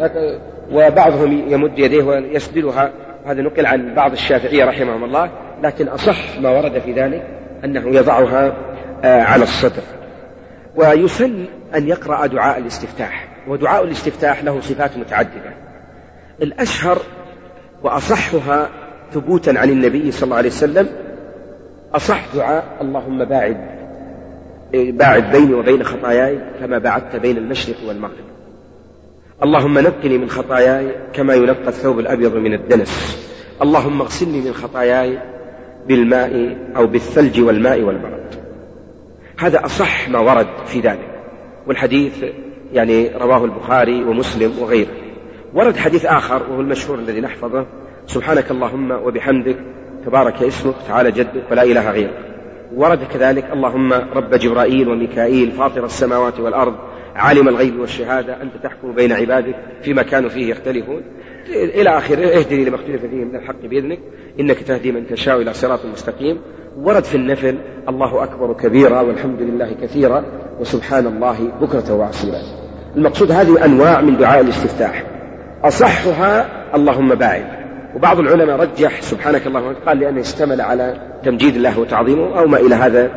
وبعضهم 0.72 1.50
يمد 1.50 1.80
يديه 1.80 2.04
ويسدلها. 2.04 2.92
هذا 3.26 3.42
نقل 3.42 3.66
عن 3.66 3.96
بعض 3.96 4.12
الشافعية 4.12 4.66
رحمهم 4.66 5.04
الله. 5.04 5.30
لكن 5.64 5.88
أصح 5.88 6.40
ما 6.40 6.50
ورد 6.50 6.80
في 6.80 6.92
ذلك 6.94 7.28
أنه 7.64 7.96
يضعها 7.96 8.56
آه، 9.04 9.22
على 9.22 9.44
الصدر. 9.44 9.82
ويسن 10.76 11.46
أن 11.76 11.88
يقرأ 11.88 12.26
دعاء 12.26 12.58
الاستفتاح 12.58 13.28
ودعاء 13.48 13.84
الاستفتاح 13.84 14.44
له 14.44 14.62
صفات 14.62 14.98
متعددة. 14.98 15.54
الأشهر 16.42 16.98
وأصحها 17.84 18.70
ثبوتا 19.12 19.50
عن 19.50 19.70
النبي 19.70 20.12
صلى 20.12 20.24
الله 20.24 20.38
عليه 20.38 20.50
وسلم 20.50 20.88
أصح 21.94 22.26
دعاء 22.36 22.64
اللهم 22.82 23.26
باعد 23.26 23.58
باعد 24.74 25.32
بيني 25.32 25.54
وبين 25.54 25.84
خطاياي 25.84 26.40
كما 26.60 26.78
بعدت 26.78 27.16
بين 27.16 27.38
المشرق 27.38 27.76
والمغرب. 27.88 28.26
اللهم 29.44 29.80
نقني 29.80 30.18
من 30.18 30.30
خطاياي 30.30 30.96
كما 31.14 31.34
ينقى 31.34 31.68
الثوب 31.68 32.00
الأبيض 32.00 32.36
من 32.36 32.54
الدنس. 32.54 33.18
اللهم 33.62 34.02
اغسلني 34.02 34.42
من 34.42 34.54
خطاياي 34.54 35.20
بالماء 35.88 36.58
أو 36.76 36.88
بالثلج 36.88 37.42
والماء 37.42 37.82
والبرد. 37.82 38.45
هذا 39.38 39.66
أصح 39.66 40.10
ما 40.10 40.20
ورد 40.20 40.48
في 40.66 40.80
ذلك. 40.80 41.22
والحديث 41.68 42.26
يعني 42.74 43.10
رواه 43.10 43.46
البخاري 43.46 44.04
ومسلم 44.04 44.60
وغيره. 44.60 44.92
ورد 45.54 45.78
حديث 45.78 46.06
آخر 46.06 46.44
وهو 46.52 46.62
المشهور 46.62 47.00
الذي 47.00 47.22
نحفظه. 47.22 47.66
سبحانك 48.08 48.52
اللهم 48.52 48.92
وبحمدك. 48.92 49.58
تبارك 50.06 50.44
اسمك. 50.44 50.76
تعالى 50.88 51.12
جدك 51.12 51.52
ولا 51.52 51.64
إله 51.64 51.92
غيرك. 51.92 52.20
ورد 52.76 53.04
كذلك. 53.04 53.46
اللهم 53.54 53.94
رب 53.94 54.36
جبرائيل 54.36 54.90
وميكائيل 54.90 55.52
فاطر 55.52 55.86
السماوات 55.86 56.40
والأرض. 56.40 56.76
عالم 57.16 57.50
الغيب 57.50 57.80
والشهادة. 57.80 58.42
أنت 58.42 58.54
تحكم 58.64 58.92
بين 58.96 59.12
عبادك 59.12 59.56
فيما 59.82 60.04
كانوا 60.04 60.30
فيه 60.30 60.50
يختلفون. 60.50 61.02
إلى 61.50 61.98
آخره. 61.98 62.40
اهدني 62.40 62.66
لما 62.66 62.76
اختلف 62.76 63.02
فيه 63.02 63.26
من 63.26 63.36
الحق 63.36 63.62
بإذنك. 63.64 64.00
إنك 64.40 64.58
تهدي 64.60 64.92
من 64.92 65.08
تشاء 65.08 65.42
إلى 65.42 65.54
صراط 65.54 65.86
مستقيم. 65.86 66.42
ورد 66.84 67.04
في 67.04 67.16
النفل 67.16 67.58
الله 67.90 68.24
أكبر 68.24 68.54
كبيرا 68.54 69.02
والحمد 69.02 69.42
لله 69.42 69.74
كثيرا 69.82 70.24
وسبحان 70.60 71.08
الله 71.08 71.38
بكرة 71.62 71.94
وعصيرا. 71.94 72.40
المقصود 72.96 73.32
هذه 73.32 73.66
أنواع 73.66 74.02
من 74.02 74.18
دعاء 74.18 74.42
الاستفتاح. 74.42 75.04
أصحها 75.64 76.46
اللهم 76.76 77.16
باعد. 77.16 77.46
وبعض 77.96 78.20
العلماء 78.20 78.60
رجح 78.60 79.02
سبحانك 79.02 79.48
اللهم 79.48 79.74
قال 79.86 80.00
لأنه 80.00 80.22
اشتمل 80.22 80.62
على 80.62 80.98
تمجيد 81.24 81.56
الله 81.56 81.80
وتعظيمه 81.80 82.40
أو 82.40 82.48
ما 82.48 82.58
إلى 82.58 82.76
هذا 82.76 83.12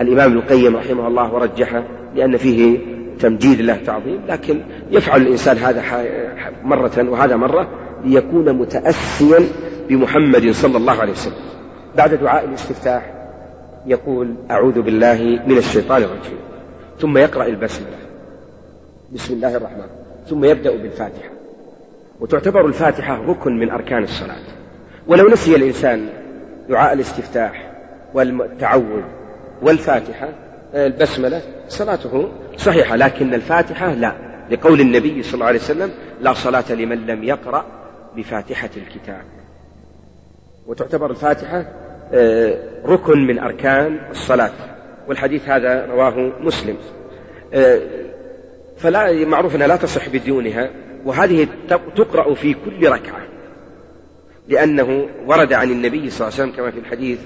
الإمام 0.00 0.30
ابن 0.30 0.38
القيم 0.38 0.76
رحمه 0.76 1.06
الله 1.08 1.34
ورجحه 1.34 1.84
لأن 2.14 2.36
فيه 2.36 2.78
تمجيد 3.20 3.58
الله 3.58 3.76
تعظيم 3.86 4.20
لكن 4.28 4.60
يفعل 4.90 5.22
الإنسان 5.22 5.56
هذا 5.56 5.82
مرة 6.64 7.10
وهذا 7.10 7.36
مرة 7.36 7.68
ليكون 8.04 8.52
متأسيا 8.52 9.40
بمحمد 9.88 10.50
صلى 10.50 10.76
الله 10.76 11.00
عليه 11.00 11.12
وسلم. 11.12 11.61
بعد 11.96 12.14
دعاء 12.14 12.44
الاستفتاح 12.44 13.12
يقول 13.86 14.34
أعوذ 14.50 14.82
بالله 14.82 15.40
من 15.46 15.58
الشيطان 15.58 16.02
الرجيم. 16.02 16.38
ثم 17.00 17.18
يقرأ 17.18 17.46
البسملة. 17.46 17.96
بسم 19.12 19.34
الله 19.34 19.56
الرحمن. 19.56 19.86
ثم 20.28 20.44
يبدأ 20.44 20.76
بالفاتحة. 20.76 21.30
وتعتبر 22.20 22.66
الفاتحة 22.66 23.22
ركن 23.26 23.58
من 23.58 23.70
أركان 23.70 24.02
الصلاة. 24.02 24.42
ولو 25.06 25.28
نسي 25.28 25.56
الإنسان 25.56 26.08
دعاء 26.68 26.92
الاستفتاح 26.92 27.72
والتعوذ 28.14 29.02
والفاتحة 29.62 30.28
البسملة 30.74 31.42
صلاته 31.68 32.28
صحيحة 32.56 32.96
لكن 32.96 33.34
الفاتحة 33.34 33.94
لا. 33.94 34.12
لقول 34.50 34.80
النبي 34.80 35.22
صلى 35.22 35.34
الله 35.34 35.46
عليه 35.46 35.58
وسلم 35.58 35.90
لا 36.20 36.32
صلاة 36.32 36.72
لمن 36.72 37.06
لم 37.06 37.24
يقرأ 37.24 37.64
بفاتحة 38.16 38.70
الكتاب. 38.76 39.22
وتعتبر 40.66 41.10
الفاتحة 41.10 41.66
ركن 42.84 43.26
من 43.26 43.38
أركان 43.38 43.98
الصلاة 44.10 44.52
والحديث 45.08 45.48
هذا 45.48 45.86
رواه 45.86 46.32
مسلم. 46.40 46.76
آه، 47.54 47.80
فلا 48.78 49.24
معروف 49.24 49.56
أنها 49.56 49.66
لا 49.66 49.76
تصح 49.76 50.08
بدونها 50.08 50.70
وهذه 51.04 51.48
تقرأ 51.96 52.34
في 52.34 52.54
كل 52.54 52.88
ركعة 52.88 53.20
لأنه 54.48 55.08
ورد 55.26 55.52
عن 55.52 55.70
النبي 55.70 56.10
صلى 56.10 56.28
الله 56.28 56.40
عليه 56.40 56.50
وسلم 56.50 56.56
كما 56.56 56.70
في 56.70 56.78
الحديث 56.78 57.18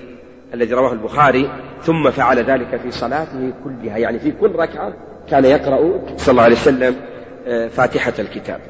الذي 0.54 0.74
رواه 0.74 0.92
البخاري 0.92 1.50
ثم 1.82 2.10
فعل 2.10 2.38
ذلك 2.38 2.76
في 2.76 2.90
صلاته 2.90 3.52
كلها. 3.64 3.98
يعني 3.98 4.18
في 4.18 4.30
كل 4.30 4.52
ركعة 4.52 4.92
كان 5.30 5.44
يقرأ 5.44 6.00
صلى 6.16 6.32
الله 6.32 6.42
عليه 6.42 6.56
وسلم 6.56 6.96
آه، 7.46 7.68
فاتحة 7.68 8.12
الكتاب. 8.18 8.60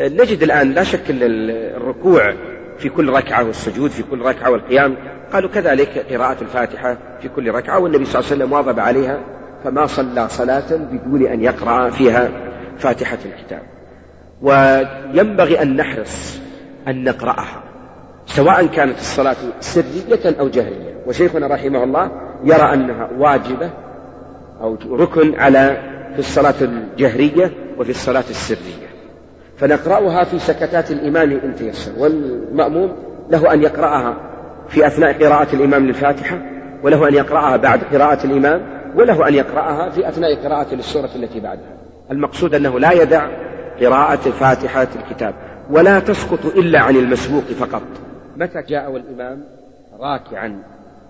آه، 0.00 0.08
نجد 0.08 0.42
الآن 0.42 0.72
لا 0.72 0.82
شك 0.82 1.04
الركوع 1.10 2.34
في 2.82 2.88
كل 2.88 3.08
ركعة 3.08 3.44
والسجود 3.44 3.90
في 3.90 4.02
كل 4.02 4.22
ركعة 4.22 4.50
والقيام. 4.50 4.96
قالوا 5.32 5.50
كذلك 5.50 6.06
قراءة 6.10 6.42
الفاتحة 6.42 6.96
في 7.20 7.28
كل 7.28 7.50
ركعة 7.50 7.78
والنبي 7.78 8.04
صلى 8.04 8.20
الله 8.20 8.30
عليه 8.30 8.36
وسلم 8.36 8.52
واظب 8.52 8.80
عليها 8.80 9.20
فما 9.64 9.86
صلى 9.86 10.28
صلاة 10.28 10.76
بدون 10.76 11.26
أن 11.26 11.42
يقرأ 11.42 11.90
فيها 11.90 12.28
فاتحة 12.78 13.18
الكتاب. 13.24 13.62
وينبغي 14.42 15.62
أن 15.62 15.76
نحرص 15.76 16.40
أن 16.88 17.04
نقرأها 17.04 17.62
سواء 18.26 18.66
كانت 18.66 18.98
الصلاة 18.98 19.36
سرية 19.60 20.40
أو 20.40 20.48
جهرية. 20.48 21.02
وشيخنا 21.06 21.46
رحمه 21.46 21.84
الله 21.84 22.10
يرى 22.44 22.74
أنها 22.74 23.08
واجبة 23.18 23.70
أو 24.60 24.78
ركن 24.90 25.40
على 25.40 25.82
في 26.12 26.18
الصلاة 26.18 26.54
الجهرية 26.60 27.52
وفي 27.78 27.90
الصلاة 27.90 28.24
السرية. 28.30 28.81
فنقرأها 29.62 30.24
في 30.24 30.38
سكتات 30.38 30.90
الإمام 30.90 31.30
إن 31.30 31.54
تيسر 31.56 31.92
والمأموم 31.98 32.92
له 33.30 33.52
أن 33.52 33.62
يقرأها 33.62 34.16
في 34.68 34.86
أثناء 34.86 35.24
قراءة 35.24 35.54
الإمام 35.54 35.86
للفاتحة 35.86 36.38
وله 36.82 37.08
أن 37.08 37.14
يقرأها 37.14 37.56
بعد 37.56 37.84
قراءة 37.84 38.26
الإمام 38.26 38.62
وله 38.96 39.28
أن 39.28 39.34
يقرأها 39.34 39.90
في 39.90 40.08
أثناء 40.08 40.34
قراءة 40.34 40.74
للسورة 40.74 41.10
التي 41.16 41.40
بعدها. 41.40 41.76
المقصود 42.10 42.54
أنه 42.54 42.80
لا 42.80 42.92
يدع 42.92 43.28
قراءة 43.80 44.30
فاتحة 44.30 44.88
الكتاب 44.96 45.34
ولا 45.70 45.98
تسقط 45.98 46.46
إلا 46.46 46.80
عن 46.80 46.96
المسبوق 46.96 47.44
فقط. 47.44 47.82
متى 48.36 48.62
جاء 48.62 48.90
والإمام 48.90 49.44
راكعا 50.00 50.62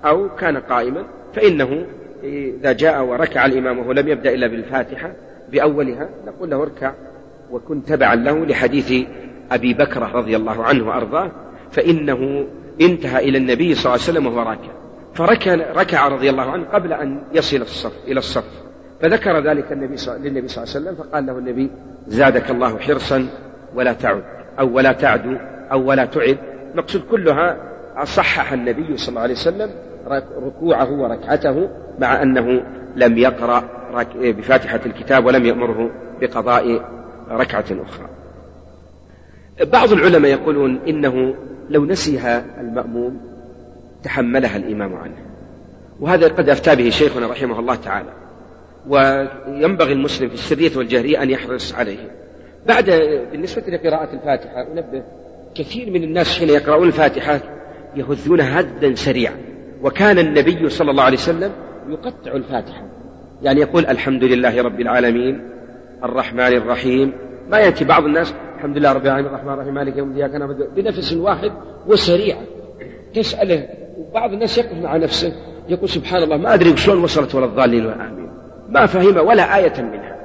أو 0.05 0.37
كان 0.37 0.57
قائما 0.57 1.05
فإنه 1.35 1.87
إذا 2.23 2.73
جاء 2.73 3.05
وركع 3.05 3.47
الإمام 3.47 3.79
وهو 3.79 3.93
لم 3.93 4.09
يبدأ 4.09 4.35
إلا 4.35 4.47
بالفاتحة 4.47 5.13
بأولها 5.53 6.09
نقول 6.27 6.51
له 6.51 6.63
اركع. 6.63 6.93
وكن 7.53 7.85
تبعا 7.85 8.15
له 8.15 8.47
لحديث 8.47 9.07
أبي 9.53 9.75
بكر 9.75 10.03
رضي 10.15 10.37
الله 10.37 10.65
عنه 10.65 10.89
وأرضاه 10.89 11.31
فإنه 11.71 12.47
انتهى 12.81 13.29
إلى 13.29 13.39
النبي 13.39 13.75
صلى 13.75 13.81
الله 13.81 13.93
عليه 13.93 14.03
وسلم 14.03 14.27
وهو 14.27 14.49
راكع. 14.49 14.73
فركع 15.15 15.55
ركع 15.55 16.09
رضي 16.09 16.31
الله 16.31 16.51
عنه 16.51 16.65
قبل 16.65 16.93
أن 16.93 17.23
يصل 17.33 17.57
الصف 17.57 17.93
إلى 18.09 18.19
الصف. 18.19 18.45
فذكر 19.01 19.41
ذلك 19.51 19.73
النبي 19.73 19.97
للنبي 20.09 20.49
صلى 20.49 20.65
الله 20.65 20.75
عليه 20.75 20.91
وسلم 20.91 20.95
فقال 20.95 21.27
له 21.27 21.39
النبي 21.39 21.71
زادك 22.07 22.51
الله 22.51 22.79
حرصا 22.79 23.27
ولا 23.75 23.93
تعد 23.93 24.23
أو 24.61 24.77
ولا 24.77 24.93
تعدو 24.93 25.37
أو 25.73 25.89
ولا 25.89 26.05
تعد. 26.05 26.39
مقصود 26.75 27.03
كلها 27.11 27.57
صحح 28.05 28.53
النبي 28.53 28.97
صلى 28.97 29.09
الله 29.09 29.21
عليه 29.21 29.35
وسلم 29.35 29.71
ركوعه 30.47 30.93
وركعته 30.93 31.69
مع 31.99 32.23
أنه 32.23 32.63
لم 32.97 33.19
يقرأ 33.19 33.65
بفاتحة 34.15 34.81
الكتاب 34.87 35.27
ولم 35.27 35.47
يأمره 35.47 35.91
بقضاء 36.21 36.85
ركعة 37.37 37.65
أخرى. 37.71 38.09
بعض 39.61 39.93
العلماء 39.93 40.31
يقولون 40.31 40.81
إنه 40.89 41.35
لو 41.71 41.85
نسيها 41.85 42.61
المأموم 42.61 43.21
تحملها 44.03 44.57
الإمام 44.57 44.95
عنه. 44.95 45.17
وهذا 46.01 46.29
قد 46.29 46.49
أفتى 46.49 46.77
به 46.77 46.91
شيخنا 46.91 47.27
رحمه 47.27 47.61
الله 47.61 47.75
تعالى. 47.75 48.13
وينبغي 48.89 49.93
المسلم 49.93 50.29
في 50.29 50.35
السرية 50.35 50.77
والجهرية 50.77 51.23
أن 51.23 51.31
يحرص 51.31 51.75
عليه. 51.75 52.11
بعد 52.67 52.91
بالنسبة 53.33 53.63
لقراءة 53.63 54.15
الفاتحة 54.15 54.63
أنبه 54.73 55.03
كثير 55.55 55.91
من 55.91 56.05
الناس 56.05 56.39
حين 56.39 56.49
يقرؤون 56.49 56.87
الفاتحة 56.87 57.41
يهذونها 57.97 58.61
هدا 58.61 58.95
سريعا. 58.95 59.37
وكان 59.83 60.19
النبي 60.19 60.69
صلى 60.69 60.91
الله 60.91 61.03
عليه 61.03 61.17
وسلم 61.17 61.53
يقطع 61.89 62.33
الفاتحة. 62.33 62.85
يعني 63.43 63.61
يقول 63.61 63.87
الحمد 63.87 64.25
لله 64.25 64.63
رب 64.63 64.81
العالمين 64.81 65.52
الرحمن 66.05 66.57
الرحيم. 66.57 67.13
ما 67.51 67.59
يأتي 67.59 67.85
بعض 67.85 68.05
الناس 68.05 68.35
الحمد 68.57 68.79
لله 68.79 68.93
رب 68.93 69.05
العالمين 69.05 69.31
الرحمن 69.31 69.53
الرحيم 69.53 69.75
مالك 69.75 69.97
يوم 69.97 70.09
الدين 70.09 70.27
كان 70.27 70.69
بنفس 70.77 71.13
واحد 71.13 71.53
وسريع. 71.87 72.37
تسأله 73.15 73.69
وبعض 73.99 74.33
الناس 74.33 74.59
يقف 74.59 74.83
مع 74.83 74.97
نفسه 74.97 75.33
يقول 75.69 75.89
سبحان 75.89 76.23
الله 76.23 76.37
ما 76.37 76.55
أدري 76.55 76.77
شلون 76.77 77.05
وصلت 77.05 77.35
ولا 77.35 77.47
الضالين 77.47 77.87
والآمين 77.87 78.31
ما 78.69 78.87
فهم 78.87 79.27
ولا 79.27 79.57
آية 79.57 79.83
منها. 79.83 80.17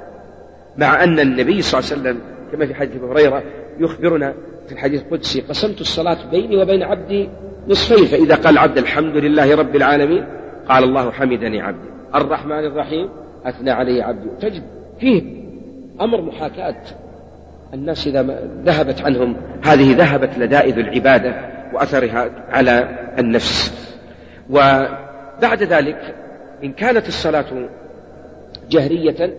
مع 0.78 1.04
أن 1.04 1.20
النبي 1.20 1.62
صلى 1.62 1.80
الله 1.80 1.92
عليه 1.92 2.02
وسلم 2.02 2.22
كما 2.52 2.66
في 2.66 2.74
حديث 2.74 2.96
أبي 2.96 3.12
هريرة 3.12 3.44
يخبرنا 3.80 4.34
في 4.68 4.74
الحديث 4.74 5.02
القدسي 5.02 5.42
قسمت 5.42 5.82
الصلاة 5.82 6.18
بيني 6.32 6.62
وبين 6.62 6.84
عبدي 6.84 7.30
نصفين 7.68 8.06
فإذا 8.06 8.36
قال 8.36 8.54
العبد 8.54 8.78
الحمد 8.78 9.16
لله 9.18 9.56
رب 9.56 9.76
العالمين 9.76 10.26
قال 10.70 10.84
الله 10.84 11.12
حمدني 11.12 11.62
عبدي. 11.62 11.90
الرحمن 12.16 12.66
الرحيم 12.66 13.10
أثنى 13.46 13.72
علي 13.72 14.02
عبدي. 14.02 14.30
تجد 14.42 14.64
فيه 15.00 15.37
أمر 16.02 16.22
محاكاة 16.22 16.76
الناس 17.74 18.08
إذا 18.08 18.40
ذهبت 18.66 19.02
عنهم. 19.02 19.36
هذه 19.64 19.96
ذهبت 19.96 20.38
لذائذ 20.38 20.78
العبادة 20.78 21.36
وأثرها 21.74 22.30
على 22.50 22.98
النفس. 23.20 23.74
وبعد 24.50 25.64
ذلك 25.64 26.16
إن 26.64 26.74
كانت 26.74 27.08
الصلاة 27.08 27.70
جهرية 28.70 29.34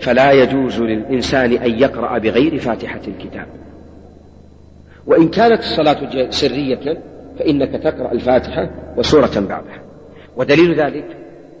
فلا 0.00 0.32
يجوز 0.32 0.80
للإنسان 0.80 1.52
أن 1.52 1.78
يقرأ 1.78 2.18
بغير 2.18 2.58
فاتحة 2.58 3.00
الكتاب. 3.08 3.46
وإن 5.06 5.28
كانت 5.28 5.60
الصلاة 5.60 6.30
سرية 6.30 6.98
فإنك 7.38 7.82
تقرأ 7.82 8.12
الفاتحة 8.12 8.70
وسورة 8.96 9.40
بعدها 9.40 9.80
ودليل 10.36 10.80
ذلك 10.80 11.04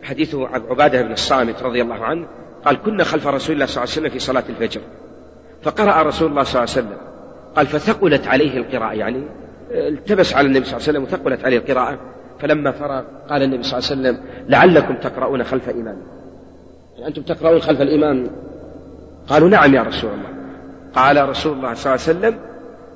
حديث 0.02 0.34
عبادة 0.70 1.02
بن 1.02 1.12
الصامت 1.12 1.62
رضي 1.62 1.82
الله 1.82 2.04
عنه 2.04 2.26
قال 2.66 2.82
كنا 2.82 3.04
خلف 3.04 3.26
رسول 3.26 3.54
الله 3.54 3.66
صلى 3.66 3.84
الله 3.84 3.92
عليه 3.92 4.00
وسلم 4.00 4.10
في 4.10 4.18
صلاة 4.18 4.44
الفجر. 4.48 4.80
فقرأ 5.62 6.02
رسول 6.02 6.30
الله 6.30 6.42
صلى 6.42 6.62
الله 6.62 6.74
عليه 6.74 6.86
وسلم. 6.86 6.98
قال 7.56 7.66
فثقلت 7.66 8.26
عليه 8.26 8.58
القراءة. 8.58 8.94
يعني 8.94 9.22
التبس 9.70 10.34
على 10.34 10.46
النبي 10.46 10.64
صلى 10.64 10.76
الله 10.76 10.88
عليه 10.88 10.98
وسلم 10.98 11.02
وثقلت 11.02 11.44
عليه 11.44 11.58
القراءة. 11.58 11.98
فلما 12.40 12.70
فرغ 12.70 13.02
قال 13.28 13.42
النبي 13.42 13.62
صلى 13.62 13.78
الله 13.78 13.90
عليه 13.90 14.18
وسلم 14.18 14.24
لعلكم 14.48 14.94
تقرؤون 14.94 15.44
خلف 15.44 15.68
إمام 15.68 16.02
يعني 16.94 17.08
أنتم 17.08 17.22
تقرؤون 17.22 17.60
خلف 17.60 17.80
الإمام 17.80 18.30
قالوا 19.28 19.48
نعم 19.48 19.74
يا 19.74 19.82
رسول 19.82 20.10
الله. 20.10 20.28
قال 20.94 21.28
رسول 21.28 21.52
الله 21.52 21.74
صلى 21.74 21.94
الله 21.94 22.06
عليه 22.06 22.18
وسلم 22.18 22.38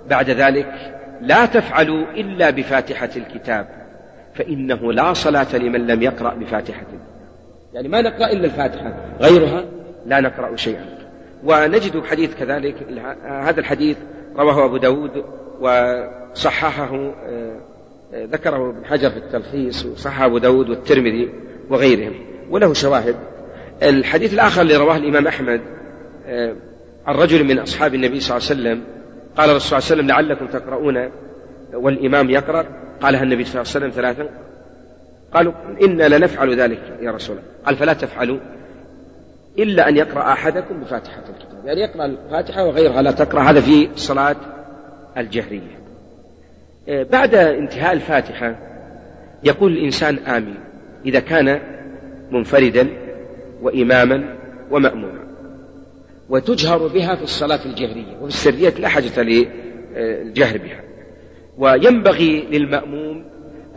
بعد 0.09 0.31
ذلك 0.31 0.97
لا 1.21 1.47
تفعلوا 1.47 2.07
إلا 2.11 2.51
بفاتحة 2.51 3.11
الكتاب 3.17 3.69
فإنه 4.35 4.93
لا 4.93 5.13
صلاة 5.13 5.57
لمن 5.57 5.87
لم 5.87 6.03
يقرأ 6.03 6.35
بفاتحة 6.35 6.87
يعني 7.75 7.89
ما 7.89 8.01
نقرأ 8.01 8.33
إلا 8.33 8.45
الفاتحة 8.45 8.95
غيرها 9.21 9.65
لا 10.07 10.21
نقرأ 10.21 10.57
شيئا. 10.57 10.99
ونجد 11.45 12.05
حديث 12.05 12.35
كذلك 12.35 12.75
هذا 13.25 13.61
الحديث 13.61 13.97
رواه 14.37 14.65
أبو 14.65 14.77
داود 14.77 15.25
وصححه 15.61 16.97
آه، 17.29 17.57
ذكره 18.15 18.71
ابن 18.71 18.85
حجر 18.85 19.11
في 19.11 19.17
التلخيص 19.17 19.87
وصححه 19.87 20.27
أبو 20.27 20.39
داود 20.39 20.71
والترمذي 20.71 21.31
وغيرهم 21.71 22.15
وله 22.51 22.73
شواهد. 22.73 23.17
الحديث 23.83 24.35
الآخر 24.35 24.63
اللي 24.63 24.77
رواه 24.77 24.97
الإمام 24.97 25.27
أحمد 25.27 25.61
آه، 26.27 26.55
عن 27.07 27.15
رجل 27.15 27.45
من 27.45 27.59
أصحاب 27.59 27.95
النبي 27.95 28.21
صلى 28.21 28.37
الله 28.37 28.49
عليه 28.51 28.61
وسلم 28.61 28.85
قال 29.37 29.51
الرسول 29.51 29.83
صلى 29.83 30.01
الله 30.01 30.15
عليه 30.15 30.25
وسلم 30.25 30.37
لعلكم 30.37 30.59
تقرؤون 30.59 31.11
والإمام 31.75 32.31
يقرأ 32.31 32.65
قالها 33.01 33.23
النبي 33.23 33.45
صلى 33.45 33.63
الله 33.63 33.73
عليه 33.75 33.87
وسلم 33.87 33.91
ثلاثا 33.91 34.29
قالوا 35.35 35.53
إنا 35.83 36.17
لنفعل 36.17 36.61
ذلك 36.61 36.99
يا 37.03 37.11
رسول 37.11 37.37
الله. 37.37 37.49
قال 37.67 37.77
فلا 37.77 37.93
تفعلوا 37.93 38.39
إلا 39.59 39.89
أن 39.89 39.97
يقرأ 39.97 40.33
أحدكم 40.33 40.81
بفاتحة 40.81 41.19
الكتاب. 41.19 41.67
يعني 41.67 41.81
يقرأ 41.81 42.05
الفاتحة 42.05 42.65
وغيرها 42.65 43.03
لا 43.03 43.11
تقرأ 43.11 43.43
هذا 43.43 43.61
في 43.61 43.89
صلاة 43.97 44.37
الجهرية. 45.17 45.81
آه، 46.89 47.03
بعد 47.03 47.35
انتهاء 47.35 47.93
الفاتحة 47.93 48.57
يقول 49.45 49.73
الإنسان 49.73 50.19
آمين 50.19 50.59
إذا 51.07 51.21
كان 51.21 51.61
منفردا 52.31 52.89
وإماما 53.63 54.37
ومأموما. 54.71 55.21
وتجهر 56.29 56.87
بها 56.87 57.15
في 57.15 57.23
الصلاة 57.23 57.65
الجهرية 57.67 58.17
وفي 58.21 58.29
السرية 58.29 58.71
لا 58.71 58.89
حاجة 58.89 59.23
للجهر 59.23 60.59
بها. 60.59 60.81
وينبغي 61.59 62.47
للمأموم 62.51 63.25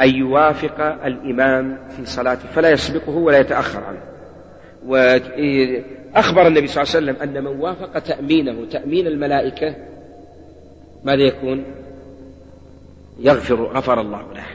أن 0.01 0.15
يوافق 0.15 0.81
الإمام 1.05 1.77
في 1.97 2.05
صلاته 2.05 2.47
فلا 2.47 2.69
يسبقه 2.69 3.11
ولا 3.11 3.39
يتأخر 3.39 3.83
عنه. 3.83 4.01
وأخبر 4.85 6.47
النبي 6.47 6.67
صلى 6.67 6.83
الله 6.83 6.95
عليه 6.95 7.11
وسلم 7.11 7.15
أن 7.15 7.43
من 7.43 7.59
وافق 7.59 7.99
تأمينه 7.99 8.65
تأمين 8.71 9.07
الملائكة 9.07 9.75
ماذا 11.03 11.21
يكون؟ 11.21 11.63
يغفر 13.19 13.63
غفر 13.63 14.01
الله 14.01 14.33
له. 14.33 14.45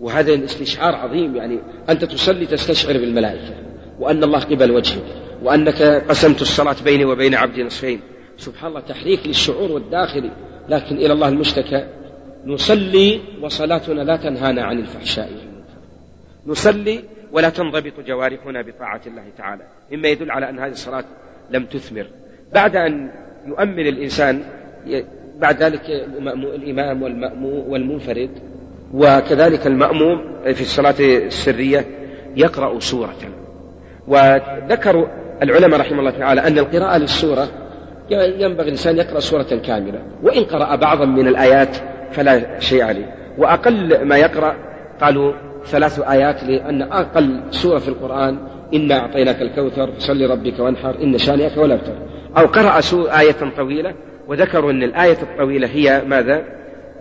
وهذا 0.00 0.34
الاستشعار 0.34 0.94
عظيم 0.94 1.36
يعني 1.36 1.58
أنت 1.88 2.04
تصلي 2.04 2.46
تستشعر 2.46 2.92
بالملائكة 2.92 3.54
وأن 4.00 4.24
الله 4.24 4.40
قبل 4.40 4.70
وجهك 4.70 5.04
وأنك 5.42 5.82
قسمت 5.82 6.42
الصلاة 6.42 6.76
بيني 6.84 7.04
وبين 7.04 7.34
عبدي 7.34 7.62
نصفين. 7.62 8.00
سبحان 8.38 8.68
الله 8.68 8.80
تحريك 8.80 9.26
للشعور 9.26 9.72
والداخلي 9.72 10.30
لكن 10.68 10.96
إلى 10.96 11.12
الله 11.12 11.28
المشتكى 11.28 11.86
نصلي 12.46 13.20
وصلاتنا 13.42 14.00
لا 14.00 14.16
تنهانا 14.16 14.64
عن 14.64 14.78
الفحشاء 14.78 15.30
نصلي 16.46 17.04
ولا 17.32 17.48
تنضبط 17.48 18.00
جوارحنا 18.06 18.62
بطاعة 18.62 19.00
الله 19.06 19.22
تعالى. 19.38 19.62
مما 19.92 20.08
يدل 20.08 20.30
على 20.30 20.50
أن 20.50 20.58
هذه 20.58 20.70
الصلاة 20.70 21.04
لم 21.50 21.64
تثمر. 21.64 22.06
بعد 22.54 22.76
أن 22.76 23.10
يؤمن 23.46 23.86
الإنسان 23.86 24.42
بعد 25.38 25.62
ذلك 25.62 25.80
الإمام 26.54 27.02
والمنفرد 27.42 28.30
وكذلك 28.94 29.66
المأموم 29.66 30.42
في 30.44 30.60
الصلاة 30.60 30.94
السرية 31.00 31.86
يقرأ 32.36 32.80
سورة. 32.80 33.16
وذكروا 34.08 35.06
العلماء 35.42 35.80
رحمه 35.80 35.98
الله 35.98 36.10
تعالى 36.10 36.40
أن 36.40 36.58
القراءة 36.58 36.98
للسورة 36.98 37.48
ينبغي 38.10 38.66
الإنسان 38.66 38.96
يقرأ 38.96 39.20
سورة 39.20 39.60
كاملة. 39.66 40.02
وإن 40.22 40.44
قرأ 40.44 40.76
بعضا 40.76 41.04
من 41.04 41.28
الآيات 41.28 41.76
فلا 42.14 42.60
شيء 42.60 42.82
عليه. 42.82 43.14
وأقل 43.38 44.04
ما 44.04 44.16
يقرأ 44.16 44.56
قالوا 45.00 45.32
ثلاث 45.64 46.00
آيات 46.00 46.44
لأن 46.44 46.82
أقل 46.82 47.40
سورة 47.50 47.78
في 47.78 47.88
القرآن 47.88 48.38
إنا 48.74 49.00
أعطيناك 49.00 49.42
الكوثر 49.42 49.92
فصل 49.92 50.30
ربك 50.30 50.58
وانحر 50.58 51.02
إن 51.02 51.18
شانئك 51.18 51.56
ولا 51.56 51.74
ابتر. 51.74 51.98
أو 52.38 52.46
قرأ 52.46 52.80
آية 53.20 53.56
طويلة 53.56 53.94
وذكروا 54.28 54.70
أن 54.70 54.82
الآية 54.82 55.18
الطويلة 55.22 55.68
هي 55.68 56.02
ماذا؟ 56.06 56.44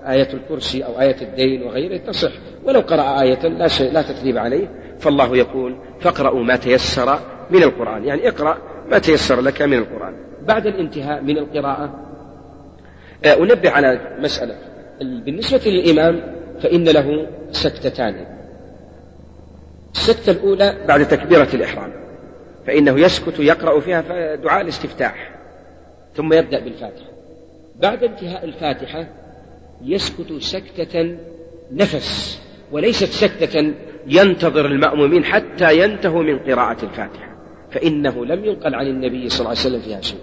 آية 0.07 0.27
الكرسي 0.33 0.85
أو 0.85 1.01
آية 1.01 1.15
الدين 1.21 1.63
وغيره 1.63 1.97
تصح. 1.97 2.31
ولو 2.63 2.79
قرأ 2.79 3.21
آية 3.21 3.47
لا 3.47 3.67
شيء 3.67 3.91
لا 3.91 4.01
تثريب 4.01 4.37
عليه. 4.37 4.67
فالله 4.99 5.37
يقول 5.37 5.75
فاقرأوا 5.99 6.43
ما 6.43 6.55
تيسر 6.55 7.19
من 7.51 7.63
القرآن. 7.63 8.05
يعني 8.05 8.27
اقرأ 8.27 8.57
ما 8.91 8.99
تيسر 8.99 9.41
لك 9.41 9.61
من 9.61 9.77
القرآن. 9.77 10.13
بعد 10.47 10.67
الانتهاء 10.67 11.21
من 11.21 11.37
القراءة 11.37 11.99
آه، 13.25 13.33
أنبه 13.33 13.69
على 13.69 13.99
مسألة. 14.19 14.55
بالنسبة 15.01 15.61
للإمام 15.65 16.35
فإن 16.61 16.83
له 16.89 17.27
سكتتان. 17.51 18.25
السكتة 19.95 20.31
الأولى 20.31 20.85
بعد 20.87 21.07
تكبيرة 21.07 21.49
الإحرام 21.53 21.93
فإنه 22.67 22.99
يسكت 22.99 23.39
يقرأ 23.39 23.79
فيها 23.79 24.35
دعاء 24.35 24.61
الاستفتاح 24.61 25.35
ثم 26.15 26.33
يبدأ 26.33 26.59
بالفاتحة. 26.59 27.07
بعد 27.79 28.03
انتهاء 28.03 28.45
الفاتحة 28.45 29.07
يسكت 29.81 30.33
سكتة 30.39 31.17
نفس 31.71 32.41
وليست 32.71 33.09
سكتة 33.09 33.73
ينتظر 34.07 34.65
المأمومين 34.65 35.25
حتى 35.25 35.79
ينتهوا 35.79 36.23
من 36.23 36.39
قراءة 36.39 36.85
الفاتحة 36.85 37.35
فإنه 37.71 38.25
لم 38.25 38.45
ينقل 38.45 38.75
عن 38.75 38.87
النبي 38.87 39.29
صلى 39.29 39.39
الله 39.39 39.49
عليه 39.49 39.59
وسلم 39.59 39.81
فيها 39.81 40.01
شيء. 40.01 40.19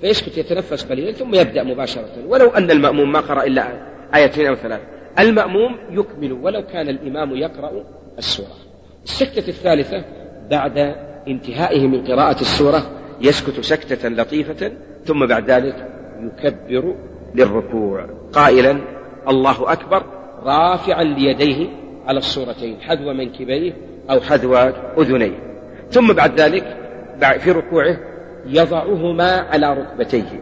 فيسكت 0.00 0.38
يتنفس 0.38 0.84
قليلا 0.84 1.12
ثم 1.12 1.34
يبدأ 1.34 1.62
مباشرة. 1.62 2.26
ولو 2.26 2.48
أن 2.48 2.70
المأموم 2.70 3.12
ما 3.12 3.20
قرأ 3.20 3.44
إلا 3.44 3.72
آيتين 4.14 4.46
أو 4.46 4.54
ثلاث 4.54 4.80
المأموم 5.18 5.76
يكمل 5.90 6.32
ولو 6.32 6.62
كان 6.62 6.88
الإمام 6.88 7.36
يقرأ 7.36 7.84
السورة. 8.18 8.56
السكتة 9.04 9.48
الثالثة 9.48 10.04
بعد 10.50 10.94
انتهائه 11.28 11.86
من 11.86 12.06
قراءة 12.06 12.40
السورة 12.40 12.90
يسكت 13.20 13.60
سكتة 13.60 14.08
لطيفة 14.08 14.72
ثم 15.04 15.26
بعد 15.26 15.50
ذلك 15.50 15.88
يكبر 16.20 16.94
للركوع. 17.34 18.06
قائلا 18.32 18.80
الله 19.28 19.72
أكبر 19.72 20.02
رافعا 20.42 21.04
ليديه 21.04 21.68
على 22.06 22.18
الصورتين 22.18 22.80
حذو 22.80 23.12
منكبيه 23.12 23.72
أو 24.10 24.20
حذو 24.20 24.56
أذنيه. 24.98 25.38
ثم 25.90 26.12
بعد 26.12 26.40
ذلك 26.40 26.76
في 27.38 27.50
ركوعه 27.50 27.98
يضعهما 28.46 29.30
على 29.30 29.72
ركبتيه 29.72 30.40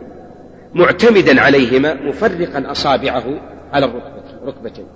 معتمدا 0.74 1.40
عليهما 1.40 1.94
مفرقا 1.94 2.70
أصابعه 2.70 3.24
على 3.72 3.90
الركبتين 4.42 4.86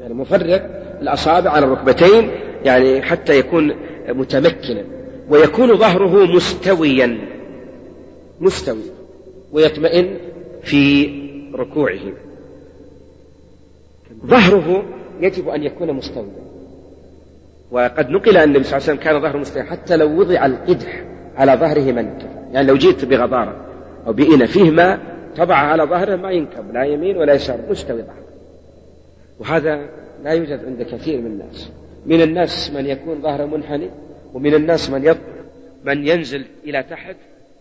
يعني 0.00 0.14
مفرق 0.14 0.80
الأصابع 1.02 1.50
على 1.50 1.66
الركبتين 1.66 2.30
يعني 2.64 3.02
حتى 3.02 3.38
يكون 3.38 3.74
متمكنا 4.08 4.84
ويكون 5.28 5.76
ظهره 5.76 6.24
مستويا 6.26 7.18
مستوي 8.40 8.82
ويطمئن 9.52 10.16
في 10.62 11.06
ركوعه. 11.54 12.00
ظهره 14.26 14.84
يجب 15.20 15.48
أن 15.48 15.62
يكون 15.62 15.92
مستويا. 15.92 16.50
وقد 17.70 18.10
نقل 18.10 18.36
أن 18.36 18.48
النبي 18.48 18.64
صلى 18.64 18.76
الله 18.76 18.88
عليه 18.88 18.92
وسلم 18.92 18.96
كان 18.96 19.20
ظهره 19.22 19.38
مستوي 19.38 19.62
حتى 19.62 19.96
لو 19.96 20.20
وضع 20.20 20.46
القدح 20.46 21.04
على 21.36 21.52
ظهره 21.52 21.92
ما 21.92 22.00
انكب 22.00 22.39
يعني 22.52 22.66
لو 22.66 22.76
جئت 22.76 23.04
بغضارة 23.04 23.56
أو 24.06 24.12
بإناء 24.12 24.46
فيه 24.46 24.70
ماء 24.70 25.00
طبع 25.36 25.54
على 25.54 25.82
ظهره 25.82 26.16
ما 26.16 26.30
ينكب 26.30 26.74
لا 26.74 26.84
يمين 26.84 27.16
ولا 27.16 27.34
يسار 27.34 27.58
مستوي 27.70 28.02
ظهره. 28.02 28.24
وهذا 29.38 29.88
لا 30.24 30.30
يوجد 30.30 30.64
عند 30.64 30.82
كثير 30.82 31.20
من 31.20 31.26
الناس. 31.26 31.70
من 32.06 32.22
الناس 32.22 32.70
من 32.70 32.86
يكون 32.86 33.22
ظهره 33.22 33.46
منحني 33.46 33.90
ومن 34.34 34.54
الناس 34.54 34.90
من 34.90 35.14
من 35.84 36.06
ينزل 36.06 36.44
إلى 36.64 36.82
تحت 36.82 37.16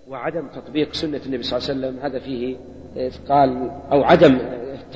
وعدم 0.08 0.48
تطبيق 0.56 0.94
سنة 0.94 1.22
النبي 1.26 1.44
صلى 1.44 1.58
الله 1.58 1.70
عليه 1.70 1.80
وسلم. 1.80 2.00
هذا 2.06 2.20
فيه 2.20 2.56
إثقال 2.98 3.72
أو 3.92 4.04
عدم 4.04 4.38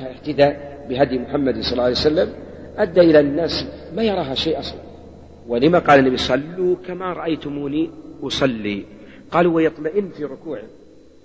اهتداء 0.00 0.84
بهدي 0.88 1.18
محمد 1.18 1.60
صلى 1.60 1.72
الله 1.72 1.82
عليه 1.82 1.92
وسلم. 1.92 2.28
أدى 2.76 3.00
إلى 3.00 3.20
الناس 3.20 3.66
ما 3.96 4.02
يراها 4.02 4.34
شيء 4.34 4.58
أصلا. 4.58 4.80
ولما 5.48 5.78
قال 5.78 5.98
النبي 5.98 6.16
صلوا 6.16 6.76
كما 6.86 7.12
رأيتموني 7.12 7.90
أصلي. 8.22 8.84
قالوا 9.34 9.54
ويطمئن 9.54 10.08
في 10.16 10.24
ركوعه. 10.24 10.62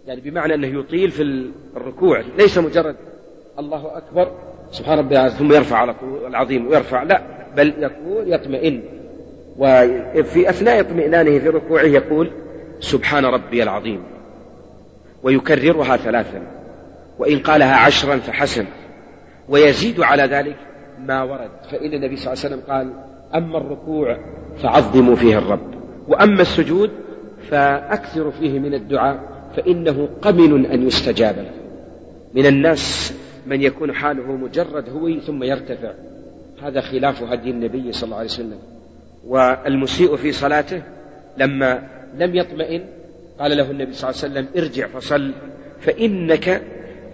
يعني 0.08 0.22
بمعنى 0.22 0.54
أنه 0.54 0.80
يطيل 0.80 1.12
في 1.12 1.52
الركوع. 1.78 2.24
ليس 2.38 2.58
مجرد 2.58 2.96
الله 3.60 3.98
أكبر 3.98 4.32
سبحان 4.72 5.00
ربي 5.00 5.30
ثم 5.30 5.54
يرفع 5.54 5.78
على 5.78 5.94
طول 5.94 6.28
العظيم 6.28 6.68
ويرفع. 6.68 7.04
لا 7.04 7.22
بل 7.58 7.74
يقول 7.78 8.34
يطمئن. 8.34 8.82
وفي 9.58 10.50
أثناء 10.50 10.80
اطمئنانه 10.80 11.40
في 11.40 11.50
ركوعه 11.50 11.84
يقول 11.84 12.32
سبحان 12.80 13.26
ربي 13.26 13.64
العظيم. 13.64 14.04
ويكررها 15.24 15.98
ثلاثا. 15.98 16.42
وإن 17.20 17.40
قالها 17.40 17.76
عشرا 17.76 18.18
فحسن. 18.18 18.66
ويزيد 19.50 20.02
على 20.02 20.24
ذلك 20.24 20.58
ما 21.00 21.24
ورد. 21.24 21.50
فإن 21.72 21.94
النبي 21.94 22.16
صلى 22.16 22.34
الله 22.34 22.46
عليه 22.46 22.56
وسلم 22.56 22.62
قال 22.68 22.94
أما 23.36 23.58
الركوع 23.58 24.18
فعظموا 24.64 25.16
فيه 25.16 25.38
الرب. 25.38 25.74
وأما 26.08 26.42
السجود 26.42 26.92
فأكثروا 27.52 28.32
فيه 28.32 28.60
من 28.60 28.74
الدعاء 28.74 29.20
فإنه 29.56 30.10
قمن 30.22 30.66
أن 30.66 30.88
يستجاب 30.88 31.36
له. 31.36 31.52
من 32.34 32.46
الناس 32.46 33.14
من 33.48 33.62
يكون 33.62 33.94
حاله 33.94 34.32
مجرد 34.32 34.90
هوي 34.90 35.20
ثم 35.20 35.44
يرتفع. 35.44 35.92
هذا 36.64 36.82
خلاف 36.82 37.24
هدي 37.24 37.50
النبي 37.50 37.92
صلى 37.92 38.04
الله 38.04 38.18
عليه 38.18 38.30
وسلم. 38.30 38.60
والمسيء 39.28 40.16
في 40.16 40.32
صلاته 40.32 40.82
لما 41.38 41.88
لم 42.18 42.36
يطمئن 42.36 42.82
قال 43.40 43.58
له 43.58 43.72
النبي 43.72 43.94
صلى 43.94 44.10
الله 44.10 44.22
عليه 44.24 44.34
وسلم 44.34 44.64
ارجع 44.64 44.88
فصل 44.88 45.32
فإنك 45.80 46.62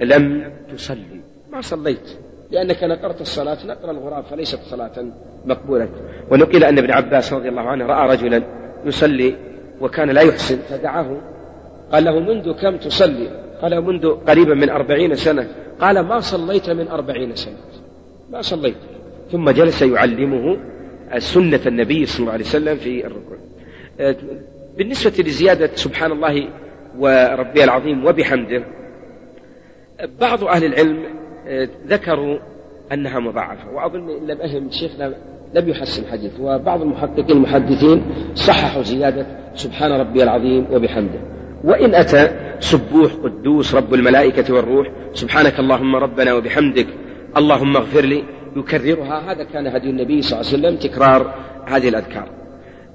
لم 0.01 0.51
تصلي. 0.73 1.21
ما 1.51 1.61
صليت 1.61 2.17
لأنك 2.51 2.83
نقرت 2.83 3.21
الصلاة 3.21 3.57
نقر 3.65 3.91
الغراب 3.91 4.23
فليست 4.23 4.59
صلاة 4.69 5.05
مقبولة. 5.45 5.89
ونقل 6.31 6.63
أن 6.63 6.77
ابن 6.77 6.91
عباس 6.91 7.33
رضي 7.33 7.49
الله 7.49 7.61
عنه 7.61 7.85
رأى 7.85 8.15
رجلا 8.17 8.43
يصلي 8.85 9.35
وكان 9.81 10.09
لا 10.09 10.21
يحسن 10.21 10.57
فدعاه. 10.57 11.17
قال 11.91 12.03
له 12.03 12.19
منذ 12.19 12.51
كم 12.61 12.77
تصلي؟ 12.77 13.27
قال 13.61 13.81
منذ 13.81 14.09
قريبا 14.09 14.53
من 14.53 14.69
أربعين 14.69 15.15
سنة. 15.15 15.47
قال 15.81 15.99
ما 15.99 16.19
صليت 16.19 16.69
من 16.69 16.87
أربعين 16.87 17.35
سنة. 17.35 17.57
ما 18.29 18.41
صليت. 18.41 18.75
ثم 19.31 19.49
جلس 19.49 19.81
يعلمه 19.81 20.57
سنة 21.17 21.59
النبي 21.65 22.05
صلى 22.05 22.19
الله 22.19 22.31
عليه 22.33 22.45
وسلم 22.45 22.77
في 22.77 23.05
الركوع. 23.07 23.37
بالنسبة 24.77 25.23
لزيادة 25.23 25.69
سبحان 25.75 26.11
الله 26.11 26.49
وربي 26.99 27.63
العظيم 27.63 28.05
وبحمده 28.05 28.63
بعض 30.19 30.43
أهل 30.43 30.65
العلم 30.65 31.03
ذكروا 31.87 32.39
أنها 32.91 33.19
مضاعفة. 33.19 33.71
وأظن 33.73 34.09
إن 34.09 34.27
لم 34.27 34.41
أهم 34.41 34.71
شيخنا 34.71 35.13
لم 35.55 35.69
يحسن 35.69 36.03
الحديث 36.03 36.31
وبعض 36.39 36.81
المحققين 36.81 37.31
المحدثين 37.31 38.03
صححوا 38.35 38.83
زيادة 38.83 39.25
سبحان 39.55 39.91
ربي 39.91 40.23
العظيم 40.23 40.67
وبحمده. 40.71 41.19
وإن 41.63 41.95
أتى 41.95 42.29
سبوح 42.59 43.13
قدوس 43.23 43.75
رب 43.75 43.93
الملائكة 43.93 44.53
والروح 44.53 44.87
سبحانك 45.13 45.59
اللهم 45.59 45.95
ربنا 45.95 46.33
وبحمدك 46.33 46.87
اللهم 47.37 47.77
اغفر 47.77 48.01
لي 48.01 48.23
يكررها. 48.55 49.31
هذا 49.31 49.43
كان 49.43 49.67
هدي 49.67 49.89
النبي 49.89 50.21
صلى 50.21 50.39
الله 50.39 50.51
عليه 50.51 50.59
وسلم 50.59 50.91
تكرار 50.91 51.35
هذه 51.65 51.89
الأذكار. 51.89 52.29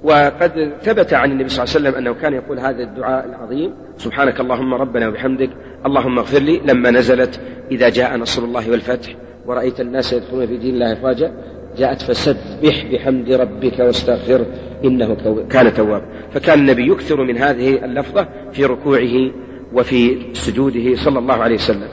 وقد 0.03 0.73
ثبت 0.81 1.13
عن 1.13 1.31
النبي 1.31 1.49
صلى 1.49 1.63
الله 1.63 1.75
عليه 1.75 1.89
وسلم 1.89 1.95
أنه 1.95 2.13
كان 2.21 2.33
يقول 2.33 2.59
هذا 2.59 2.83
الدعاء 2.83 3.25
العظيم 3.25 3.73
سبحانك 3.97 4.39
اللهم 4.39 4.73
ربنا 4.73 5.07
وبحمدك 5.07 5.49
اللهم 5.85 6.19
اغفر 6.19 6.39
لي 6.39 6.61
لما 6.65 6.91
نزلت 6.91 7.39
إذا 7.71 7.89
جاء 7.89 8.17
نصر 8.17 8.43
الله 8.43 8.71
والفتح 8.71 9.15
ورأيت 9.45 9.81
الناس 9.81 10.13
يدخلون 10.13 10.47
في 10.47 10.57
دين 10.57 10.73
الله 10.73 10.93
أفواجا. 10.93 11.31
جاءت 11.77 12.01
فسبح 12.01 12.85
بحمد 12.91 13.31
ربك 13.31 13.79
واستغفره 13.79 14.45
إنه 14.85 15.17
كان 15.49 15.73
تواب. 15.73 16.03
فكان 16.31 16.59
النبي 16.59 16.91
يكثر 16.91 17.23
من 17.23 17.37
هذه 17.37 17.85
اللفظة 17.85 18.27
في 18.51 18.65
ركوعه 18.65 19.31
وفي 19.73 20.17
سجوده 20.33 20.95
صلى 20.95 21.19
الله 21.19 21.33
عليه 21.35 21.55
وسلم. 21.55 21.87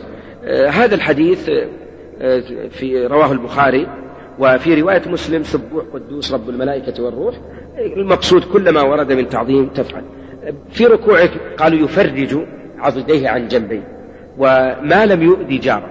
آه 0.44 0.68
هذا 0.68 0.94
الحديث 0.94 1.48
آه 2.20 2.42
في 2.70 3.06
رواه 3.06 3.32
البخاري 3.32 3.86
وفي 4.38 4.80
رواية 4.80 5.02
مسلم 5.08 5.42
سبوح 5.42 5.84
قدوس 5.94 6.32
رب 6.32 6.48
الملائكة 6.48 7.02
والروح. 7.02 7.34
المقصود 7.96 8.44
كل 8.44 8.70
ما 8.70 8.82
ورد 8.82 9.12
من 9.12 9.28
تعظيم 9.28 9.66
تفعل. 9.66 10.02
في 10.70 10.84
ركوعك 10.84 11.30
قالوا 11.58 11.78
يفرج 11.78 12.38
عضديه 12.78 13.28
عن 13.28 13.48
جنبيه 13.48 13.88
وما 14.38 15.06
لم 15.06 15.22
يؤذي 15.22 15.58
جاره. 15.58 15.90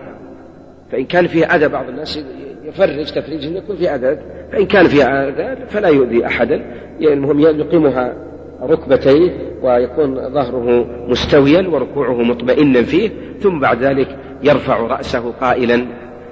فإن 0.92 1.06
كان 1.06 1.28
فيه 1.28 1.46
أذى 1.46 1.68
بعض 1.68 1.90
الناس 1.90 2.20
يفرج 2.68 3.12
تفريج 3.12 3.46
أن 3.46 3.56
يكون 3.56 3.76
في 3.76 3.90
أذى 3.90 4.20
فإن 4.52 4.66
كان 4.66 4.88
فيها 4.88 5.30
أذى 5.30 5.66
فلا 5.68 5.88
يؤذي 5.88 6.26
أحدا. 6.26 6.56
يعني 7.00 7.14
المهم 7.14 7.40
يقيمها 7.40 8.14
ركبتيه 8.62 9.32
ويكون 9.64 10.34
ظهره 10.34 10.86
مستويا 11.08 11.68
وركوعه 11.68 12.22
مطمئنا 12.22 12.82
فيه 12.82 13.10
ثم 13.40 13.60
بعد 13.60 13.84
ذلك 13.84 14.18
يرفع 14.44 14.78
رأسه 14.78 15.32
قائلا 15.32 15.86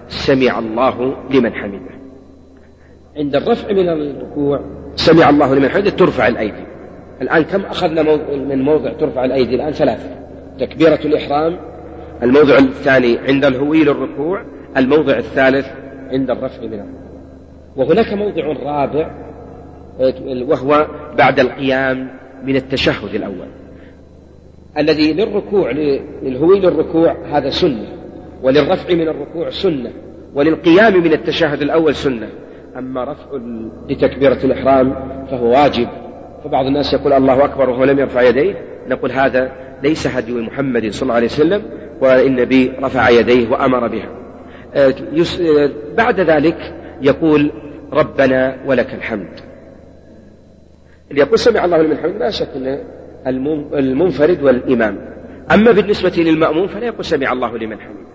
سمع 0.07 0.59
الله 0.59 1.15
لمن 1.31 1.53
حمده. 1.53 1.95
عند 3.17 3.35
الرفع 3.35 3.71
من 3.71 3.89
الركوع. 3.89 4.59
سمع 4.95 5.29
الله 5.29 5.55
لمن 5.55 5.69
حمده 5.69 5.89
ترفع 5.89 6.27
الأيدي. 6.27 6.65
الآن 7.21 7.43
كم 7.43 7.61
أخذنا 7.61 8.03
من 8.35 8.61
موضع 8.61 8.93
ترفع 8.93 9.25
الأيدي 9.25 9.55
الآن؟ 9.55 9.71
ثلاثة. 9.71 10.09
تكبيرة 10.59 10.99
الإحرام 11.05 11.57
الموضع 12.23 12.57
الثاني 12.57 13.17
عند 13.27 13.45
الهوي 13.45 13.83
للركوع 13.83 14.41
الموضع 14.77 15.17
الثالث 15.17 15.67
عند 16.11 16.31
الرفع 16.31 16.61
من 16.61 16.73
الركوع 16.73 17.05
وهناك 17.75 18.13
موضع 18.13 18.45
رابع 18.63 19.11
وهو 20.47 20.87
بعد 21.17 21.39
القيام 21.39 22.09
من 22.43 22.55
التشهد 22.55 23.15
الأول. 23.15 23.47
الذي 24.77 25.13
للركوع 25.13 25.71
للهوي 26.23 26.59
للركوع 26.59 27.15
هذا 27.31 27.49
سنة 27.49 27.87
وللرفع 28.43 28.93
من 28.93 29.07
الركوع 29.07 29.49
سنة 29.49 29.91
وللقيام 30.35 31.03
من 31.03 31.13
التشهد 31.13 31.61
الأول 31.61 31.95
سنة. 31.95 32.29
أما 32.77 33.03
رفع 33.03 33.39
لتكبيرة 33.89 34.39
الإحرام 34.43 34.95
فهو 35.31 35.51
واجب. 35.51 35.87
فبعض 36.43 36.65
الناس 36.65 36.93
يقول 36.93 37.13
الله 37.13 37.45
أكبر 37.45 37.69
وهو 37.69 37.83
لم 37.83 37.99
يرفع 37.99 38.21
يديه. 38.21 38.55
نقول 38.89 39.11
هذا 39.11 39.51
ليس 39.83 40.07
هدي 40.07 40.31
محمد 40.31 40.91
صلى 40.91 41.01
الله 41.01 41.15
عليه 41.15 41.25
وسلم 41.25 41.61
والنبي 42.01 42.71
رفع 42.81 43.09
يديه 43.09 43.49
وأمر 43.49 43.87
بها. 43.87 44.24
بعد 45.97 46.19
ذلك 46.19 46.73
يقول 47.01 47.51
ربنا 47.93 48.57
ولك 48.65 48.93
الحمد. 48.93 49.29
اللي 51.11 51.21
يقول 51.21 51.39
سمع 51.39 51.65
الله 51.65 51.81
لمن 51.81 51.97
حمد 51.97 52.15
لا 52.15 52.29
شك 52.29 52.47
أن 52.55 53.65
المنفرد 53.73 54.43
والإمام. 54.43 54.97
أما 55.51 55.71
بالنسبة 55.71 56.13
للمأموم 56.17 56.67
فلا 56.67 56.85
يقول 56.85 57.05
سمع 57.05 57.31
الله 57.31 57.57
لمن 57.57 57.79
حمده. 57.79 58.05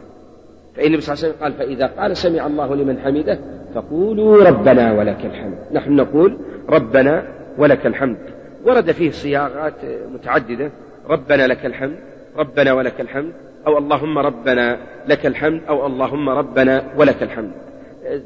فإن 0.76 0.86
النبي 0.86 1.00
صلى 1.00 1.14
الله 1.14 1.24
عليه 1.24 1.34
وسلم 1.34 1.42
قال 1.42 1.52
فإذا 1.52 1.86
قال 1.86 2.16
سمع 2.16 2.46
الله 2.46 2.74
لمن 2.74 2.98
حمده 2.98 3.38
فقولوا 3.74 4.44
ربنا 4.44 4.92
ولك 4.92 5.24
الحمد. 5.24 5.58
نحن 5.72 5.96
نقول 5.96 6.38
ربنا 6.68 7.22
ولك 7.58 7.86
الحمد. 7.86 8.18
ورد 8.64 8.92
فيه 8.92 9.10
صياغات 9.10 9.74
متعددة. 10.14 10.70
ربنا 11.08 11.46
لك 11.46 11.66
الحمد 11.66 11.96
ربنا 12.36 12.72
ولك 12.72 13.00
الحمد 13.00 13.32
أو 13.66 13.78
اللهم 13.78 14.18
ربنا 14.18 14.78
لك 15.06 15.26
الحمد 15.26 15.60
أو 15.68 15.86
اللهم 15.86 16.28
ربنا 16.28 16.82
ولك 16.96 17.22
الحمد. 17.22 17.50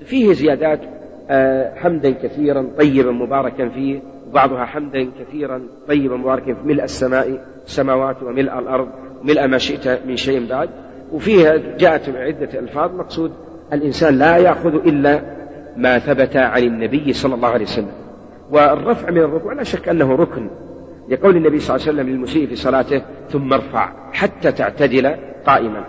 فيه 0.05 0.33
زيادات 0.33 0.81
حمدا 1.77 2.11
كثيرا 2.11 2.67
طيبا 2.79 3.11
مباركا 3.11 3.69
فيه. 3.69 4.01
وبعضها 4.31 4.65
حمدا 4.65 5.11
كثيرا 5.21 5.63
طيبا 5.89 6.17
مباركا 6.17 6.55
في 6.55 6.61
ملء 6.65 6.85
السماء 6.85 7.45
السماوات 7.67 8.23
وملء 8.23 8.59
الأرض. 8.59 8.89
ملء 9.23 9.47
ما 9.47 9.59
شئت 9.59 10.07
من 10.07 10.17
شيء 10.17 10.49
بعد. 10.49 10.71
وفيها 11.13 11.57
جاءت 11.79 12.09
عدة 12.09 12.59
ألفاظ. 12.59 12.95
مقصود 12.95 13.33
الإنسان 13.73 14.19
لا 14.19 14.37
يأخذ 14.37 14.75
إلا 14.75 15.23
ما 15.77 15.99
ثبت 15.99 16.37
عن 16.37 16.63
النبي 16.63 17.13
صلى 17.13 17.35
الله 17.35 17.49
عليه 17.49 17.65
وسلم. 17.65 17.93
والرفع 18.51 19.11
من 19.11 19.19
الركوع 19.19 19.53
لا 19.53 19.63
شك 19.63 19.89
أنه 19.89 20.15
ركن. 20.17 20.51
لقول 21.09 21.37
النبي 21.37 21.59
صلى 21.59 21.77
الله 21.77 21.89
عليه 21.89 21.99
وسلم 21.99 22.15
للمسيء 22.15 22.47
في 22.47 22.57
صلاته 22.57 23.03
ثم 23.31 23.53
ارفع 23.53 23.93
حتى 24.13 24.53
تعتدل 24.53 25.15
قائما. 25.47 25.85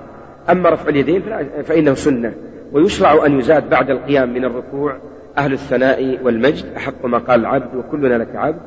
أما 0.50 0.70
رفع 0.70 0.90
اليدين 0.90 1.22
فإنه 1.64 1.94
سنة. 1.94 2.34
ويشرع 2.72 3.26
أن 3.26 3.40
يزاد 3.40 3.70
بعد 3.70 3.90
القيام 3.90 4.34
من 4.34 4.46
الركوع 4.46 4.98
أهل 5.38 5.54
الثناء 5.54 6.20
والمجد 6.24 6.66
أحق 6.78 7.06
ما 7.06 7.18
قال 7.18 7.40
العبد 7.40 7.76
وكلنا 7.76 8.16
لك 8.16 8.36
عبد. 8.36 8.60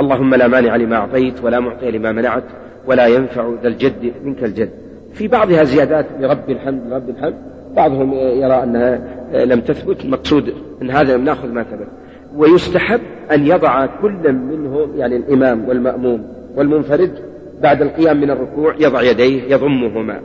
اللهم 0.00 0.34
لا 0.34 0.48
مانع 0.48 0.76
لما 0.76 0.96
أعطيت 0.96 1.44
ولا 1.44 1.60
معطي 1.60 1.90
لما 1.90 2.12
منعت 2.12 2.44
ولا 2.86 3.06
ينفع 3.06 3.52
ذا 3.62 3.68
الجد 3.68 4.12
منك 4.24 4.44
الجد. 4.44 4.70
في 5.12 5.28
بعضها 5.28 5.64
زيادات 5.64 6.06
لرب 6.20 6.50
الحمد 6.50 6.82
لرب 6.86 7.08
الحمد. 7.08 7.36
بعضهم 7.76 8.14
يرى 8.14 8.62
أنها 8.62 9.00
لم 9.44 9.60
تثبت 9.60 10.04
المقصود 10.04 10.54
أن 10.82 10.90
هذا 10.90 11.16
نأخذ 11.16 11.48
ما 11.48 11.62
ثبت. 11.62 11.88
ويستحب 12.36 13.00
أن 13.32 13.46
يضع 13.46 13.86
كل 13.86 14.32
منهم 14.32 14.96
يعني 14.96 15.16
الإمام 15.16 15.68
والمأموم 15.68 16.26
والمنفرد 16.56 17.18
بعد 17.60 17.82
القيام 17.82 18.20
من 18.20 18.30
الركوع 18.30 18.74
يضع 18.78 19.02
يديه 19.02 19.42
يضمهما. 19.42 20.20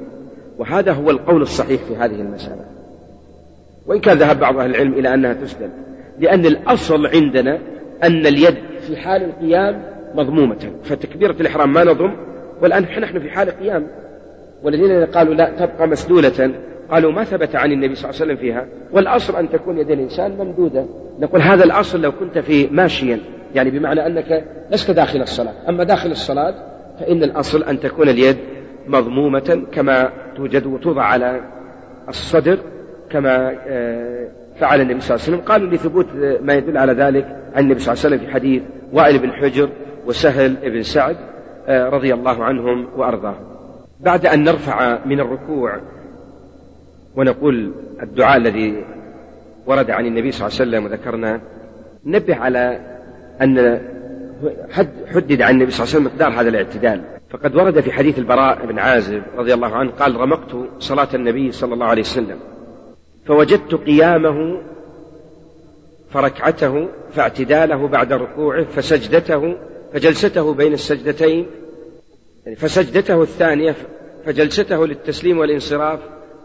وهذا 0.57 0.91
هو 0.91 1.09
القول 1.09 1.41
الصحيح 1.41 1.81
في 1.83 1.95
هذه 1.95 2.21
المسألة. 2.21 2.65
وإن 3.87 3.99
كان 3.99 4.17
ذهب 4.17 4.39
بعض 4.39 4.57
أهل 4.57 4.69
العلم 4.69 4.93
إلى 4.93 5.13
أنها 5.13 5.33
تسلم. 5.33 5.69
لأن 6.19 6.45
الأصل 6.45 7.07
عندنا 7.07 7.59
أن 8.03 8.25
اليد 8.25 8.55
في 8.87 8.97
حال 8.97 9.23
القيام 9.23 9.81
مضمومة. 10.15 10.71
فتكبيرة 10.83 11.35
الإحرام 11.41 11.73
ما 11.73 11.83
نضم؟ 11.83 12.15
والآن 12.61 12.83
نحن 12.83 13.19
في 13.19 13.29
حال 13.29 13.49
قيام. 13.49 13.87
والذين 14.63 15.05
قالوا 15.05 15.33
لا 15.33 15.49
تبقى 15.49 15.87
مسدولة 15.87 16.51
قالوا 16.91 17.11
ما 17.11 17.23
ثبت 17.23 17.55
عن 17.55 17.71
النبي 17.71 17.95
صلى 17.95 18.09
الله 18.09 18.21
عليه 18.21 18.33
وسلم 18.33 18.47
فيها. 18.47 18.65
والأصل 18.91 19.35
أن 19.35 19.49
تكون 19.49 19.77
يد 19.77 19.91
الإنسان 19.91 20.31
ممدودة. 20.37 20.85
نقول 21.19 21.41
هذا 21.41 21.63
الأصل 21.63 22.01
لو 22.01 22.11
كنت 22.11 22.39
في 22.39 22.67
ماشيا. 22.67 23.19
يعني 23.55 23.69
بمعنى 23.69 24.07
أنك 24.07 24.45
لست 24.71 24.91
داخل 24.91 25.21
الصلاة. 25.21 25.53
أما 25.69 25.83
داخل 25.83 26.11
الصلاة 26.11 26.53
فإن 26.99 27.23
الأصل 27.23 27.63
أن 27.63 27.79
تكون 27.79 28.09
اليد 28.09 28.37
مضمومة 28.87 29.63
كما 29.71 30.09
توجد 30.35 30.65
وتوضع 30.65 31.03
على 31.03 31.41
الصدر 32.09 32.57
كما 33.09 33.55
آه، 33.67 34.27
فعل 34.59 34.81
النبي 34.81 35.01
صلى 35.01 35.15
الله 35.15 35.25
عليه 35.25 35.37
وسلم. 35.37 35.47
قالوا 35.47 35.69
لثبوت 35.69 36.07
ما 36.41 36.53
يدل 36.53 36.77
على 36.77 36.93
ذلك 36.93 37.25
عن 37.55 37.63
النبي 37.63 37.79
صلى 37.79 37.93
الله 37.93 38.05
عليه 38.05 38.15
وسلم 38.15 38.27
في 38.27 38.33
حديث 38.33 38.61
وائل 38.93 39.19
بن 39.19 39.31
حجر 39.31 39.69
وسهل 40.07 40.55
بن 40.63 40.83
سعد 40.83 41.15
آه، 41.67 41.89
رضي 41.89 42.13
الله 42.13 42.43
عنهم 42.43 42.87
وأرضاهم. 42.97 43.51
بعد 43.99 44.25
أن 44.25 44.43
نرفع 44.43 45.05
من 45.05 45.19
الركوع 45.19 45.79
ونقول 47.15 47.73
الدعاء 48.03 48.37
الذي 48.37 48.85
ورد 49.65 49.91
عن 49.91 50.05
النبي 50.05 50.31
صلى 50.31 50.47
الله 50.47 50.59
عليه 50.59 50.69
وسلم 50.69 50.85
وذكرنا 50.85 51.41
نبه 52.05 52.35
على 52.35 52.79
أن 53.41 53.81
حدد 55.13 55.41
عن 55.41 55.53
النبي 55.53 55.71
صلى 55.71 55.83
الله 55.83 55.95
عليه 55.95 55.99
وسلم 55.99 56.03
مقدار 56.03 56.41
هذا 56.41 56.49
الاعتدال. 56.49 57.01
فقد 57.31 57.55
ورد 57.55 57.79
في 57.79 57.91
حديث 57.91 58.19
البراء 58.19 58.65
بن 58.65 58.79
عازب 58.79 59.23
رضي 59.37 59.53
الله 59.53 59.75
عنه 59.75 59.91
قال 59.91 60.15
رمقت 60.15 60.55
صلاة 60.79 61.07
النبي 61.13 61.51
صلى 61.51 61.73
الله 61.73 61.85
عليه 61.85 62.01
وسلم 62.01 62.39
فوجدت 63.25 63.75
قيامه 63.75 64.61
فركعته 66.09 66.87
فاعتداله 67.11 67.87
بعد 67.87 68.13
ركوعه 68.13 68.63
فسجدته 68.63 69.55
فجلسته 69.93 70.53
بين 70.53 70.73
السجدتين 70.73 71.47
يعني 72.45 72.55
فسجدته 72.55 73.21
الثانية 73.21 73.75
فجلسته 74.25 74.87
للتسليم 74.87 75.37
والانصراف 75.37 75.99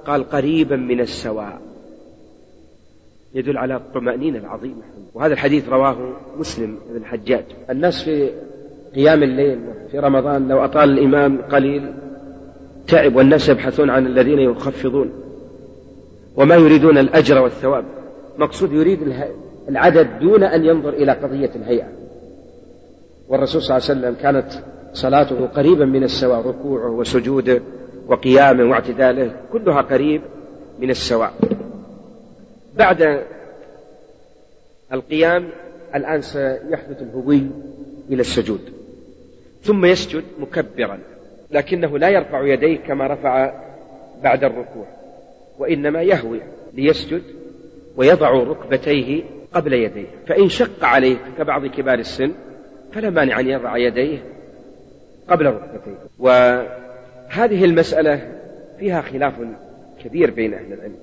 قال 0.06 0.30
قريبا 0.30 0.76
من 0.76 1.00
السواء. 1.00 1.60
يدل 3.34 3.58
على 3.58 3.76
الطمأنينة 3.76 4.38
العظيمة. 4.38 4.82
وهذا 5.14 5.32
الحديث 5.32 5.68
رواه 5.68 5.96
مسلم 6.38 6.78
بن 6.90 6.96
الحجاج. 6.96 7.44
الناس 7.70 8.02
في 8.02 8.30
قيام 8.94 9.22
الليل 9.22 9.60
في 9.90 9.98
رمضان 9.98 10.48
لو 10.48 10.64
أطال 10.64 10.98
الإمام 10.98 11.42
قليل 11.42 11.92
تعب 12.86 13.16
والناس 13.16 13.48
يبحثون 13.48 13.90
عن 13.90 14.06
الذين 14.06 14.38
يخفضون 14.38 15.10
وما 16.36 16.54
يريدون 16.54 16.98
الأجر 16.98 17.42
والثواب. 17.42 17.84
مقصود 18.38 18.72
يريد 18.72 18.98
العدد 19.68 20.18
دون 20.20 20.42
أن 20.42 20.64
ينظر 20.64 20.88
إلى 20.88 21.12
قضية 21.12 21.50
الهيئة. 21.56 21.88
والرسول 23.28 23.62
صلى 23.62 23.76
الله 23.76 23.88
عليه 23.88 24.00
وسلم 24.00 24.22
كانت 24.22 24.64
صلاته 24.92 25.46
قريبا 25.46 25.84
من 25.84 26.04
السواء 26.04 26.48
ركوعه 26.48 26.90
وسجوده. 26.90 27.60
وقيامه 28.06 28.64
واعتداله 28.64 29.32
كلها 29.52 29.82
قريب 29.82 30.22
من 30.78 30.90
السواء. 30.90 31.34
بعد 32.76 33.22
القيام 34.92 35.48
الآن 35.94 36.22
سيحدث 36.22 37.02
الهوي 37.02 37.42
إلى 38.10 38.20
السجود. 38.20 38.60
ثم 39.62 39.84
يسجد 39.84 40.24
مكبرا 40.38 40.98
لكنه 41.50 41.98
لا 41.98 42.08
يرفع 42.08 42.46
يديه 42.46 42.76
كما 42.76 43.06
رفع 43.06 43.52
بعد 44.22 44.44
الركوع 44.44 44.86
وإنما 45.58 46.02
يهوي 46.02 46.40
ليسجد 46.74 47.22
ويضع 47.96 48.30
ركبتيه 48.30 49.22
قبل 49.54 49.72
يديه. 49.72 50.06
فإن 50.26 50.48
شق 50.48 50.84
عليه 50.84 51.16
كبعض 51.38 51.66
كبار 51.66 51.98
السن 51.98 52.32
فلا 52.92 53.10
مانع 53.10 53.40
أن 53.40 53.48
يضع 53.48 53.76
يديه 53.76 54.18
قبل 55.28 55.46
ركبتيه. 55.46 55.98
وهذه 57.28 57.64
المسألة 57.64 58.20
فيها 58.78 59.00
خلاف 59.00 59.34
كبير 60.04 60.30
بين 60.30 60.54
أهل 60.54 60.72
العلم. 60.72 60.96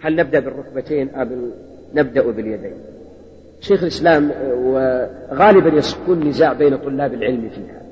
هل 0.00 0.16
نبدأ 0.16 0.40
بالركبتين 0.40 1.08
أم 1.08 1.50
نبدأ 1.94 2.22
باليدين؟ 2.30 2.74
شيخ 3.60 3.82
الإسلام 3.82 4.30
وغالبا 4.54 5.80
يكون 6.02 6.28
نزاع 6.28 6.52
بين 6.52 6.76
طلاب 6.76 7.14
العلم 7.14 7.48
فيها. 7.48 7.82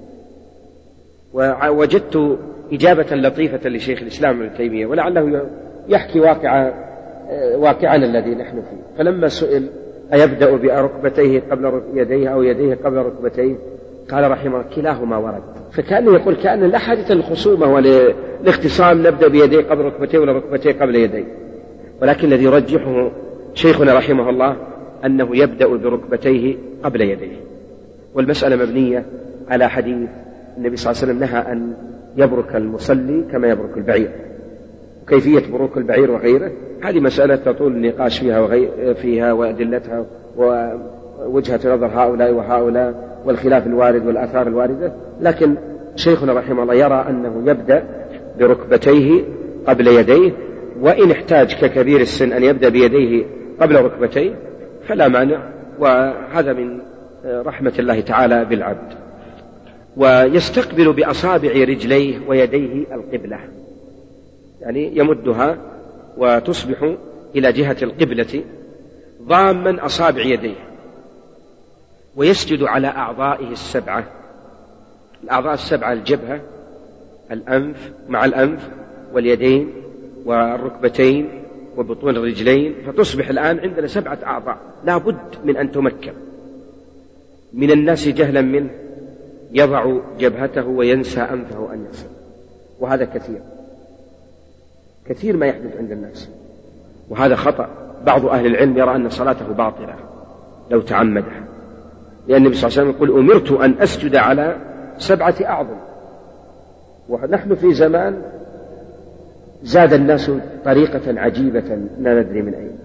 ووجدت 1.34 2.38
إجابة 2.72 3.16
لطيفة 3.16 3.68
لشيخ 3.68 4.02
الإسلام 4.02 4.42
ابن 4.42 4.56
تيمية 4.56 4.86
ولعله 4.86 5.46
يحكي 5.88 6.20
واقع 6.20 6.72
واقعنا 7.54 8.06
الذي 8.06 8.34
نحن 8.34 8.62
فيه. 8.62 8.98
فلما 8.98 9.28
سئل 9.28 9.68
أيبدأ 10.12 10.56
بركبتيه 10.56 11.40
قبل 11.50 11.82
يديه 11.94 12.28
أو 12.28 12.42
يديه 12.42 12.74
قبل 12.74 12.96
ركبتيه؟ 12.96 13.56
قال 14.10 14.30
رحمه 14.30 14.60
الله 14.60 14.74
كلاهما 14.76 15.16
ورد. 15.16 15.42
فكأنه 15.72 16.14
يقول 16.14 16.34
كأن 16.34 16.60
لا 16.60 16.78
حاجة 16.78 17.12
للخصومة 17.12 17.74
وللاختصام 17.74 19.06
نبدأ 19.06 19.28
بيديه 19.28 19.60
قبل 19.60 19.84
ركبتيه 19.84 20.18
ولا 20.18 20.32
ركبتيه 20.32 20.72
قبل 20.72 20.96
يديه 20.96 21.24
ولكن 22.02 22.28
الذي 22.28 22.44
يرجحه 22.44 23.10
شيخنا 23.54 23.94
رحمه 23.94 24.30
الله 24.30 24.56
أنه 25.04 25.36
يبدأ 25.36 25.66
بركبتيه 25.66 26.56
قبل 26.82 27.00
يديه. 27.00 27.36
والمسألة 28.14 28.56
مبنية 28.56 29.04
على 29.48 29.68
حديث 29.68 30.08
النبي 30.56 30.76
صلى 30.76 30.90
الله 30.92 31.02
عليه 31.02 31.12
وسلم 31.12 31.18
نهى 31.18 31.52
أن 31.52 31.72
يبرك 32.16 32.56
المصلي 32.56 33.24
كما 33.32 33.48
يبرك 33.48 33.76
البعير. 33.76 34.10
كيفية 35.08 35.52
بروك 35.52 35.76
البعير 35.76 36.10
وغيره؟ 36.10 36.52
هذه 36.82 37.00
مسألة 37.00 37.36
تطول 37.36 37.72
النقاش 37.72 38.18
فيها 38.18 38.40
وغير 38.40 38.94
فيها 38.94 39.32
وأدلتها 39.32 40.06
ووجهة 40.36 41.60
نظر 41.74 41.86
هؤلاء 41.86 42.32
وهؤلاء. 42.32 43.05
والخلاف 43.24 43.66
الوارد 43.66 44.06
والآثار 44.06 44.46
الواردة 44.46 44.92
لكن 45.20 45.56
شيخنا 45.96 46.32
رحمه 46.32 46.62
الله 46.62 46.74
يرى 46.74 47.06
أنه 47.08 47.50
يبدأ 47.50 47.84
بركبتيه 48.38 49.24
قبل 49.66 49.86
يديه 49.86 50.32
وإن 50.80 51.10
احتاج 51.10 51.54
ككبير 51.54 52.00
السن 52.00 52.32
أن 52.32 52.44
يبدأ 52.44 52.68
بيديه 52.68 53.24
قبل 53.60 53.76
ركبتيه 53.76 54.34
فلا 54.88 55.08
مانع 55.08 55.48
وهذا 55.78 56.52
من 56.52 56.80
رحمة 57.24 57.72
الله 57.78 58.00
تعالى 58.00 58.44
بالعبد. 58.44 58.92
ويستقبل 59.96 60.92
بأصابع 60.92 61.50
رجليه 61.52 62.18
ويديه 62.28 62.84
القبلة 62.94 63.38
يعني 64.60 64.96
يمدها 64.96 65.58
وتصبح 66.16 66.94
إلى 67.36 67.52
جهة 67.52 67.76
القبلة 67.82 68.42
ضاما 69.22 69.86
أصابع 69.86 70.22
يديه. 70.22 70.75
ويسجد 72.16 72.62
على 72.62 72.86
أعضائه 72.86 73.52
السبعة. 73.52 74.04
الأعضاء 75.24 75.54
السبعة 75.54 75.92
الجبهة 75.92 76.40
الأنف 77.30 77.92
مع 78.08 78.24
الأنف 78.24 78.68
واليدين 79.12 79.70
والركبتين 80.24 81.42
وبطون 81.76 82.16
الرجلين. 82.16 82.74
فتصبح 82.86 83.28
الآن 83.28 83.58
عندنا 83.58 83.86
سبعة 83.86 84.18
أعضاء. 84.24 84.58
لا 84.84 84.96
بد 84.96 85.18
من 85.44 85.56
أن 85.56 85.72
تمكن. 85.72 86.12
من 87.52 87.70
الناس 87.70 88.08
جهلا 88.08 88.40
منه 88.40 88.70
يضع 89.52 89.98
جبهته 90.18 90.66
وينسى 90.66 91.20
أنفه 91.20 91.72
أن 91.72 91.86
يصل. 91.90 92.08
وهذا 92.80 93.04
كثير. 93.04 93.40
كثير 95.06 95.36
ما 95.36 95.46
يحدث 95.46 95.76
عند 95.76 95.92
الناس. 95.92 96.28
وهذا 97.08 97.36
خطأ. 97.36 97.68
بعض 98.06 98.26
أهل 98.26 98.46
العلم 98.46 98.78
يرى 98.78 98.96
أن 98.96 99.10
صلاته 99.10 99.46
باطلة. 99.46 99.94
لو 100.70 100.80
تعمدها 100.80 101.55
لأن 102.28 102.42
النبي 102.42 102.56
صلى 102.56 102.68
الله 102.68 102.80
عليه 102.80 102.90
وسلم 102.90 102.96
يقول 102.96 103.20
أمرت 103.20 103.52
أن 103.52 103.74
أسجد 103.82 104.16
على 104.16 104.56
سبعة 104.98 105.34
أعظم. 105.44 105.76
ونحن 107.08 107.54
في 107.54 107.74
زمان 107.74 108.22
زاد 109.62 109.92
الناس 109.92 110.30
طريقة 110.64 111.20
عجيبة 111.20 111.78
لا 111.98 112.22
ندري 112.22 112.42
من 112.42 112.54
أين. 112.54 112.78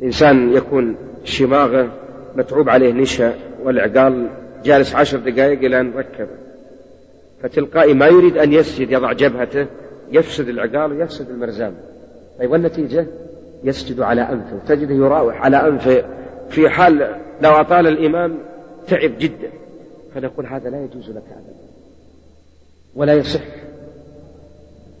الإنسان 0.00 0.52
يكون 0.52 0.96
شماغه 1.24 1.88
متعوب 2.36 2.68
عليه 2.68 2.92
نشا 2.92 3.34
والعقال 3.64 4.28
جالس 4.64 4.94
عشر 4.94 5.18
دقائق 5.18 5.58
إلى 5.58 5.80
أن 5.80 5.92
ركب. 5.96 6.28
فتلقائي 7.42 7.94
ما 7.94 8.06
يريد 8.06 8.38
أن 8.38 8.52
يسجد 8.52 8.90
يضع 8.90 9.12
جبهته 9.12 9.66
يفسد 10.12 10.48
العقال 10.48 10.92
ويفسد 10.92 11.30
المرزام 11.30 11.74
طيب 12.38 12.50
والنتيجة؟ 12.50 13.06
يسجد 13.64 14.00
على 14.00 14.22
أنفه. 14.22 14.58
تجده 14.68 14.94
يراوح 14.94 15.42
على 15.42 15.56
أنفه 15.56 16.04
في 16.50 16.68
حال 16.68 17.25
لو 17.42 17.50
أطال 17.50 17.86
الإمام 17.86 18.38
تعب 18.88 19.12
جدا 19.18 19.50
فنقول 20.14 20.46
هذا 20.46 20.70
لا 20.70 20.84
يجوز 20.84 21.10
لك 21.10 21.22
أبدا. 21.30 21.66
ولا 22.94 23.14
يصح. 23.14 23.40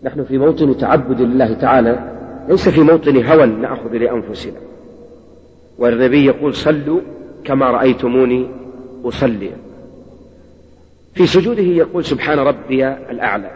نحن 0.02 0.24
في 0.24 0.38
موطن 0.38 0.76
تعبد 0.76 1.20
لله 1.20 1.54
تعالى 1.54 2.12
ليس 2.48 2.68
في 2.68 2.80
موطن 2.80 3.24
هوى 3.24 3.46
نأخذ 3.46 3.90
لأنفسنا. 3.92 4.60
والنبي 5.78 6.24
يقول 6.26 6.54
صلوا 6.54 7.00
كما 7.44 7.70
رأيتموني 7.70 8.50
أصلي. 9.04 9.50
في 11.14 11.26
سجوده 11.26 11.62
يقول 11.62 12.04
سبحان 12.04 12.38
ربي 12.38 12.88
الأعلى 12.88 13.50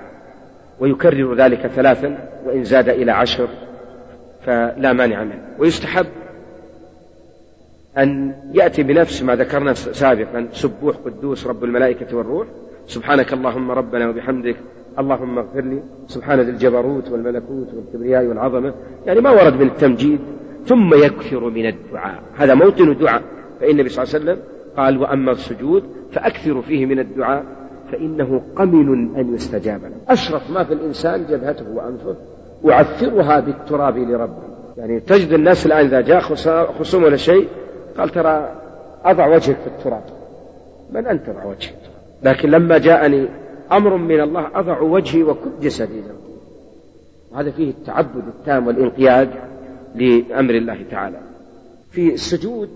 ويكرر 0.80 1.34
ذلك 1.34 1.66
ثلاثا 1.66 2.28
وإن 2.46 2.64
زاد 2.64 2.88
إلى 2.88 3.12
عشر 3.12 3.48
فلا 4.42 4.92
مانع 4.92 5.24
منه. 5.24 5.42
ويستحب 5.58 6.06
أن 8.00 8.34
يأتي 8.54 8.82
بنفس 8.82 9.22
ما 9.22 9.36
ذكرنا 9.36 9.74
سابقا 9.74 10.48
سبوح 10.52 10.96
قدوس 10.96 11.46
رب 11.46 11.64
الملائكة 11.64 12.16
والروح. 12.16 12.46
سبحانك 12.86 13.32
اللهم 13.32 13.70
ربنا 13.70 14.08
وبحمدك 14.08 14.56
اللهم 14.98 15.38
اغفر 15.38 15.60
لي. 15.60 15.82
سبحان 16.06 16.40
ذي 16.40 16.50
الجبروت 16.50 17.10
والملكوت 17.10 17.68
والكبرياء 17.74 18.26
والعظمة. 18.26 18.74
يعني 19.06 19.20
ما 19.20 19.30
ورد 19.30 19.54
من 19.54 19.66
التمجيد. 19.66 20.20
ثم 20.66 20.94
يكثر 20.94 21.50
من 21.50 21.66
الدعاء. 21.66 22.22
هذا 22.36 22.54
موطن 22.54 22.96
دعاء. 22.98 23.22
فإن 23.60 23.70
النبي 23.70 23.88
صلى 23.88 24.04
الله 24.04 24.14
عليه 24.14 24.24
وسلم 24.24 24.38
قال 24.76 24.98
وأما 24.98 25.32
السجود 25.32 25.82
فأكثروا 26.12 26.62
فيه 26.62 26.86
من 26.86 26.98
الدعاء 26.98 27.44
فإنه 27.92 28.42
قمن 28.56 29.16
أن 29.16 29.34
يستجاب 29.34 29.80
له. 29.82 29.96
أشرف 30.08 30.50
ما 30.50 30.64
في 30.64 30.74
الإنسان 30.74 31.26
جبهته 31.26 31.70
وأنفه. 31.74 32.16
وعثرها 32.62 33.40
بالتراب 33.40 33.98
لربه. 33.98 34.50
يعني 34.76 35.00
تجد 35.00 35.32
الناس 35.32 35.66
الآن 35.66 35.86
إذا 35.86 36.00
جاء 36.00 36.20
خصوم 36.78 37.02
ولا 37.02 37.16
شيء 37.16 37.48
قال 37.98 38.08
ترى 38.08 38.54
أضع 39.04 39.26
وجهك 39.26 39.56
في 39.56 39.66
التراب. 39.66 40.04
من 40.92 41.06
أنت 41.06 41.28
أضع 41.28 41.44
وجهك 41.44 41.78
لكن 42.22 42.50
لما 42.50 42.78
جاءني 42.78 43.28
أمر 43.72 43.96
من 43.96 44.20
الله 44.20 44.48
أضع 44.54 44.80
وجهي 44.80 45.22
وكل 45.22 45.50
جسدي. 45.62 46.02
وهذا 47.32 47.50
فيه 47.50 47.70
التعبد 47.70 48.24
التام 48.26 48.66
والانقياد 48.66 49.30
لأمر 49.94 50.54
الله 50.54 50.78
تعالى. 50.90 51.18
في 51.90 52.14
السجود 52.14 52.70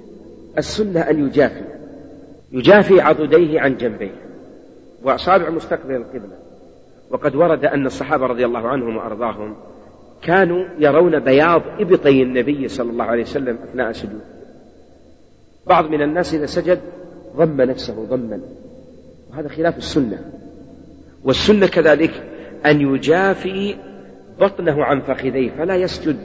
السنة 0.59 1.01
أن 1.01 1.27
يجافي. 1.27 1.65
يجافي 2.53 3.01
عضديه 3.01 3.61
عن 3.61 3.77
جنبيه. 3.77 4.15
وأصابع 5.03 5.51
مستقبل 5.51 5.95
القبلة. 5.95 6.37
وقد 7.11 7.37
ورد 7.37 7.65
أن 7.65 7.87
الصحابة 7.87 8.27
رضي 8.27 8.45
الله 8.45 8.69
عنهم 8.69 8.97
وأرضاهم 8.97 9.55
كانوا 10.23 10.65
يرون 10.79 11.19
بياض 11.19 11.63
إبطي 11.81 12.23
النبي 12.23 12.69
صلى 12.69 12.91
الله 12.91 13.05
عليه 13.05 13.23
وسلم 13.23 13.59
أثناء 13.71 13.93
سجود 13.93 14.21
بعض 15.67 15.91
من 15.91 16.03
الناس 16.03 16.35
إذا 16.35 16.47
سجد 16.47 16.81
ضم 17.37 17.61
نفسه 17.61 18.07
ضما. 18.11 18.41
وهذا 19.31 19.49
خلاف 19.49 19.79
السنة. 19.79 20.19
والسنة 21.25 21.67
كذلك 21.67 22.23
أن 22.67 22.81
يجافي 22.81 23.77
بطنه 24.41 24.85
عن 24.85 25.01
فخذيه 25.01 25.51
فلا 25.51 25.77
يسجد. 25.77 26.17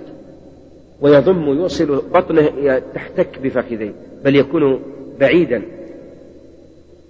ويضم 1.02 1.44
يوصل 1.44 2.04
بطنه 2.14 2.82
تحتك 2.94 3.40
بفخذيه 3.44 3.94
بل 4.26 4.36
يكون 4.36 4.80
بعيدا 5.20 5.62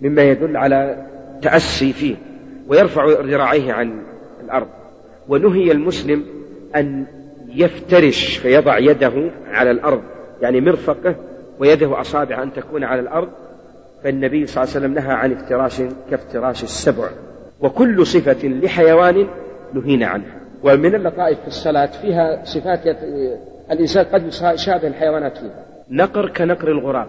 مما 0.02 0.24
يدل 0.24 0.58
على 0.58 1.06
تأسي 1.42 1.94
فيه 1.94 2.16
ويرفع 2.68 3.06
ذراعيه 3.06 3.74
عن 3.74 4.02
الأرض. 4.44 4.68
ونهي 5.30 5.72
المسلم 5.72 6.26
أن 6.76 7.06
يفترش 7.56 8.38
فيضع 8.38 8.78
يده 8.78 9.32
على 9.48 9.72
الأرض 9.72 10.02
يعني 10.42 10.62
مرفقه 10.62 11.16
ويده 11.60 12.02
أصابع 12.02 12.44
أن 12.44 12.54
تكون 12.54 12.84
على 12.84 13.02
الأرض 13.02 13.30
فالنبي 14.04 14.46
صلى 14.46 14.64
الله 14.64 14.76
عليه 14.76 14.86
وسلم 14.86 14.94
نهى 14.94 15.14
عن 15.14 15.32
افتراش 15.32 15.82
كافتراش 16.10 16.64
السبع 16.64 17.10
وكل 17.60 18.06
صفة 18.06 18.48
لحيوان 18.48 19.28
نهينا 19.74 20.08
عنها. 20.08 20.40
ومن 20.64 20.96
اللطائف 20.96 21.40
في 21.40 21.48
الصلاة 21.48 21.86
فيها 21.86 22.44
صفات. 22.44 22.98
الإنسان 23.72 24.06
قد 24.06 24.28
يشابه 24.28 24.88
الحيوانات 24.88 25.38
فيها. 25.38 25.66
نقر 25.90 26.30
كنقر 26.30 26.72
الغراب 26.72 27.08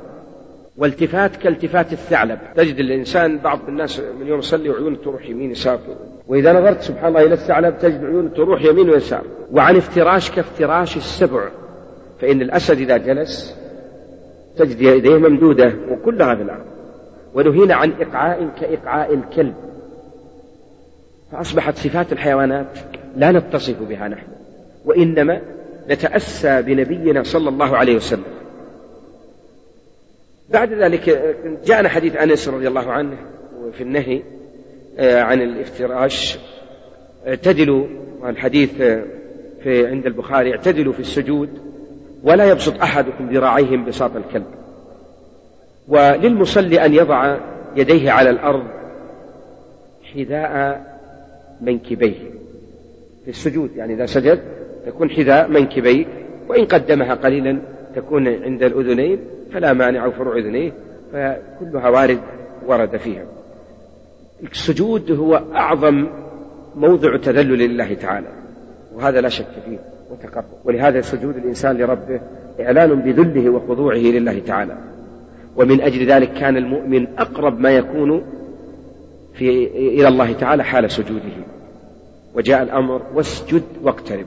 والتفات 0.76 1.36
كالتفات 1.36 1.92
الثعلب. 1.92 2.38
تجد 2.56 2.76
الإنسان 2.76 3.38
بعض 3.38 3.58
الناس 3.68 4.00
من 4.20 4.26
يوم 4.26 4.38
يصلي 4.38 4.70
وعيونه 4.70 4.96
تروح 4.96 5.28
يمين 5.28 5.50
يسار. 5.50 5.78
وإذا 6.28 6.52
نظرت 6.52 6.80
سبحان 6.80 7.08
الله 7.08 7.26
إلى 7.26 7.34
الثعلب 7.34 7.78
تجد 7.78 8.04
عيونه 8.04 8.28
تروح 8.28 8.64
يمين 8.64 8.90
ويسار. 8.90 9.24
وعن 9.52 9.76
افتراش 9.76 10.30
كافتراش 10.30 10.96
السبع 10.96 11.48
فإن 12.20 12.42
الأسد 12.42 12.78
إذا 12.78 12.96
جلس 12.96 13.59
تجد 14.60 14.80
يديه 14.80 15.16
ممدودة. 15.16 15.72
وكلها 15.90 16.34
في 16.34 16.42
الأرض 16.42 16.64
ونهينا 17.34 17.74
عن 17.74 17.92
إقعاء 18.00 18.48
كإقعاء 18.60 19.14
الكلب. 19.14 19.54
فأصبحت 21.32 21.76
صفات 21.76 22.12
الحيوانات 22.12 22.78
لا 23.16 23.32
نتصف 23.32 23.82
بها 23.82 24.08
نحن 24.08 24.26
وإنما 24.84 25.40
نتأسى 25.88 26.62
بنبينا 26.62 27.22
صلى 27.22 27.48
الله 27.48 27.76
عليه 27.76 27.96
وسلم. 27.96 28.24
بعد 30.50 30.72
ذلك 30.72 31.34
جاءنا 31.64 31.88
حديث 31.88 32.16
أنس 32.16 32.48
رضي 32.48 32.68
الله 32.68 32.92
عنه 32.92 33.16
في 33.72 33.82
النهي 33.82 34.22
آه، 34.98 35.22
عن 35.22 35.42
الافتراش. 35.42 36.38
اعتدلوا 37.26 37.86
الحديث 38.24 38.80
آه، 38.80 39.04
في 39.62 39.86
عند 39.86 40.06
البخاري 40.06 40.50
اعتدلوا 40.52 40.92
في 40.92 41.00
السجود. 41.00 41.69
ولا 42.24 42.44
يبسط 42.44 42.80
أحدكم 42.82 43.28
ذراعيهم 43.28 43.84
بساط 43.84 44.16
الكلب. 44.16 44.46
وللمصلي 45.88 46.84
أن 46.84 46.94
يضع 46.94 47.36
يديه 47.76 48.10
على 48.10 48.30
الأرض 48.30 48.64
حذاء 50.14 50.80
منكبيه. 51.60 52.30
في 53.24 53.30
السجود 53.30 53.76
يعني 53.76 53.94
إذا 53.94 54.06
سجد 54.06 54.40
تكون 54.86 55.10
حذاء 55.10 55.48
منكبيه 55.48 56.06
وإن 56.48 56.64
قدمها 56.64 57.14
قليلا 57.14 57.58
تكون 57.96 58.28
عند 58.28 58.62
الأذنين 58.62 59.18
فلا 59.52 59.72
مانع 59.72 60.10
فروع 60.10 60.38
أذنيه 60.38 60.72
فكلها 61.12 61.88
وارد 61.88 62.20
ورد 62.66 62.96
فيها. 62.96 63.24
السجود 64.52 65.12
هو 65.12 65.42
أعظم 65.54 66.06
موضع 66.76 67.16
تذلل 67.16 67.58
لله 67.58 67.94
تعالى 67.94 68.28
وهذا 68.94 69.20
لا 69.20 69.28
شك 69.28 69.46
فيه. 69.64 69.78
وتقرب 70.10 70.44
ولهذا 70.64 71.00
سجود 71.00 71.36
الإنسان 71.36 71.76
لربه 71.76 72.20
إعلان 72.60 72.94
بذله 72.94 73.50
وخضوعه 73.50 73.96
لله 73.96 74.38
تعالى. 74.38 74.76
ومن 75.56 75.80
أجل 75.80 76.06
ذلك 76.06 76.32
كان 76.32 76.56
المؤمن 76.56 77.06
أقرب 77.18 77.60
ما 77.60 77.70
يكون 77.70 78.22
في 79.34 79.66
إلى 79.76 80.08
الله 80.08 80.32
تعالى 80.32 80.64
حال 80.64 80.90
سجوده. 80.90 81.32
وجاء 82.34 82.62
الأمر 82.62 83.02
واسجد 83.14 83.62
واقترب. 83.82 84.26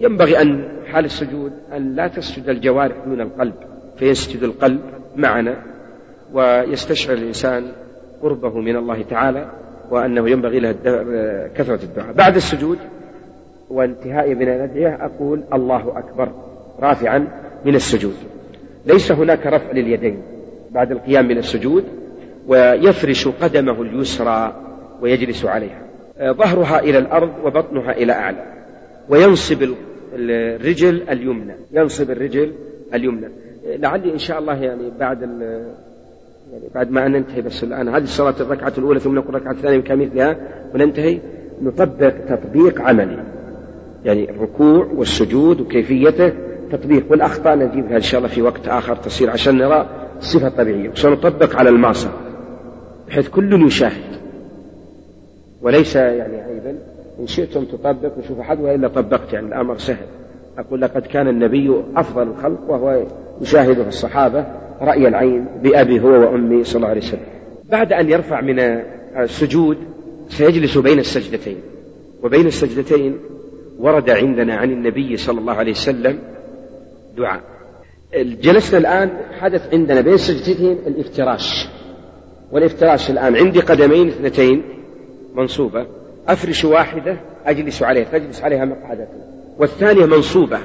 ينبغي 0.00 0.42
أن 0.42 0.68
حال 0.86 1.04
السجود 1.04 1.52
أن 1.76 1.94
لا 1.94 2.08
تسجد 2.08 2.48
الجوارح 2.48 2.96
دون 3.06 3.20
القلب 3.20 3.54
فيسجد 3.98 4.42
القلب 4.42 4.80
معنا 5.16 5.62
ويستشعر 6.32 7.16
الإنسان 7.16 7.72
قربه 8.22 8.60
من 8.60 8.76
الله 8.76 9.02
تعالى 9.02 9.50
وأنه 9.90 10.30
ينبغي 10.30 10.60
له 10.60 10.72
كثرة 11.54 11.80
الدعاء. 11.82 12.12
بعد 12.12 12.36
السجود 12.36 12.78
وانتهاء 13.72 14.34
من 14.34 14.42
الأدعية 14.42 14.98
أقول 15.00 15.42
الله 15.52 15.98
أكبر 15.98 16.28
رافعا 16.80 17.28
من 17.64 17.74
السجود. 17.74 18.14
ليس 18.86 19.12
هناك 19.12 19.46
رفع 19.46 19.72
لليدين 19.72 20.22
بعد 20.70 20.92
القيام 20.92 21.28
من 21.28 21.38
السجود 21.38 21.84
ويفرش 22.48 23.28
قدمه 23.28 23.82
اليسرى 23.82 24.56
ويجلس 25.02 25.44
عليها. 25.44 25.82
ظهرها 26.22 26.78
إلى 26.78 26.98
الأرض 26.98 27.30
وبطنها 27.44 27.92
إلى 27.92 28.12
أعلى 28.12 28.44
وينصب 29.08 29.74
الرجل 30.14 31.02
اليمنى 31.10 31.54
ينصب 31.72 32.10
الرجل 32.10 32.52
اليمنى. 32.94 33.28
لعلي 33.66 34.12
إن 34.12 34.18
شاء 34.18 34.38
الله 34.38 34.62
يعني 34.62 34.90
بعد 35.00 35.22
يعني 36.52 36.64
بعد 36.74 36.90
ما 36.90 37.08
ننتهي 37.08 37.42
بس 37.42 37.64
الآن 37.64 37.88
هذه 37.88 38.02
الصلاة 38.02 38.34
الركعة 38.40 38.72
الأولى 38.78 39.00
ثم 39.00 39.14
نقول 39.14 39.36
الركعة 39.36 39.52
الثانية 39.52 39.80
كمثلها 39.80 40.36
وننتهي. 40.74 41.18
نطبق 41.62 42.12
تطبيق 42.28 42.80
عملي. 42.80 43.24
يعني 44.04 44.30
الركوع 44.30 44.88
والسجود 44.96 45.60
وكيفيته 45.60 46.32
تطبيق 46.72 47.04
والأخطاء 47.10 47.56
نجيبها 47.56 47.96
إن 47.96 48.02
شاء 48.02 48.18
الله 48.18 48.28
في 48.28 48.42
وقت 48.42 48.68
آخر 48.68 48.96
تصير 48.96 49.30
عشان 49.30 49.58
نرى 49.58 49.86
الصفة 50.18 50.46
الطبيعية. 50.46 50.88
وسنطبق 50.88 51.56
على 51.56 51.68
المعصى 51.68 52.08
بحيث 53.08 53.28
كل 53.28 53.66
يشاهد 53.66 54.12
وليس 55.62 55.96
يعني 55.96 56.36
عيبا 56.36 56.78
إن 57.20 57.26
شئتم 57.26 57.64
تطبق 57.64 58.18
وشوف 58.18 58.40
أحد 58.40 58.60
وإلا 58.60 58.88
طبقت 58.88 59.32
يعني 59.32 59.46
الأمر 59.46 59.78
سهل. 59.78 60.06
أقول 60.58 60.80
لقد 60.80 61.02
كان 61.02 61.28
النبي 61.28 61.82
أفضل 61.96 62.22
الخلق 62.22 62.70
وهو 62.70 63.02
يشاهده 63.40 63.88
الصحابة 63.88 64.46
رأي 64.80 65.08
العين 65.08 65.46
بأبي 65.62 66.00
هو 66.00 66.08
وأمي 66.08 66.64
صلى 66.64 66.76
الله 66.76 66.88
عليه 66.88 67.00
وسلم. 67.00 67.26
بعد 67.70 67.92
أن 67.92 68.10
يرفع 68.10 68.40
من 68.40 68.60
السجود 69.16 69.76
سيجلس 70.28 70.78
بين 70.78 70.98
السجدتين. 70.98 71.56
وبين 72.22 72.46
السجدتين 72.46 73.18
ورد 73.78 74.10
عندنا 74.10 74.54
عن 74.56 74.70
النبي 74.70 75.16
صلى 75.16 75.40
الله 75.40 75.52
عليه 75.52 75.72
وسلم 75.72 76.18
دعاء. 77.16 77.40
جلسنا 78.14 78.78
الآن 78.78 79.10
حدث 79.40 79.74
عندنا 79.74 80.00
بين 80.00 80.14
السجدتين 80.14 80.78
الافتراش. 80.86 81.68
والافتراش 82.52 83.10
الآن 83.10 83.36
عندي 83.36 83.60
قدمين 83.60 84.08
اثنتين 84.08 84.62
منصوبة. 85.34 85.86
أفرش 86.28 86.64
واحدة 86.64 87.16
أجلس 87.46 87.82
عليها 87.82 88.04
تجلس 88.04 88.42
عليها 88.42 88.64
مقعدة 88.64 89.08
والثانية 89.58 90.06
منصوبة 90.06 90.58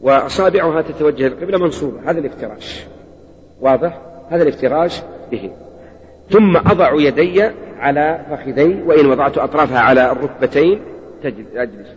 وأصابعها 0.00 0.82
تتوجه 0.82 1.26
القبلة 1.26 1.58
منصوبة. 1.58 2.10
هذا 2.10 2.18
الافتراش. 2.18 2.84
واضح؟ 3.60 4.00
هذا 4.30 4.42
الافتراش 4.42 5.00
به. 5.30 5.50
ثم 6.30 6.56
أضع 6.56 7.00
يدي 7.00 7.42
على 7.78 8.26
فخذي 8.30 8.82
وإن 8.82 9.06
وضعت 9.06 9.38
أطرافها 9.38 9.78
على 9.78 10.12
الركبتين 10.12 10.80
أجلس. 11.54 11.88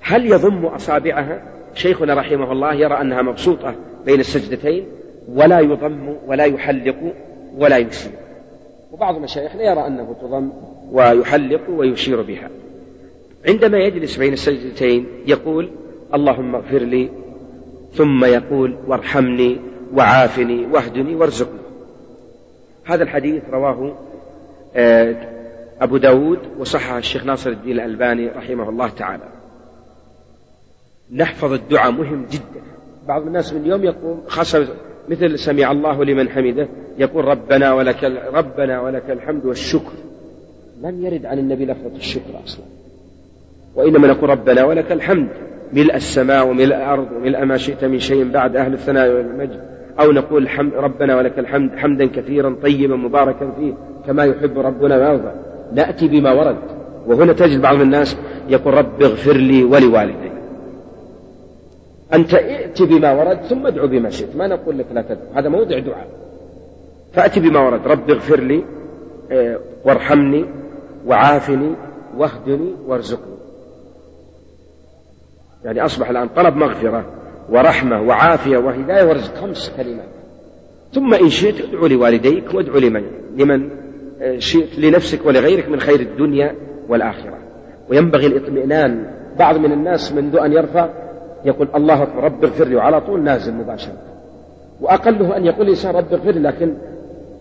هل 0.00 0.26
يضم 0.26 0.66
أصابعها؟ 0.66 1.42
شيخنا 1.74 2.14
رحمه 2.14 2.52
الله 2.52 2.74
يرى 2.74 3.00
أنها 3.00 3.22
مبسوطة 3.22 3.74
بين 4.06 4.20
السجدتين 4.20 4.86
ولا 5.28 5.60
يضم 5.60 6.16
ولا 6.26 6.44
يحلق 6.44 7.14
ولا 7.56 7.76
يشير. 7.76 8.12
وبعض 8.92 9.18
مشايخنا 9.18 9.62
يرى 9.62 9.86
أنه 9.86 10.16
تضم 10.22 10.52
ويحلق 10.92 11.60
ويشير 11.70 12.22
بها. 12.22 12.50
عندما 13.48 13.78
يجلس 13.78 14.16
بين 14.16 14.32
السجدتين 14.32 15.06
يقول 15.26 15.70
اللهم 16.14 16.54
اغفر 16.54 16.78
لي. 16.78 17.10
ثم 17.92 18.24
يقول 18.24 18.76
وارحمني 18.86 19.60
وعافني 19.94 20.66
واهدني 20.66 21.14
وارزقني. 21.14 21.60
هذا 22.84 23.02
الحديث 23.02 23.42
رواه 23.50 23.96
آه، 24.76 25.16
أبو 25.80 25.96
داود 25.96 26.38
وصححه 26.58 26.98
الشيخ 26.98 27.24
ناصر 27.24 27.50
الدين 27.50 27.72
الألباني 27.72 28.28
رحمه 28.28 28.68
الله 28.68 28.88
تعالى. 28.88 29.37
نحفظ 31.12 31.52
الدعاء 31.52 31.90
مهم 31.90 32.26
جدا. 32.30 32.60
بعض 33.08 33.26
الناس 33.26 33.52
من 33.52 33.60
اليوم 33.60 33.84
يقوم 33.84 34.22
خاصة 34.26 34.66
مثل 35.08 35.38
سمع 35.38 35.72
الله 35.72 36.04
لمن 36.04 36.28
حمده 36.28 36.68
يقول 36.98 37.24
ربنا 37.24 37.72
ولك 37.72 38.04
ربنا 38.34 38.80
ولك 38.80 39.10
الحمد 39.10 39.46
والشكر. 39.46 39.92
لم 40.82 41.04
يرد 41.04 41.26
عن 41.26 41.38
النبي 41.38 41.64
لفظة 41.64 41.96
الشكر 41.96 42.30
أصلا. 42.44 42.64
وإنما 43.76 44.08
نقول 44.08 44.30
ربنا 44.30 44.64
ولك 44.64 44.92
الحمد. 44.92 45.28
ملء 45.72 45.94
السماء 45.94 46.48
وملء 46.48 46.64
الأرض 46.64 47.08
وملء 47.16 47.44
ما 47.44 47.56
شئت 47.56 47.84
من 47.84 47.98
شيء 47.98 48.30
بعد 48.30 48.56
أهل 48.56 48.72
الثناء 48.74 49.08
والمجد. 49.08 49.60
أو 50.00 50.12
نقول 50.12 50.48
حمد 50.48 50.74
ربنا 50.74 51.16
ولك 51.16 51.38
الحمد 51.38 51.76
حمدا 51.76 52.06
كثيرا 52.06 52.56
طيبا 52.62 52.96
مباركا 52.96 53.52
فيه 53.58 53.72
كما 54.06 54.24
يحب 54.24 54.58
ربنا 54.58 54.96
ويرضى. 54.96 55.32
نأتي 55.72 56.08
بما 56.08 56.32
ورد. 56.32 56.58
وهنا 57.06 57.32
تجد 57.32 57.60
بعض 57.60 57.80
الناس 57.80 58.16
يقول 58.48 58.74
رب 58.74 59.02
اغفر 59.02 59.36
لي 59.36 59.64
ولوالدي. 59.64 60.27
أنت 62.14 62.34
ائت 62.34 62.82
بما 62.82 63.12
ورد 63.12 63.42
ثم 63.42 63.66
ادعو 63.66 63.86
بما 63.86 64.10
شئت. 64.10 64.36
ما 64.36 64.46
نقول 64.46 64.78
لك 64.78 64.86
لا 64.92 65.02
تدعو. 65.02 65.32
هذا 65.34 65.48
موضع 65.48 65.78
دعاء. 65.78 66.08
فأتي 67.12 67.40
بما 67.40 67.60
ورد. 67.60 67.86
رب 67.86 68.10
اغفر 68.10 68.40
لي 68.40 68.64
آه، 69.30 69.58
وارحمني 69.84 70.44
وعافني 71.06 71.74
واهدني 72.16 72.74
وارزقني. 72.86 73.38
يعني 75.64 75.84
أصبح 75.84 76.10
الآن 76.10 76.28
طلب 76.28 76.56
مغفرة 76.56 77.04
ورحمة 77.50 78.02
وعافية 78.02 78.58
وهداية 78.58 79.08
ورزق 79.08 79.34
خمس 79.34 79.72
كلمات. 79.76 80.08
ثم 80.94 81.14
إن 81.14 81.28
شئت 81.28 81.60
ادعو 81.60 81.86
لوالديك 81.86 82.54
وادعو 82.54 82.78
لمن؟ 82.78 83.04
لمن؟ 83.36 83.70
آه، 84.20 84.38
شئت 84.38 84.78
لنفسك 84.78 85.26
ولغيرك 85.26 85.68
من 85.68 85.80
خير 85.80 86.00
الدنيا 86.00 86.54
والآخرة. 86.88 87.38
وينبغي 87.90 88.26
الاطمئنان. 88.26 89.10
بعض 89.38 89.56
من 89.56 89.72
الناس 89.72 90.12
منذ 90.12 90.36
أن 90.36 90.52
يرفع 90.52 90.88
يقول 91.44 91.68
الله 91.74 92.04
رب 92.04 92.44
اغفر 92.44 92.64
لي 92.64 92.76
وعلى 92.76 93.00
طول 93.00 93.22
نازل 93.22 93.54
مباشرة. 93.54 93.96
وأقله 94.80 95.36
أن 95.36 95.46
يقول 95.46 95.62
الإنسان 95.62 95.94
رب 95.94 96.12
اغفر 96.12 96.30
لي 96.30 96.40
لكن 96.40 96.74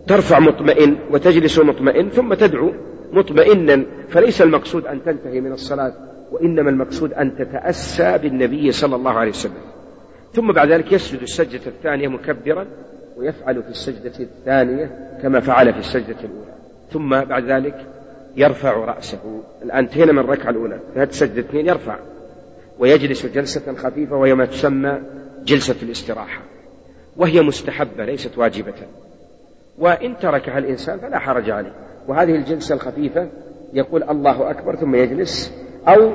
ترفع 0.08 0.40
مطمئن 0.40 0.98
وتجلس 1.12 1.60
مطمئن 1.60 2.10
ثم 2.10 2.34
تدعو 2.34 2.72
مطمئنا. 3.12 3.86
فليس 4.10 4.42
المقصود 4.42 4.88
أن 4.88 5.04
تنتهي 5.04 5.42
من 5.42 5.52
الصلاة 5.52 5.94
وإنما 6.32 6.70
المقصود 6.70 7.14
أن 7.14 7.36
تتأسى 7.38 8.18
بالنبي 8.18 8.72
صلى 8.72 8.96
الله 8.96 9.12
عليه 9.12 9.30
وسلم. 9.30 9.54
ثم 10.34 10.52
بعد 10.52 10.72
ذلك 10.72 10.92
يسجد 10.92 11.22
السجدة 11.22 11.68
الثانية 11.68 12.08
مكبرا 12.08 12.66
ويفعل 13.18 13.64
في 13.64 13.70
السجدة 13.70 14.14
الثانية 14.20 15.10
كما 15.22 15.40
فعل 15.40 15.74
في 15.74 15.80
السجدة 15.80 16.20
الأولى. 16.24 16.54
ثم 16.92 17.10
بعد 17.10 17.44
ذلك 17.44 17.86
يرفع 18.36 18.72
رأسه. 18.72 19.42
الآن 19.64 19.78
انتهينا 19.78 20.12
من 20.12 20.20
الركعة 20.20 20.50
الأولى. 20.50 20.80
هذه 20.96 21.10
السجدة 21.10 21.60
يرفع. 21.60 21.96
ويجلس 22.80 23.26
جلسة 23.26 23.74
خفيفة 23.76 24.16
وهي 24.16 24.36
ما 24.36 24.46
تسمى 24.46 25.02
جلسة 25.46 25.76
الاستراحة. 25.84 26.42
وهي 27.18 27.42
مستحبة 27.42 28.06
ليست 28.06 28.38
واجبة. 28.38 28.74
وإن 29.78 30.18
تركها 30.18 30.58
الإنسان 30.58 31.00
فلا 31.00 31.20
حرج 31.20 31.50
عليه. 31.50 31.74
وهذه 32.08 32.36
الجلسة 32.36 32.76
الخفيفة 32.76 33.28
يقول 33.74 34.04
الله 34.04 34.52
أكبر 34.52 34.76
ثم 34.76 34.96
يجلس 34.96 35.54
أو 35.88 36.12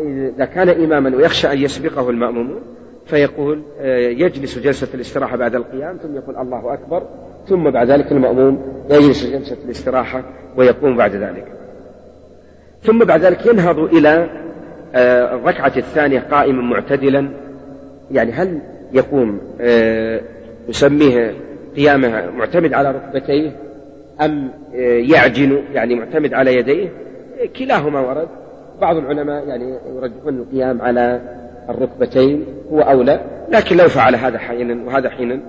إذا 0.00 0.44
كان 0.44 0.68
إماما 0.68 1.16
ويخشى 1.16 1.52
أن 1.52 1.58
يسبقه 1.58 2.10
المأمومون 2.10 2.62
فيقول 3.06 3.62
آه، 3.80 3.98
يجلس 3.98 4.58
جلسة 4.58 4.88
الاستراحة 4.94 5.36
بعد 5.36 5.54
القيام 5.54 5.96
ثم 5.96 6.16
يقول 6.16 6.36
الله 6.36 6.74
أكبر 6.74 7.02
ثم 7.48 7.70
بعد 7.70 7.90
ذلك 7.90 8.12
المأموم 8.12 8.82
يجلس 8.90 9.26
جلسة 9.26 9.56
الاستراحة 9.64 10.22
ويقوم 10.56 10.96
بعد 10.96 11.14
ذلك. 11.14 11.46
ثم 12.82 13.04
بعد 13.04 13.20
ذلك 13.20 13.46
ينهض 13.46 13.78
إلى 13.78 14.28
الركعة 14.96 15.72
الثانية 15.76 16.20
قائما 16.20 16.62
معتدلا 16.62 17.28
يعني 18.10 18.32
هل 18.32 18.60
يقوم 18.92 19.40
آه، 19.60 20.20
يسميه 20.68 21.34
قيامها 21.76 22.30
معتمد 22.30 22.72
على 22.72 22.90
ركبتيه 22.90 23.52
أم 24.20 24.50
يعجن 25.10 25.62
يعني 25.72 25.94
معتمد 25.94 26.34
على 26.34 26.54
يديه؟ 26.54 26.88
كلاهما 27.58 28.00
ورد. 28.00 28.28
بعض 28.80 28.96
العلماء 28.96 29.48
يعني 29.48 29.78
يرجحون 29.96 30.38
القيام 30.38 30.82
على 30.82 31.20
الركبتين 31.68 32.44
هو 32.72 32.80
أولى 32.80 33.20
لكن 33.48 33.76
لو 33.76 33.88
فعل 33.88 34.14
هذا 34.14 34.38
حينا 34.38 34.84
وهذا 34.86 35.10
حينا 35.10 35.40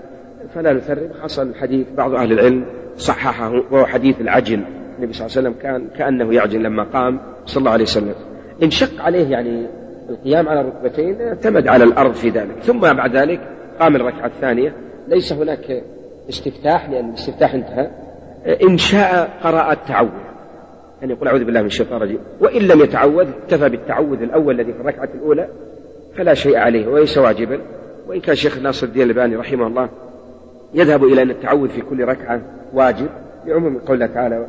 فلا 0.55 0.73
نثرب 0.73 1.09
حصل 1.23 1.55
حديث 1.55 1.87
بعض 1.97 2.13
أهل 2.13 2.31
العلم 2.31 2.65
صححه 2.97 3.63
وهو 3.71 3.85
حديث 3.85 4.21
العجل 4.21 4.61
النبي 4.97 5.13
صلى 5.13 5.25
الله 5.27 5.37
عليه 5.37 5.49
وسلم 5.49 5.53
كان 5.61 5.87
كأنه 5.97 6.33
يعجل 6.33 6.63
لما 6.63 6.83
قام 6.83 7.19
صلى 7.45 7.59
الله 7.59 7.71
عليه 7.71 7.83
وسلم. 7.83 8.15
إن 8.63 8.71
شق 8.71 9.01
عليه 9.01 9.31
يعني 9.31 9.67
القيام 10.09 10.49
على 10.49 10.61
الركبتين 10.61 11.21
اعتمد 11.21 11.67
على 11.67 11.83
الأرض 11.83 12.13
في 12.13 12.29
ذلك. 12.29 12.57
ثم 12.61 12.79
بعد 12.79 13.15
ذلك 13.15 13.39
قام 13.79 13.95
الركعة 13.95 14.25
الثانية. 14.25 14.73
ليس 15.07 15.33
هناك 15.33 15.83
استفتاح 16.29 16.89
لأن 16.89 17.09
الاستفتاح 17.09 17.53
انتهى. 17.53 17.89
إن 18.69 18.77
شاء 18.77 19.29
قرأ 19.43 19.71
التعوذ. 19.71 20.09
أن 21.03 21.09
يقول 21.09 21.27
أعوذ 21.27 21.43
بالله 21.43 21.61
من 21.61 21.67
الشيطان 21.67 21.97
الرجيم. 21.97 22.19
وإن 22.39 22.61
لم 22.61 22.81
يتعوذ 22.81 23.27
اكتفى 23.43 23.69
بالتعوذ 23.69 24.21
الأول 24.21 24.59
الذي 24.59 24.73
في 24.73 24.81
الركعة 24.81 25.09
الأولى 25.15 25.47
فلا 26.15 26.33
شيء 26.33 26.57
عليه 26.57 26.87
وليس 26.87 27.17
واجبا. 27.17 27.59
وإن 28.07 28.19
كان 28.19 28.35
شيخ 28.35 28.57
ناصر 28.57 28.87
الدين 28.87 29.03
الباني 29.03 29.35
رحمه 29.35 29.67
الله 29.67 29.89
يذهب 30.73 31.03
إلى 31.03 31.21
أن 31.21 31.29
التعوذ 31.29 31.69
في 31.69 31.81
كل 31.81 32.05
ركعة 32.05 32.41
واجب 32.73 33.07
لعموم 33.45 33.77
قوله 33.77 34.05
تعالى 34.05 34.47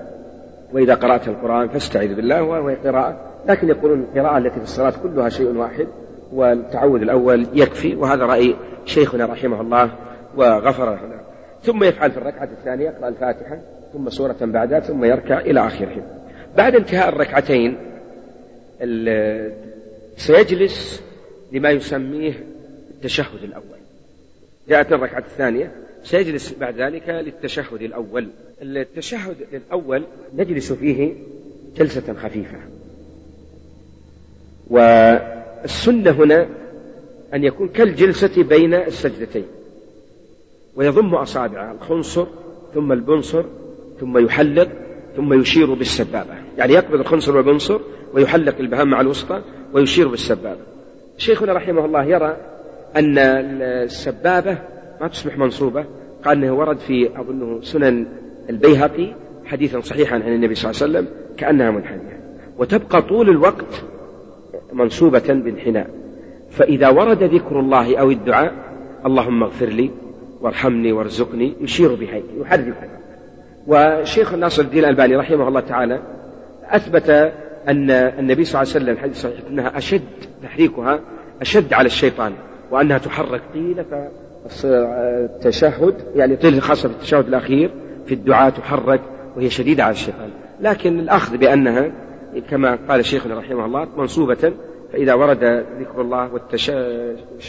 وإذا 0.72 0.94
قرأت 0.94 1.28
القرآن 1.28 1.68
فاستعذ 1.68 2.14
بالله 2.14 2.42
وهو 2.42 2.74
قراءة. 2.84 3.16
لكن 3.48 3.68
يقولون 3.68 4.00
القراءة 4.00 4.38
التي 4.38 4.56
في 4.56 4.62
الصلاة 4.62 4.94
كلها 5.02 5.28
شيء 5.28 5.56
واحد 5.56 5.86
والتعوذ 6.32 7.02
الأول 7.02 7.46
يكفي 7.54 7.94
وهذا 7.94 8.24
رأي 8.24 8.54
شيخنا 8.84 9.26
رحمه 9.26 9.60
الله 9.60 9.94
وغفر 10.36 10.90
له. 10.94 11.20
ثم 11.62 11.84
يفعل 11.84 12.10
في 12.10 12.18
الركعة 12.18 12.48
الثانية 12.58 12.84
يقرأ 12.84 13.08
الفاتحة 13.08 13.58
ثم 13.92 14.10
سورة 14.10 14.36
بعدها 14.40 14.80
ثم 14.80 15.04
يركع 15.04 15.40
إلى 15.40 15.66
آخره. 15.66 16.02
بعد 16.56 16.74
انتهاء 16.74 17.08
الركعتين 17.08 17.76
سيجلس 20.16 21.02
لما 21.52 21.70
يسميه 21.70 22.32
التشهد 22.90 23.42
الأول. 23.44 23.78
جاءت 24.68 24.92
الركعة 24.92 25.18
الثانية 25.18 25.72
سيجلس 26.04 26.54
بعد 26.60 26.80
ذلك 26.80 27.08
للتشهد 27.08 27.82
الأول. 27.82 28.28
التشهد 28.62 29.36
الأول 29.52 30.04
نجلس 30.34 30.72
فيه 30.72 31.14
جلسة 31.76 32.14
خفيفة. 32.14 32.58
والسنة 34.70 36.10
هنا 36.10 36.48
أن 37.34 37.44
يكون 37.44 37.68
كالجلسة 37.68 38.42
بين 38.42 38.74
السجدتين 38.74 39.44
ويضم 40.76 41.14
أصابعه 41.14 41.72
الخنصر 41.72 42.26
ثم 42.74 42.92
البنصر 42.92 43.44
ثم 44.00 44.18
يحلق 44.18 44.68
ثم 45.16 45.40
يشير 45.40 45.74
بالسبابة. 45.74 46.34
يعني 46.58 46.72
يقبض 46.72 47.00
الخنصر 47.00 47.36
والبنصر 47.36 47.80
ويحلق 48.14 48.58
البهام 48.58 48.90
مع 48.90 49.00
الوسطى 49.00 49.42
ويشير 49.72 50.08
بالسبابة. 50.08 50.60
شيخنا 51.18 51.52
رحمه 51.52 51.84
الله 51.84 52.04
يرى 52.04 52.36
أن 52.96 53.18
السبابة 53.18 54.58
ما 55.00 55.08
تصبح 55.08 55.38
منصوبة. 55.38 55.84
قال 56.24 56.44
أنه 56.44 56.54
ورد 56.54 56.78
في 56.78 57.20
أظنه 57.20 57.60
سنن 57.62 58.06
البيهقي 58.50 59.14
حديثا 59.44 59.80
صحيحا 59.80 60.14
عن 60.14 60.32
النبي 60.32 60.54
صلى 60.54 60.70
الله 60.70 60.82
عليه 60.82 60.92
وسلم 60.92 61.08
كأنها 61.36 61.70
منحنية. 61.70 62.20
وتبقى 62.58 63.02
طول 63.02 63.28
الوقت 63.28 63.84
منصوبة 64.72 65.28
بانحناء. 65.28 65.90
فإذا 66.50 66.88
ورد 66.88 67.22
ذكر 67.22 67.60
الله 67.60 67.96
أو 67.96 68.10
الدعاء 68.10 68.52
اللهم 69.06 69.42
اغفر 69.42 69.66
لي 69.66 69.90
وارحمني 70.40 70.92
وارزقني 70.92 71.54
يشير 71.60 71.94
بهيك 71.94 72.24
يحركها 72.40 72.88
وشيخ 73.66 74.34
ناصر 74.34 74.62
الدين 74.62 74.84
الألباني 74.84 75.16
رحمه 75.16 75.48
الله 75.48 75.60
تعالى 75.60 76.00
أثبت 76.64 77.10
أن 77.68 77.90
النبي 77.90 78.44
صلى 78.44 78.62
الله 78.62 78.72
عليه 78.74 78.84
وسلم 78.84 78.88
الحديث 78.88 79.16
صحيح 79.22 79.40
أنها 79.50 79.78
أشد 79.78 80.02
تحريكها 80.42 81.00
أشد 81.40 81.72
على 81.72 81.86
الشيطان 81.86 82.32
وأنها 82.70 82.98
تحرك 82.98 83.40
طيلة 83.54 84.10
التشهد 84.64 85.94
يعني 86.14 86.36
طيلة 86.36 86.60
خاصة 86.60 86.88
في 86.88 86.94
التشهد 86.94 87.28
الأخير 87.28 87.70
في 88.06 88.14
الدعاء 88.14 88.50
تحرك 88.50 89.00
وهي 89.36 89.50
شديدة 89.50 89.84
على 89.84 89.92
الشيطان. 89.92 90.30
لكن 90.60 91.00
الأخذ 91.00 91.36
بأنها 91.36 91.92
كما 92.50 92.78
قال 92.88 93.04
شيخنا 93.04 93.38
رحمه 93.38 93.66
الله 93.66 93.88
منصوبة 93.96 94.52
فإذا 94.92 95.14
ورد 95.14 95.44
ذكر 95.80 96.00
الله 96.00 96.32
والتش... 96.32 96.70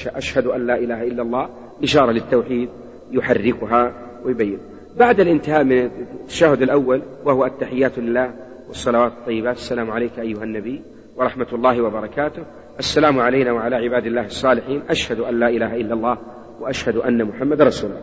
أشهد 0.07 0.47
أن 0.47 0.67
لا 0.67 0.77
إله 0.77 1.03
إلا 1.03 1.21
الله 1.21 1.49
إشارة 1.83 2.11
للتوحيد 2.11 2.69
يحركها 3.11 3.93
ويبين. 4.25 4.59
بعد 4.97 5.19
الانتهاء 5.19 5.63
من 5.63 5.89
التشهد 6.21 6.61
الأول 6.61 7.01
وهو 7.25 7.45
التحيات 7.45 7.99
لله 7.99 8.31
والصلوات 8.67 9.11
الطيبات 9.11 9.55
السلام 9.55 9.91
عليك 9.91 10.19
أيها 10.19 10.43
النبي 10.43 10.81
ورحمة 11.17 11.47
الله 11.53 11.81
وبركاته. 11.81 12.43
السلام 12.79 13.19
علينا 13.19 13.51
وعلى 13.51 13.75
عباد 13.75 14.05
الله 14.05 14.25
الصالحين. 14.25 14.81
أشهد 14.89 15.19
أن 15.19 15.39
لا 15.39 15.49
إله 15.49 15.75
إلا 15.75 15.93
الله 15.93 16.17
وأشهد 16.59 16.95
أن 16.97 17.23
محمد 17.23 17.61
رسول 17.61 17.89
الله. 17.89 18.01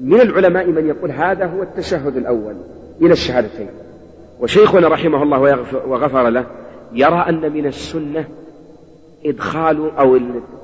من 0.00 0.20
العلماء 0.20 0.66
من 0.66 0.86
يقول 0.88 1.10
هذا 1.10 1.46
هو 1.46 1.62
التشهد 1.62 2.16
الأول 2.16 2.56
إلى 3.02 3.12
الشهادتين. 3.12 3.68
وشيخنا 4.40 4.88
رحمه 4.88 5.22
الله 5.22 5.38
وغفر 5.86 6.28
له 6.28 6.46
يرى 6.92 7.24
أن 7.28 7.52
من 7.52 7.66
السنة 7.66 8.24
إدخال 9.26 9.90
أو 9.98 10.18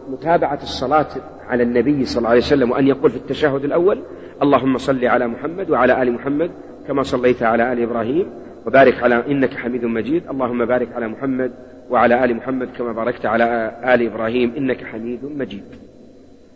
متابعة 0.08 0.58
الصلاة 0.62 1.06
على 1.48 1.62
النبي 1.62 2.04
صلى 2.04 2.18
الله 2.18 2.28
عليه 2.28 2.40
وسلم 2.40 2.70
وأن 2.70 2.86
يقول 2.86 3.10
في 3.10 3.16
التشهد 3.16 3.64
الأول 3.64 3.98
اللهم 4.42 4.78
صل 4.78 5.04
على 5.04 5.26
محمد 5.26 5.70
وعلى 5.70 6.02
آل 6.02 6.12
محمد 6.12 6.50
كما 6.88 7.02
صليت 7.02 7.42
على 7.42 7.72
آل 7.72 7.82
إبراهيم 7.82 8.26
وبارك 8.66 9.02
على 9.02 9.22
إنك 9.30 9.54
حميد 9.54 9.84
مجيد 9.84 10.22
اللهم 10.30 10.64
بارك 10.64 10.88
على 10.94 11.08
محمد 11.08 11.52
وعلى 11.90 12.24
آل 12.24 12.36
محمد 12.36 12.68
كما 12.78 12.92
باركت 12.92 13.26
على 13.26 13.76
آل 13.84 14.06
إبراهيم 14.06 14.52
إنك 14.56 14.84
حميد 14.84 15.20
مجيد. 15.36 15.64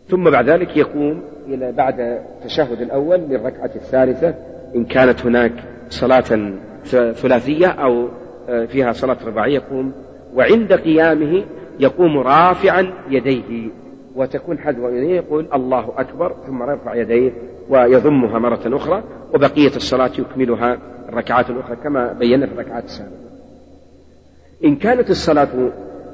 ثم 0.08 0.30
بعد 0.30 0.50
ذلك 0.50 0.76
يقوم 0.76 1.22
إلى 1.46 1.72
بعد 1.72 2.00
التشهد 2.00 2.80
الأول 2.80 3.18
للركعة 3.18 3.70
الثالثة 3.74 4.34
إن 4.74 4.84
كانت 4.84 5.26
هناك 5.26 5.52
صلاة 5.90 6.52
ثلاثية 7.12 7.66
أو 7.66 8.08
آه، 8.48 8.64
فيها 8.64 8.92
صلاة 8.92 9.16
رباعية 9.26 9.54
يقوم 9.54 9.92
وعند 10.34 10.72
قيامه 10.72 11.44
يقوم 11.80 12.18
رافعا 12.18 12.92
يديه 13.10 13.70
وتكون 14.16 14.58
حذو 14.58 14.88
يديه 14.88 15.16
يقول 15.16 15.46
الله 15.54 15.92
أكبر 15.96 16.34
ثم 16.46 16.62
يرفع 16.62 16.94
يديه 16.94 17.32
ويضمها 17.68 18.38
مرة 18.38 18.60
أخرى 18.66 19.02
وبقية 19.34 19.76
الصلاة 19.76 20.10
يكملها 20.18 20.78
الركعات 21.08 21.50
الأخرى 21.50 21.76
كما 21.76 22.12
بينا 22.12 22.46
في 22.46 22.52
الركعات 22.52 22.84
السابقة. 22.84 23.12
إن 24.64 24.76
كانت 24.76 25.10
الصلاة 25.10 25.48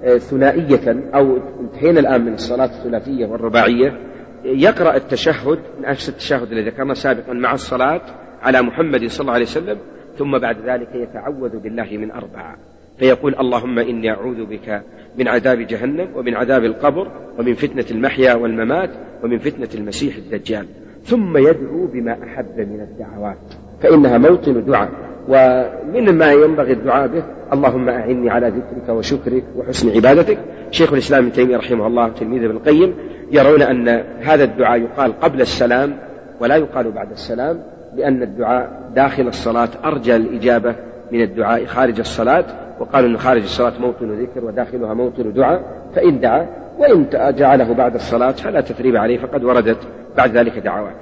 آه، 0.04 0.18
ثنائية 0.18 1.10
أو 1.14 1.38
انتهينا 1.60 2.00
الآن 2.00 2.24
من 2.24 2.34
الصلاة 2.34 2.64
الثلاثية 2.64 3.26
والرباعية 3.26 3.98
يقرأ 4.44 4.96
التشهد 4.96 5.58
نفس 5.80 6.08
التشهد 6.08 6.52
الذي 6.52 6.70
ذكرنا 6.70 6.94
سابقا 6.94 7.32
مع 7.32 7.54
الصلاة 7.54 8.00
على 8.42 8.62
محمد 8.62 9.06
صلى 9.06 9.20
الله 9.20 9.32
عليه 9.32 9.44
وسلم 9.44 9.78
ثم 10.18 10.38
بعد 10.38 10.56
ذلك 10.66 10.88
يتعوذ 10.94 11.58
بالله 11.58 11.88
من 11.92 12.10
أربعة. 12.10 12.56
فيقول 12.98 13.34
اللهم 13.40 13.78
إني 13.78 14.10
أعوذ 14.10 14.44
بك 14.44 14.82
من 15.18 15.28
عذاب 15.28 15.58
جهنم 15.58 16.08
ومن 16.14 16.34
عذاب 16.34 16.64
القبر 16.64 17.08
ومن 17.38 17.54
فتنة 17.54 17.84
المحيا 17.90 18.34
والممات 18.34 18.90
ومن 19.22 19.38
فتنة 19.38 19.68
المسيح 19.74 20.16
الدجال. 20.16 20.66
ثم 21.04 21.36
يدعو 21.36 21.86
بما 21.86 22.16
أحب 22.24 22.58
من 22.58 22.80
الدعوات 22.80 23.36
فإنها 23.82 24.18
موطن 24.18 24.64
دعاء. 24.64 24.90
ومن 25.28 26.18
ما 26.18 26.32
ينبغي 26.32 26.72
الدعاء 26.72 27.08
به 27.08 27.22
اللهم 27.52 27.88
أعني 27.88 28.30
على 28.30 28.48
ذكرك 28.48 28.88
وشكرك 28.88 29.44
وحسن 29.56 29.90
عبادتك. 29.90 30.38
شيخ 30.70 30.92
الإسلام 30.92 31.24
ابن 31.24 31.32
تيمية 31.32 31.56
رحمه 31.56 31.86
الله 31.86 32.08
تلميذ 32.08 32.44
ابن 32.44 32.56
القيم 32.56 32.94
يرون 33.32 33.62
أن 33.62 33.88
هذا 34.20 34.44
الدعاء 34.44 34.80
يقال 34.80 35.20
قبل 35.20 35.40
السلام 35.40 35.96
ولا 36.40 36.56
يقال 36.56 36.90
بعد 36.90 37.10
السلام. 37.10 37.62
لأن 37.96 38.22
الدعاء 38.22 38.90
داخل 38.94 39.28
الصلاة 39.28 39.68
أرجى 39.84 40.16
الإجابة 40.16 40.74
من 41.12 41.22
الدعاء 41.22 41.64
خارج 41.64 42.00
الصلاة 42.00 42.44
وقالوا 42.80 43.10
أن 43.10 43.18
خارج 43.18 43.42
الصلاة 43.42 43.80
موطن 43.80 44.10
ذكر 44.10 44.44
وداخلها 44.44 44.94
موطن 44.94 45.32
دعاء 45.32 45.62
فإن 45.94 46.20
دعا 46.20 46.46
وإن 46.78 47.06
جعله 47.12 47.74
بعد 47.74 47.94
الصلاة 47.94 48.30
فلا 48.30 48.60
تثريب 48.60 48.96
عليه 48.96 49.18
فقد 49.18 49.44
وردت 49.44 49.78
بعد 50.16 50.36
ذلك 50.36 50.58
دعوات. 50.58 50.94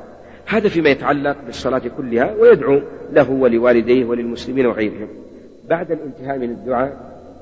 هذا 0.47 0.69
فيما 0.69 0.91
يتعلق 0.91 1.37
بالصلاة 1.47 1.83
كلها 1.97 2.35
ويدعو 2.41 2.81
له 3.13 3.31
ولوالديه 3.31 4.05
وللمسلمين 4.05 4.67
وغيرهم. 4.67 5.09
بعد 5.69 5.93
الانتهاء 5.93 6.39
من 6.39 6.51
الدعاء 6.51 6.97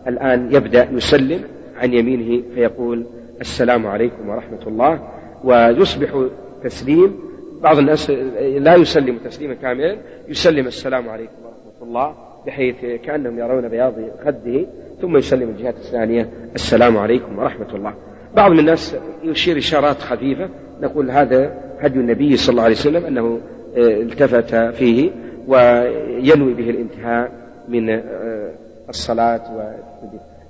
الآن 0.07 0.53
يبدأ 0.53 0.89
يسلم 0.93 1.41
عن 1.81 1.93
يمينه 1.93 2.43
فيقول 2.55 3.07
السلام 3.41 3.87
عليكم 3.87 4.29
ورحمة 4.29 4.67
الله 4.67 5.01
ويصبح 5.45 6.27
تسليم 6.65 7.19
بعض 7.63 7.79
الناس 7.79 8.11
لا 8.59 8.75
يسلم 8.75 9.19
تسليما 9.19 9.55
كاملا 9.55 9.97
يسلم 10.29 10.67
السلام 10.67 11.09
عليكم 11.09 11.33
ورحمة 11.45 11.89
الله 11.89 12.15
بحيث 12.47 13.01
كأنهم 13.05 13.39
يرون 13.39 13.69
بياض 13.69 13.95
خده 14.25 14.67
ثم 15.01 15.17
يسلم 15.17 15.49
الجهات 15.49 15.77
الثانية 15.77 16.29
السلام 16.55 16.99
عليكم 16.99 17.39
ورحمة 17.39 17.75
الله. 17.75 17.95
بعض 18.37 18.51
الناس 18.51 18.97
يشير 19.23 19.59
إشارات 19.59 19.99
خفيفة 19.99 20.49
نقول 20.81 21.11
هذا 21.11 21.55
هدي 21.81 21.99
النبي 21.99 22.37
صلى 22.37 22.53
الله 22.53 22.63
عليه 22.63 22.75
وسلم 22.75 23.05
أنه 23.05 23.41
آه، 23.77 24.03
التفت 24.03 24.55
فيه 24.55 25.11
وينوي 25.47 26.55
به 26.55 26.71
الانتهاء 26.71 27.33
من 27.69 27.91
آه، 27.91 28.51
الصلاة 28.89 29.43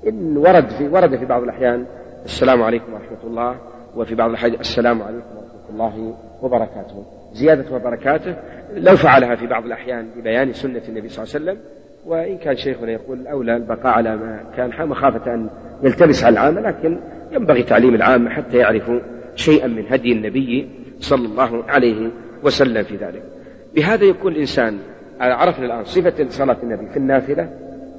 إن 0.08 0.36
ورد 0.36 0.70
في 0.70 0.88
ورد 0.88 1.16
في 1.16 1.24
بعض 1.24 1.42
الأحيان 1.42 1.86
السلام 2.24 2.62
عليكم 2.62 2.92
ورحمة 2.92 3.24
الله 3.24 3.56
وفي 3.96 4.14
بعض 4.14 4.30
الأحيان 4.30 4.54
السلام 4.54 5.02
عليكم 5.02 5.36
ورحمة 5.36 5.70
الله 5.70 6.14
وبركاته. 6.42 7.04
زيادة 7.32 7.74
وبركاته. 7.76 8.36
لو 8.74 8.96
فعلها 8.96 9.34
في 9.34 9.46
بعض 9.46 9.64
الأحيان 9.64 10.06
لبيان 10.18 10.52
سنة 10.52 10.82
النبي 10.88 11.08
صلى 11.08 11.24
الله 11.24 11.34
عليه 11.34 11.44
وسلم 11.44 11.58
وإن 12.06 12.38
كان 12.38 12.56
شيخنا 12.56 12.92
يقول 12.92 13.20
الأولى 13.20 13.56
البقاء 13.56 13.92
على 13.92 14.16
ما 14.16 14.44
كان 14.56 14.88
مخافة 14.88 15.34
أن 15.34 15.50
يلتبس 15.82 16.24
على 16.24 16.32
العامة 16.32 16.60
لكن 16.60 17.00
ينبغي 17.32 17.62
تعليم 17.62 17.94
العامة 17.94 18.30
حتى 18.30 18.56
يعرفوا 18.56 19.00
شيئا 19.34 19.66
من 19.66 19.84
هدي 19.88 20.12
النبي 20.12 20.68
صلى 21.00 21.26
الله 21.26 21.64
عليه 21.68 22.10
وسلم 22.42 22.82
في 22.82 22.96
ذلك. 22.96 23.22
بهذا 23.74 24.04
يكون 24.04 24.32
الإنسان 24.32 24.78
عرفنا 25.20 25.66
الآن 25.66 25.84
صفة 25.84 26.26
صلاة 26.28 26.56
النبي 26.62 26.86
في 26.86 26.96
النافلة 26.96 27.48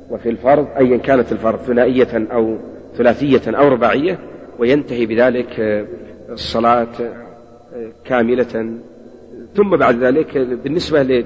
وفي 0.10 0.30
الفرض 0.30 0.68
أيا 0.78 0.98
كانت 0.98 1.32
الفرض 1.32 1.60
ثنائية 1.60 2.28
أو 2.34 2.58
ثلاثية 2.96 3.58
أو 3.58 3.68
رباعية 3.68 4.20
وينتهي 4.60 5.06
بذلك 5.06 5.86
الصلاة 6.30 6.88
كاملة. 8.06 8.80
ثم 9.56 9.78
بعد 9.78 10.04
ذلك 10.04 10.38
بالنسبة 10.38 11.26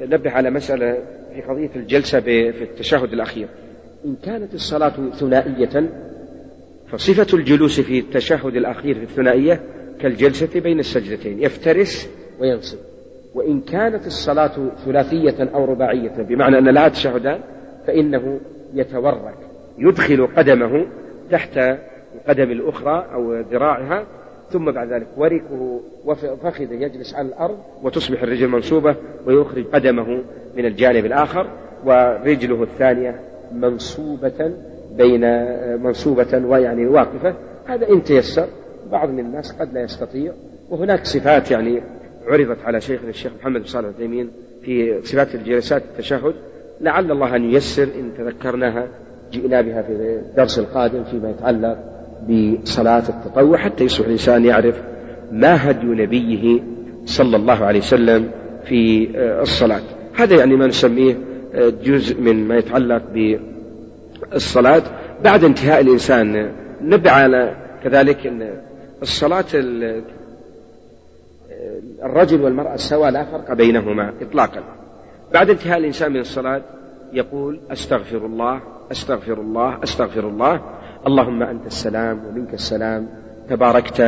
نبه 0.00 0.30
على 0.30 0.50
مسألة 0.50 0.98
في 1.34 1.42
قضية 1.42 1.70
الجلسة 1.76 2.20
في 2.20 2.62
التشهد 2.62 3.12
الأخير. 3.12 3.48
إن 4.04 4.16
كانت 4.24 4.54
الصلاة 4.54 5.10
ثنائية 5.10 5.90
فصفة 6.88 7.38
الجلوس 7.38 7.80
في 7.80 7.98
التشهد 7.98 8.56
الأخير 8.56 8.94
في 8.94 9.02
الثنائية 9.02 9.60
كالجلسة 10.00 10.60
بين 10.60 10.78
السجدتين 10.78 11.42
يفترس 11.42 12.10
وينصب. 12.40 12.78
وإن 13.34 13.60
كانت 13.60 14.06
الصلاة 14.06 14.70
ثلاثية 14.84 15.50
أو 15.54 15.64
رباعية 15.64 16.22
بمعنى 16.22 16.58
أن 16.58 16.68
لها 16.68 16.88
تشهدان 16.88 17.40
فإنه 17.86 18.40
يتورك 18.74 19.34
يدخل 19.78 20.26
قدمه 20.26 20.86
تحت 21.30 21.58
القدم 22.14 22.50
الأخرى 22.50 23.06
أو 23.12 23.40
ذراعها 23.40 24.06
ثم 24.50 24.70
بعد 24.70 24.92
ذلك 24.92 25.06
وركه 25.16 25.80
وفخذه 26.04 26.72
يجلس 26.72 27.14
على 27.14 27.28
الأرض 27.28 27.58
وتصبح 27.82 28.22
الرجل 28.22 28.48
منصوبة 28.48 28.96
ويخرج 29.26 29.64
قدمه 29.66 30.22
من 30.56 30.66
الجانب 30.66 31.06
الآخر 31.06 31.50
ورجله 31.84 32.62
الثانية 32.62 33.20
منصوبة 33.52 34.52
بين 34.96 35.20
منصوبة 35.82 36.46
ويعني 36.46 36.86
واقفة. 36.86 37.34
هذا 37.66 37.88
إن 37.88 38.02
تيسر 38.02 38.46
بعض 38.92 39.10
من 39.10 39.20
الناس 39.20 39.52
قد 39.52 39.74
لا 39.74 39.82
يستطيع. 39.82 40.32
وهناك 40.70 41.04
صفات 41.04 41.50
يعني 41.50 41.82
عرضت 42.26 42.58
على 42.64 42.80
شيخنا 42.80 43.08
الشيخ 43.08 43.32
محمد 43.40 43.60
بن 43.60 43.66
صالح 43.66 43.88
العثيمين 43.88 44.30
في 44.62 45.02
صفات 45.02 45.34
الجلسات 45.34 45.82
التشهد. 45.82 46.34
لعل 46.80 47.10
الله 47.10 47.36
أن 47.36 47.44
ييسر 47.44 47.82
إن 47.82 48.10
تذكرناها 48.18 48.88
جئنا 49.32 49.60
بها 49.60 49.82
في 49.82 49.92
الدرس 49.92 50.58
القادم 50.58 51.04
فيما 51.04 51.30
يتعلق 51.30 51.95
بصلاة 52.28 53.02
التطوع 53.08 53.58
حتى 53.58 53.84
يصبح 53.84 54.06
الإنسان 54.06 54.44
يعرف 54.44 54.80
ما 55.32 55.70
هدي 55.70 55.86
نبيه 55.86 56.62
صلى 57.04 57.36
الله 57.36 57.64
عليه 57.64 57.78
وسلم 57.78 58.30
في 58.64 59.08
الصلاة. 59.42 59.82
هذا 60.14 60.36
يعني 60.36 60.56
ما 60.56 60.66
نسميه 60.66 61.18
جزء 61.84 62.20
من 62.20 62.48
ما 62.48 62.56
يتعلق 62.56 63.02
بالصلاة. 64.32 64.82
بعد 65.24 65.44
انتهاء 65.44 65.80
الإنسان 65.80 66.52
نبع 66.82 67.10
على 67.10 67.56
كذلك 67.84 68.26
أن 68.26 68.50
الصلاة 69.02 69.44
الرجل 72.04 72.40
والمرأة 72.42 72.76
سواء 72.76 73.10
لا 73.10 73.24
فرق 73.24 73.52
بينهما 73.52 74.12
إطلاقا. 74.22 74.60
بعد 75.32 75.50
انتهاء 75.50 75.78
الإنسان 75.78 76.12
من 76.12 76.20
الصلاة 76.20 76.62
يقول 77.12 77.60
أستغفر 77.72 78.26
الله 78.26 78.60
أستغفر 78.92 79.40
الله 79.40 79.78
أستغفر 79.84 80.28
الله. 80.28 80.60
اللهم 81.06 81.42
أنت 81.42 81.66
السلام 81.66 82.20
ومنك 82.26 82.54
السلام 82.54 83.08
تباركت 83.48 84.00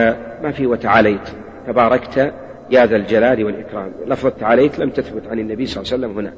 ما 0.42 0.50
في 0.50 0.66
وتعاليت 0.66 1.28
تباركت 1.66 2.32
يا 2.70 2.86
ذا 2.86 2.96
الجلال 2.96 3.44
والإكرام. 3.44 3.90
لفظ 4.06 4.30
تعاليت 4.30 4.78
لم 4.78 4.90
تثبت 4.90 5.22
عن 5.30 5.38
النبي 5.38 5.66
صلى 5.66 5.82
الله 5.82 5.92
عليه 5.92 6.06
وسلم 6.06 6.18
هنا. 6.18 6.32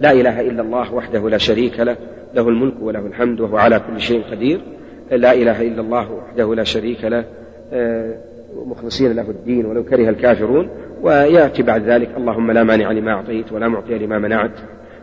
لا 0.00 0.12
إله 0.12 0.40
إلا 0.40 0.62
الله 0.62 0.94
وحده 0.94 1.28
لا 1.28 1.38
شريك 1.38 1.80
له 1.80 1.96
له 2.34 2.48
الملك 2.48 2.74
وله 2.80 3.06
الحمد 3.06 3.40
وهو 3.40 3.56
على 3.56 3.80
كل 3.80 4.00
شيء 4.00 4.22
قدير. 4.30 4.60
لا 5.10 5.32
إله 5.32 5.62
إلا 5.62 5.80
الله 5.80 6.12
وحده 6.12 6.54
لا 6.54 6.64
شريك 6.64 7.04
له 7.04 7.24
آه، 7.72 8.14
مخلصين 8.66 9.12
له 9.12 9.30
الدين 9.30 9.66
ولو 9.66 9.84
كره 9.84 10.08
الكافرون. 10.08 10.68
ويأتي 11.02 11.62
بعد 11.62 11.82
ذلك 11.82 12.08
اللهم 12.16 12.50
لا 12.50 12.62
مانع 12.62 12.90
لما 12.92 13.12
أعطيت 13.12 13.52
ولا 13.52 13.68
معطي 13.68 13.98
لما 13.98 14.18
منعت 14.18 14.58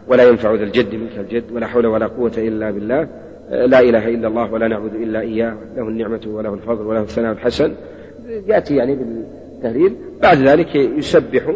ولا 0.08 0.24
ينفع 0.24 0.54
ذا 0.54 0.64
الجد 0.64 0.96
منك 0.96 1.18
الجد 1.18 1.52
ولا 1.52 1.68
حول 1.68 1.86
ولا 1.86 2.08
قوة 2.08 2.34
إلا 2.38 2.72
بالله. 2.72 3.08
لا 3.50 3.80
إله 3.80 4.08
إلا 4.08 4.28
الله 4.28 4.54
ولا 4.54 4.68
نعبد 4.68 4.94
إلا 4.96 5.20
إياه 5.20 5.58
له 5.76 5.88
النعمة 5.88 6.22
وله 6.28 6.54
الفضل 6.54 6.86
وله 6.86 7.02
الثناء 7.02 7.32
الحسن. 7.32 7.74
يأتي 8.48 8.76
يعني 8.76 8.96
بالتهليل. 8.96 9.96
بعد 10.22 10.38
ذلك 10.38 10.76
يسبح 10.76 11.56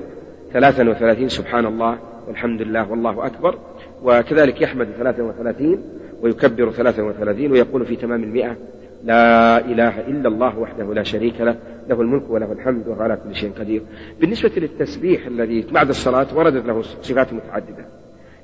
ثلاثا 0.53 0.89
وثلاثين 0.89 1.29
سبحان 1.29 1.65
الله 1.65 1.97
والحمد 2.27 2.61
لله 2.61 2.91
والله 2.91 3.25
أكبر. 3.25 3.55
وكذلك 4.03 4.61
يحمد 4.61 4.87
ثلاثا 4.97 5.23
وثلاثين 5.23 5.81
ويكبر 6.21 6.71
ثلاثا 6.71 7.03
وثلاثين 7.03 7.51
ويقول 7.51 7.85
في 7.85 7.95
تمام 7.95 8.23
المئة 8.23 8.55
لا 9.03 9.59
إله 9.65 10.07
إلا 10.07 10.27
الله 10.27 10.59
وحده 10.59 10.93
لا 10.93 11.03
شريك 11.03 11.41
له 11.41 11.55
له 11.89 12.01
الملك 12.01 12.29
وله 12.29 12.51
الحمد 12.51 12.87
وهو 12.87 13.01
على 13.01 13.17
كل 13.23 13.35
شيء 13.35 13.51
قدير. 13.59 13.81
بالنسبة 14.19 14.51
للتسبيح 14.57 15.27
الذي 15.27 15.65
بعد 15.71 15.89
الصلاة 15.89 16.27
وردت 16.35 16.65
له 16.65 16.81
صفات 16.81 17.33
متعددة. 17.33 17.85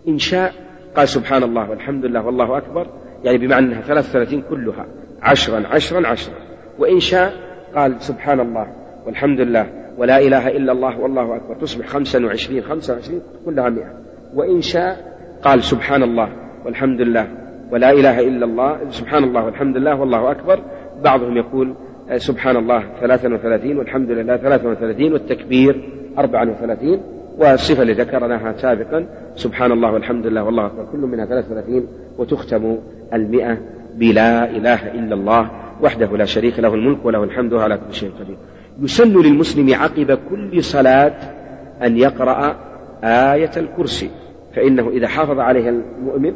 إن 0.08 0.18
شاء 0.18 0.54
قال 0.96 1.08
سبحان 1.08 1.44
الله 1.44 1.70
والحمد 1.70 2.06
لله 2.06 2.26
والله 2.26 2.58
أكبر. 2.58 2.88
يعني 3.24 3.38
بمعنى 3.38 3.66
أنها 3.66 3.82
ثلاث 3.82 4.12
ثلاثين 4.12 4.44
كلها. 4.50 4.86
عشرا 5.22 5.68
عشرا 5.68 6.08
عشرا. 6.08 6.36
وإن 6.80 7.00
شاء 7.00 7.34
قال 7.76 8.02
سبحان 8.02 8.40
الله 8.40 8.68
والحمد 9.06 9.40
لله 9.40 9.68
ولا 9.98 10.20
إله 10.20 10.48
إلا 10.48 10.72
الله 10.72 11.00
والله 11.00 11.36
أكبر. 11.36 11.56
تصبح 11.56 11.88
خمسا 11.88 12.26
وعشرين 12.26 12.64
خمسة 12.64 12.94
وعشرين 12.94 13.22
كلها 13.46 13.70
مئة. 13.70 13.94
وإن 14.36 14.62
شاء 14.62 14.98
قال 15.44 15.64
سبحان 15.64 16.04
الله 16.04 16.30
والحمد 16.66 17.02
لله 17.02 17.28
ولا 17.72 17.92
إله 17.92 18.20
إلا 18.20 18.46
الله 18.46 18.90
سبحان 18.90 19.24
الله 19.24 19.46
والحمد 19.46 19.78
لله 19.78 20.00
والله 20.00 20.32
أكبر. 20.32 20.60
بعضهم 21.04 21.38
يقول 21.38 21.74
سبحان 22.18 22.56
الله 22.58 22.84
ثلاثا 23.02 23.34
وثلاثين 23.34 23.78
والحمد 23.78 24.12
لله 24.12 24.38
ثلاثا 24.38 24.68
وثلاثين 24.68 25.14
والتكبير 25.14 25.90
أربعا 26.18 26.50
وثلاثين. 26.50 27.02
والصفة 27.38 27.82
اللي 27.82 27.94
ذكرناها 27.94 28.54
سابقا 28.58 29.06
سبحان 29.36 29.72
الله 29.72 29.92
والحمد 29.92 30.28
لله 30.28 30.44
والله 30.44 30.66
أكبر. 30.66 30.86
كل 30.92 30.98
منها 30.98 31.26
ثلاث 31.26 31.46
وثلاثين 31.46 31.88
وتختم 32.18 32.78
المئة 33.14 33.58
بلا 33.96 34.50
إله 34.50 34.92
إلا 34.92 35.16
الله 35.16 35.50
وحده 35.82 36.18
لا 36.18 36.26
شريك 36.26 36.60
له 36.60 36.74
الملك 36.74 37.06
وله 37.06 37.24
الحمد 37.24 37.54
على 37.54 37.78
كل 37.78 37.94
شيء 37.94 38.12
قدير. 38.20 38.36
يسن 38.82 39.22
للمسلم 39.22 39.74
عقب 39.74 40.20
كل 40.30 40.64
صلاة 40.64 41.14
أن 41.84 41.98
يقرأ 41.98 42.56
آية 43.04 43.52
الكرسي. 43.58 44.10
فإنه 44.56 44.90
إذا 44.90 45.08
حافظ 45.08 45.40
عليها 45.40 45.70
المؤمن 45.70 46.34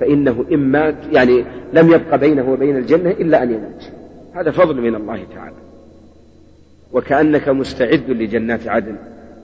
فإنه 0.00 0.44
إن 0.52 0.58
مات 0.58 0.94
يعني 1.12 1.44
لم 1.72 1.92
يبق 1.92 2.16
بينه 2.16 2.52
وبين 2.52 2.76
الجنة 2.76 3.10
إلا 3.10 3.42
أن 3.42 3.50
يموت. 3.50 3.90
هذا 4.34 4.50
فضل 4.50 4.80
من 4.80 4.94
الله 4.94 5.18
تعالى. 5.34 5.56
وكأنك 6.92 7.48
مستعد 7.48 8.10
لجنات 8.10 8.68
عدن. 8.68 8.96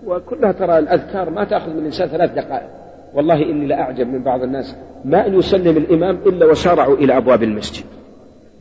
وكلها 0.07 0.53
ترى 0.53 0.79
الأذكار 0.79 1.31
ما 1.31 1.45
تأخذ 1.45 1.71
من 1.71 1.79
الإنسان 1.79 2.09
ثلاث 2.09 2.31
دقائق. 2.31 2.86
والله 3.17 3.43
إني 3.51 3.67
لأعجب 3.67 4.07
من 4.07 4.23
بعض 4.23 4.43
الناس 4.43 4.77
ما 5.05 5.27
أن 5.27 5.39
يسلم 5.39 5.77
الإمام 5.77 6.19
إلا 6.27 6.47
وسارعوا 6.47 6.97
إلى 6.97 7.17
أبواب 7.17 7.43
المسجد. 7.43 7.85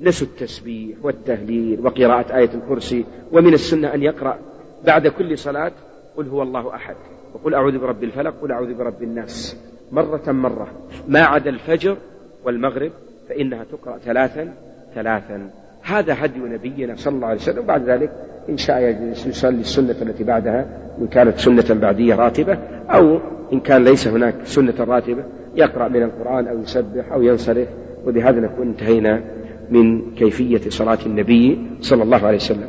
نسوا 0.02 0.28
التسبيح 0.28 0.98
والتهليل 1.04 1.80
وقراءة 1.86 2.38
آية 2.38 2.50
الكرسي 2.54 3.06
ومن 3.32 3.54
السنة 3.54 3.94
أن 3.94 4.04
يقرأ 4.04 4.38
بعد 4.86 5.08
كل 5.08 5.38
صلاة 5.38 5.72
قل 6.18 6.28
هو 6.28 6.44
الله 6.44 6.76
أحد. 6.76 6.96
وقل 7.34 7.56
أعوذ 7.56 7.78
برب 7.78 8.04
الفلق 8.04 8.34
قل 8.42 8.52
أعوذ 8.52 8.74
برب 8.74 9.04
الناس. 9.04 9.58
مرة 9.92 10.32
مرة 10.32 10.68
ما 11.08 11.20
عدا 11.20 11.50
الفجر 11.50 11.98
والمغرب 12.46 12.92
فإنها 13.30 13.64
تقرأ 13.64 13.98
ثلاثا 13.98 14.54
ثلاثا. 14.96 15.50
هذا 15.82 16.26
هدي 16.26 16.40
نبينا 16.40 16.96
صلى 16.96 17.16
الله 17.16 17.28
عليه 17.28 17.40
وسلم. 17.40 17.64
وبعد 17.64 17.90
ذلك 17.90 18.12
إن 18.50 18.58
شاء 18.58 18.80
يصلي 19.28 19.60
السنة 19.60 19.96
التي 20.02 20.24
بعدها 20.24 20.66
إن 21.02 21.08
كانت 21.08 21.38
سنة 21.38 21.80
بعدية 21.82 22.16
راتبة 22.16 22.58
أو 22.90 23.20
إن 23.54 23.60
كان 23.60 23.84
ليس 23.84 24.08
هناك 24.08 24.36
سنة 24.44 24.74
راتبة 24.80 25.24
يقرأ 25.56 25.88
من 25.88 26.04
القرآن 26.04 26.48
أو 26.48 26.60
يسبح 26.60 27.12
أو 27.12 27.22
ينصرف. 27.22 27.68
وبهذا 28.08 28.40
نكون 28.40 28.68
انتهينا 28.68 29.22
من 29.70 30.12
كيفية 30.16 30.70
صلاة 30.70 30.98
النبي 31.06 31.60
صلى 31.82 32.04
الله 32.04 32.28
عليه 32.28 32.38
وسلم. 32.38 32.68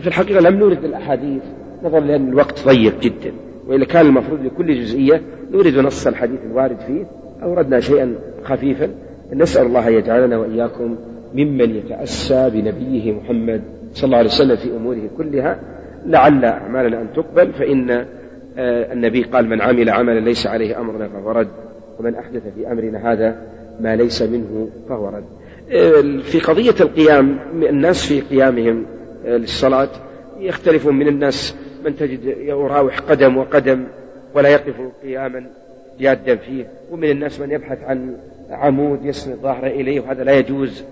في 0.00 0.06
الحقيقة 0.06 0.40
لم 0.40 0.56
نورد 0.56 0.84
الأحاديث 0.84 1.42
نظرا 1.82 2.00
لأن 2.00 2.28
الوقت 2.28 2.66
ضيق 2.66 3.00
جدا. 3.00 3.32
وإذا 3.66 3.84
كان 3.84 4.06
المفروض 4.06 4.40
لكل 4.44 4.80
جزئية 4.80 5.22
نورد 5.52 5.78
نص 5.78 6.06
الحديث 6.06 6.40
الوارد 6.50 6.78
فيه 6.86 7.04
أوردنا 7.42 7.80
شيئا 7.80 8.14
خفيفا. 8.44 8.88
نسأل 9.32 9.66
الله 9.66 9.88
يجعلنا 9.88 10.38
وإياكم 10.38 10.96
ممن 11.34 11.76
يتأسى 11.76 12.50
بنبيه 12.50 13.12
محمد 13.12 13.62
صلى 13.96 14.06
الله 14.06 14.18
عليه 14.18 14.28
وسلم 14.28 14.56
في 14.56 14.76
أموره 14.76 15.10
كلها 15.16 15.58
لعل 16.06 16.44
أعمالنا 16.44 17.00
أن 17.00 17.06
تقبل 17.14 17.52
فإن 17.52 17.90
آه، 18.58 18.92
النبي 18.92 19.22
قال 19.22 19.48
من 19.48 19.60
عمل 19.60 19.90
عملا 19.90 20.20
ليس 20.20 20.46
عليه 20.46 20.80
أمرنا 20.80 21.08
فهو 21.08 21.30
رد 21.30 21.48
ومن 21.98 22.14
أحدث 22.14 22.42
في 22.54 22.72
أمرنا 22.72 23.12
هذا 23.12 23.42
ما 23.80 23.96
ليس 23.96 24.22
منه 24.22 24.68
فهو 24.88 25.08
رد. 25.08 25.24
آه، 25.70 26.22
في 26.22 26.40
قضية 26.40 26.74
القيام 26.80 27.38
الناس 27.62 28.06
في 28.06 28.20
قيامهم 28.20 28.86
آه، 29.26 29.36
للصلاة 29.36 29.88
يختلفون 30.40 30.94
من 30.94 31.08
الناس 31.08 31.54
من 31.84 31.96
تجد 31.96 32.24
يراوح 32.24 33.00
قدم 33.00 33.36
وقدم 33.36 33.84
ولا 34.34 34.48
يقف 34.48 34.74
قياما 35.02 35.46
جادا 36.00 36.36
فيه 36.36 36.66
ومن 36.90 37.10
الناس 37.10 37.40
من 37.40 37.50
يبحث 37.50 37.78
عن 37.84 38.16
عمود 38.50 39.04
يسند 39.04 39.36
ظهره 39.36 39.66
إليه 39.66 40.00
وهذا 40.00 40.24
لا 40.24 40.32
يجوز. 40.32 40.84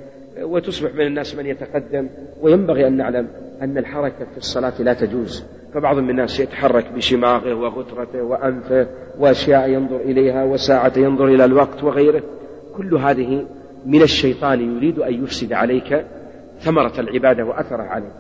وتصبح 0.43 0.95
من 0.95 1.07
الناس 1.07 1.37
من 1.37 1.47
يتقدم 1.47 2.09
وينبغي 2.43 2.87
أن 2.87 2.97
نعلم 2.97 3.29
أن 3.63 3.79
الحركة 3.79 4.25
في 4.25 4.39
الصلاة 4.39 4.83
لا 4.83 4.95
تجوز. 4.95 5.45
فبعض 5.75 5.99
من 5.99 6.11
الناس 6.11 6.41
يتحرك 6.41 6.93
بشماغه 6.93 7.55
وغترته 7.55 8.23
وأنفه 8.23 8.87
وأشياء 9.19 9.71
ينظر 9.71 9.97
إليها 9.97 10.45
وساعة 10.45 10.93
ينظر 10.97 11.25
إلى 11.25 11.45
الوقت 11.45 11.85
وغيره. 11.85 12.23
كل 12.77 12.95
هذه 12.95 13.47
من 13.87 14.03
الشيطان 14.03 14.77
يريد 14.77 14.99
أن 14.99 15.25
يفسد 15.25 15.53
عليك 15.53 16.05
ثمرة 16.61 17.01
العبادة 17.01 17.45
وأثره 17.45 17.83
عليك. 17.83 18.13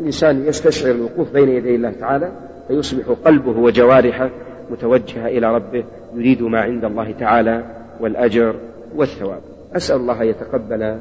الإنسان 0.00 0.46
يستشعر 0.46 0.90
الوقوف 0.90 1.32
بين 1.32 1.48
يدي 1.48 1.74
الله 1.74 1.90
تعالى 1.90 2.32
فيصبح 2.68 3.04
قلبه 3.24 3.58
وجوارحه 3.58 4.30
متوجهة 4.70 5.26
إلى 5.26 5.54
ربه 5.54 5.84
يريد 6.14 6.42
ما 6.42 6.60
عند 6.60 6.84
الله 6.84 7.12
تعالى 7.12 7.64
والأجر 8.00 8.54
والثواب. 8.96 9.40
أسأل 9.76 9.96
الله 9.96 10.22
يتقبل 10.22 10.98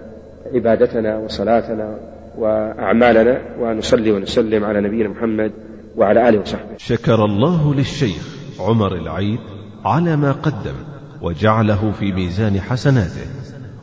عبادتنا 0.54 1.18
وصلاتنا 1.18 2.00
وأعمالنا 2.38 3.42
ونصلي 3.60 4.12
ونسلم 4.12 4.64
على 4.64 4.82
نبينا 4.82 5.10
محمد 5.10 5.52
وعلى 5.98 6.30
آله 6.30 6.40
وصحبه. 6.40 6.78
شكر 6.78 7.26
الله 7.26 7.74
للشيخ 7.74 8.38
عمر 8.60 8.96
العيد 8.96 9.40
على 9.86 10.16
ما 10.16 10.32
قدم 10.32 10.76
وجعله 11.22 11.92
في 12.00 12.12
ميزان 12.12 12.62
حسناته. 12.62 13.28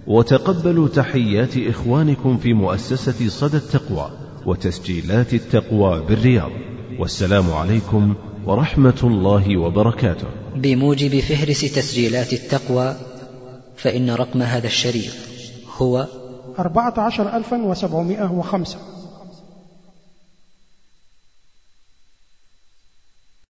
وتقبلوا 0.07 0.89
تحيات 0.89 1.59
إخوانكم 1.59 2.37
في 2.37 2.55
مؤسسة 2.55 3.29
صدى 3.29 3.57
التقوى 3.57 4.11
وتسجيلات 4.47 5.35
التقوى 5.35 6.03
بالرياض. 6.09 6.51
والسلام 6.99 7.51
عليكم 7.51 8.15
ورحمة 8.47 9.01
الله 9.05 9.57
وبركاته. 9.57 10.27
بموجب 10.57 11.21
فهرس 11.21 11.61
تسجيلات 11.61 12.33
التقوى 12.33 12.95
فإن 13.77 14.11
رقم 14.11 14.43
هذا 14.43 14.67
الشريط 14.67 15.13
هو 15.79 16.07
14705 16.57 18.79